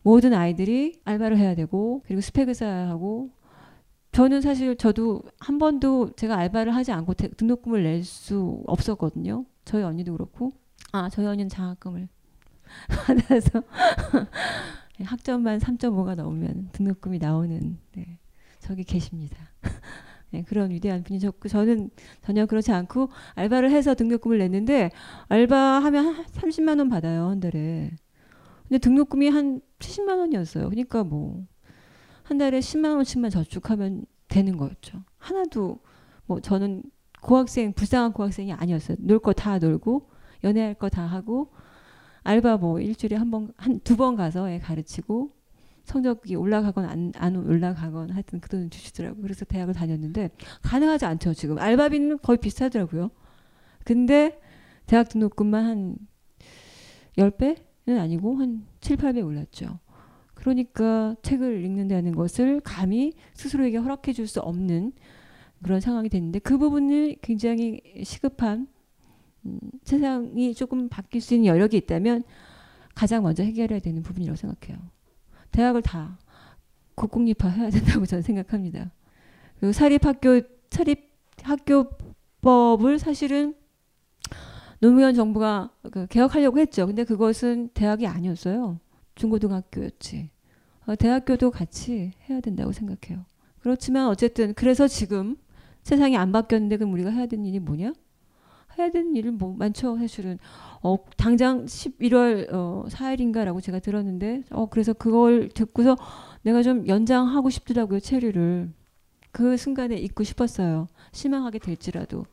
모든 0.03 0.33
아이들이 0.35 1.01
알바를 1.05 1.37
해야 1.39 1.55
되고 1.55 2.03
그리고 2.07 2.21
스펙을 2.21 2.55
쌓아야 2.55 2.89
하고 2.89 3.31
저는 4.13 4.41
사실 4.41 4.77
저도 4.77 5.23
한 5.39 5.59
번도 5.59 6.13
제가 6.17 6.37
알바를 6.37 6.75
하지 6.75 6.91
않고 6.93 7.15
대, 7.15 7.29
등록금을 7.29 7.85
낼 7.85 8.03
수 8.05 8.63
없었거든요. 8.67 9.45
저희 9.65 9.83
언니도 9.83 10.13
그렇고 10.13 10.53
아 10.93 11.09
저희 11.11 11.27
언니는 11.27 11.49
장학금을 11.49 12.09
받아서 13.07 13.63
학점만 15.05 15.59
3.5가 15.61 16.15
넘으면 16.15 16.69
등록금이 16.73 17.19
나오는 17.19 17.79
네, 17.95 18.19
저기 18.59 18.85
계십니다. 18.85 19.37
네, 20.31 20.43
그런 20.43 20.71
위대한 20.71 21.03
분이셨고 21.03 21.49
저는 21.49 21.91
전혀 22.23 22.47
그렇지 22.47 22.73
않고 22.73 23.09
알바를 23.35 23.71
해서 23.71 23.95
등록금을 23.95 24.39
냈는데 24.39 24.91
알바하면 25.29 26.07
한 26.15 26.25
30만 26.25 26.79
원 26.79 26.89
받아요 26.89 27.29
한 27.29 27.41
달에. 27.41 27.91
근데 28.71 28.79
등록금이 28.79 29.29
한 29.29 29.61
70만 29.81 30.19
원이었어요. 30.19 30.71
그러니까 30.71 31.05
뭐 31.05 31.45
한 32.23 32.39
달에 32.39 32.61
10만 32.61 32.95
원씩만 32.95 33.29
저축하면 33.33 34.07
되는 34.29 34.57
거였죠. 34.57 35.03
하나도 35.19 35.81
뭐 36.27 36.39
저는 36.41 36.85
고학생 37.21 37.73
불쌍한 37.73 38.13
고학생이 38.13 38.53
아니었어요. 38.53 38.97
놀 39.01 39.19
거 39.19 39.33
다 39.33 39.59
놀고 39.59 40.09
연애할 40.45 40.75
거 40.75 40.89
다 40.89 41.03
하고 41.05 41.53
알바 42.23 42.59
뭐 42.59 42.79
일주일에 42.81 43.17
한 43.17 43.31
번 43.33 43.51
한 43.59 43.81
두 43.83 43.97
번 43.97 44.15
가서 44.15 44.49
애 44.49 44.61
가르치고 44.61 45.33
성적이 45.85 46.37
올라가건 46.37 46.85
안, 46.85 47.13
안 47.17 47.35
올라가건 47.35 48.11
하여튼 48.11 48.39
그 48.41 48.49
돈을 48.49 48.71
주시더라고요. 48.71 49.23
그래서 49.23 49.45
대학을 49.45 49.75
다녔는데 49.75 50.31
가능하지 50.63 51.07
않죠. 51.07 51.35
지금 51.35 51.59
알바비는 51.59 52.19
거의 52.23 52.39
비슷하더라고요. 52.39 53.11
근데 53.85 54.39
대학 54.87 55.09
등록금만 55.09 55.65
한 55.65 55.97
10배는 57.19 57.70
아니고 57.99 58.37
한 58.37 58.67
7, 58.81 58.97
8배 58.97 59.25
올랐죠. 59.25 59.79
그러니까 60.35 61.15
책을 61.23 61.65
읽는다는 61.65 62.15
것을 62.15 62.61
감히 62.61 63.13
스스로에게 63.35 63.79
허락해 63.79 64.13
줄 64.13 64.27
수 64.27 64.41
없는 64.41 64.93
그런 65.63 65.81
상황이 65.81 66.09
됐는데 66.09 66.39
그 66.39 66.57
부분을 66.57 67.17
굉장히 67.21 67.83
시급한 68.03 68.67
음, 69.45 69.59
세상이 69.85 70.55
조금 70.55 70.89
바뀔 70.89 71.21
수 71.21 71.35
있는 71.35 71.47
여력이 71.47 71.77
있다면 71.77 72.23
가장 72.95 73.23
먼저 73.23 73.43
해결해야 73.43 73.81
되는 73.81 74.03
부분이라고 74.03 74.37
생각해요. 74.37 74.79
대학을 75.51 75.83
다 75.83 76.19
국공립화 76.95 77.49
해야 77.49 77.69
된다고 77.71 78.07
저는 78.07 78.23
생각합니다. 78.23 78.93
그리고 79.59 79.73
사립학교 79.73 80.41
사립학교법을 80.71 82.99
사실은 82.99 83.55
노무현 84.81 85.15
정부가 85.15 85.71
그 85.91 86.07
개혁하려고 86.07 86.59
했죠. 86.59 86.87
근데 86.87 87.05
그것은 87.05 87.69
대학이 87.75 88.07
아니었어요. 88.07 88.79
중고등학교였지. 89.15 90.31
어, 90.87 90.97
대학교도 90.97 91.51
같이 91.51 92.13
해야 92.29 92.41
된다고 92.41 92.73
생각해요. 92.73 93.25
그렇지만 93.61 94.09
어쨌든 94.09 94.55
그래서 94.55 94.89
지금 94.89 95.37
세상이 95.83 96.17
안 96.17 96.33
바뀌었는데 96.33 96.79
그럼 96.79 96.93
우리가 96.95 97.11
해야 97.11 97.27
되는 97.27 97.45
일이 97.45 97.59
뭐냐? 97.59 97.93
해야 98.79 98.91
되는 98.91 99.15
일은 99.15 99.37
뭐 99.37 99.55
많죠. 99.55 99.99
사실은 99.99 100.39
어, 100.83 100.97
당장 101.17 101.67
11월 101.67 102.53
어, 102.53 102.85
4일인가라고 102.89 103.63
제가 103.63 103.81
들었는데 103.81 104.45
어, 104.51 104.67
그래서 104.67 104.95
그걸 104.95 105.51
듣고서 105.51 105.97
내가 106.43 106.63
좀 106.63 106.87
연장하고 106.87 107.51
싶더라고요. 107.51 108.01
체류를 108.01 108.71
그 109.33 109.57
순간에 109.57 109.97
잊고 109.97 110.25
싶었어요. 110.25 110.89
실망하게 111.13 111.59
될지라도 111.59 112.25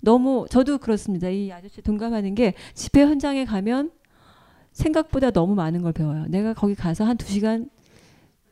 너무 0.00 0.46
저도 0.50 0.78
그렇습니다. 0.78 1.28
이 1.28 1.52
아저씨 1.52 1.82
동감하는 1.82 2.34
게 2.34 2.54
집회 2.74 3.02
현장에 3.02 3.44
가면 3.44 3.90
생각보다 4.72 5.30
너무 5.30 5.54
많은 5.54 5.82
걸 5.82 5.92
배워요. 5.92 6.26
내가 6.28 6.54
거기 6.54 6.74
가서 6.74 7.04
한 7.04 7.16
두 7.16 7.26
시간 7.26 7.68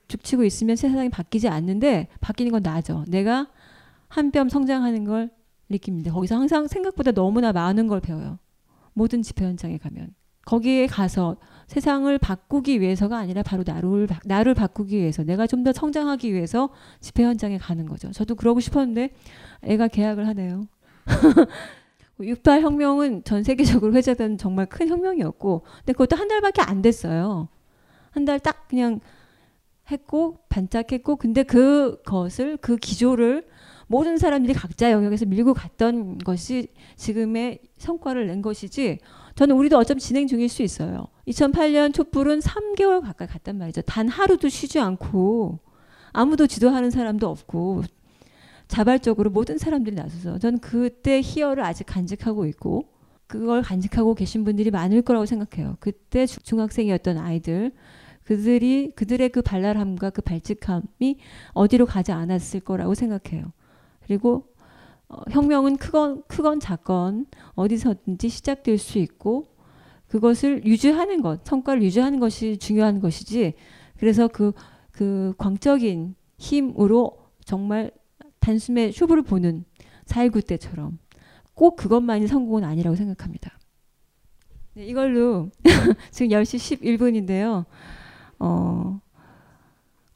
죽치고 0.08 0.44
있으면 0.44 0.76
세상이 0.76 1.10
바뀌지 1.10 1.48
않는데 1.48 2.08
바뀌는 2.20 2.50
건 2.52 2.62
나죠. 2.62 3.04
내가 3.08 3.48
한 4.08 4.30
뼘 4.30 4.48
성장하는 4.48 5.04
걸 5.04 5.30
느낍니다. 5.68 6.12
거기서 6.12 6.36
항상 6.36 6.66
생각보다 6.66 7.12
너무나 7.12 7.52
많은 7.52 7.86
걸 7.88 8.00
배워요. 8.00 8.38
모든 8.94 9.22
집회 9.22 9.44
현장에 9.44 9.76
가면 9.78 10.14
거기에 10.46 10.86
가서 10.86 11.36
세상을 11.66 12.16
바꾸기 12.18 12.80
위해서가 12.80 13.18
아니라 13.18 13.42
바로 13.42 13.64
나를 13.66 14.08
나를 14.24 14.54
바꾸기 14.54 14.96
위해서 14.96 15.22
내가 15.24 15.46
좀 15.46 15.62
더 15.62 15.72
성장하기 15.74 16.32
위해서 16.32 16.70
집회 17.00 17.22
현장에 17.24 17.58
가는 17.58 17.84
거죠. 17.86 18.10
저도 18.10 18.34
그러고 18.34 18.60
싶었는데 18.60 19.10
애가 19.62 19.88
계약을 19.88 20.26
하네요. 20.28 20.66
68 22.20 22.62
혁명은 22.62 23.24
전 23.24 23.42
세계적으로 23.44 23.94
회자된 23.94 24.38
정말 24.38 24.66
큰 24.66 24.88
혁명이었고, 24.88 25.62
근데 25.78 25.92
그것도 25.92 26.16
한 26.16 26.28
달밖에 26.28 26.62
안 26.62 26.82
됐어요. 26.82 27.48
한 28.10 28.24
달 28.24 28.40
딱 28.40 28.68
그냥 28.68 29.00
했고 29.90 30.38
반짝했고, 30.48 31.16
근데 31.16 31.42
그것을 31.44 32.56
그 32.58 32.76
기조를 32.76 33.46
모든 33.86 34.18
사람들이 34.18 34.52
각자 34.54 34.92
영역에서 34.92 35.24
밀고 35.26 35.54
갔던 35.54 36.18
것이 36.18 36.68
지금의 36.96 37.60
성과를 37.78 38.26
낸 38.26 38.42
것이지. 38.42 38.98
저는 39.34 39.56
우리도 39.56 39.78
어차피 39.78 40.00
진행 40.00 40.26
중일 40.26 40.48
수 40.50 40.62
있어요. 40.62 41.06
2008년 41.28 41.94
촛불은 41.94 42.40
3개월 42.40 43.00
가까이 43.02 43.28
갔단 43.28 43.56
말이죠. 43.58 43.82
단 43.82 44.08
하루도 44.08 44.48
쉬지 44.48 44.78
않고 44.80 45.60
아무도 46.12 46.46
지도하는 46.46 46.90
사람도 46.90 47.28
없고 47.28 47.84
자발적으로 48.68 49.30
모든 49.30 49.58
사람들이 49.58 49.96
나서서 49.96 50.38
저는 50.38 50.60
그때 50.60 51.20
희열을 51.22 51.64
아직 51.64 51.84
간직하고 51.84 52.46
있고 52.46 52.88
그걸 53.26 53.62
간직하고 53.62 54.14
계신 54.14 54.44
분들이 54.44 54.70
많을 54.70 55.02
거라고 55.02 55.26
생각해요. 55.26 55.76
그때 55.80 56.26
중학생이었던 56.26 57.18
아이들 57.18 57.72
그들이 58.24 58.92
그들의 58.94 59.30
그 59.30 59.42
발랄함과 59.42 60.10
그 60.10 60.20
발칙함이 60.22 61.18
어디로 61.52 61.86
가지 61.86 62.12
않았을 62.12 62.60
거라고 62.60 62.94
생각해요. 62.94 63.52
그리고 64.04 64.44
어, 65.08 65.22
혁명은 65.30 65.78
크건 65.78 66.22
크건 66.26 66.60
작건 66.60 67.26
어디서든지 67.54 68.28
시작될 68.28 68.76
수 68.76 68.98
있고 68.98 69.46
그것을 70.08 70.64
유지하는 70.66 71.22
것, 71.22 71.44
성과를 71.44 71.82
유지하는 71.82 72.20
것이 72.20 72.58
중요한 72.58 73.00
것이지. 73.00 73.54
그래서 73.98 74.28
그, 74.28 74.52
그 74.90 75.34
광적인 75.38 76.14
힘으로 76.38 77.30
정말 77.44 77.90
단숨에 78.48 78.92
쇼부를 78.92 79.22
보는 79.24 79.66
4.19 80.06 80.46
때처럼 80.46 80.98
꼭 81.52 81.76
그것만이 81.76 82.26
성공은 82.26 82.64
아니라고 82.64 82.96
생각합니다. 82.96 83.58
네, 84.72 84.86
이걸로 84.86 85.50
지금 86.10 86.30
10시 86.30 86.80
11분인데요. 86.80 87.66
어, 88.38 89.00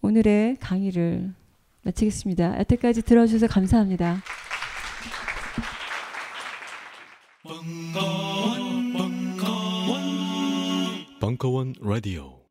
오늘의 0.00 0.56
강의를 0.60 1.34
마치겠습니다. 1.82 2.58
여태까지 2.60 3.02
들어주셔서 3.02 3.48
감사합니다. 3.48 4.22
벙커원, 7.42 8.92
벙커원, 8.94 10.00
벙커원 11.20 11.74
라디오. 11.82 12.41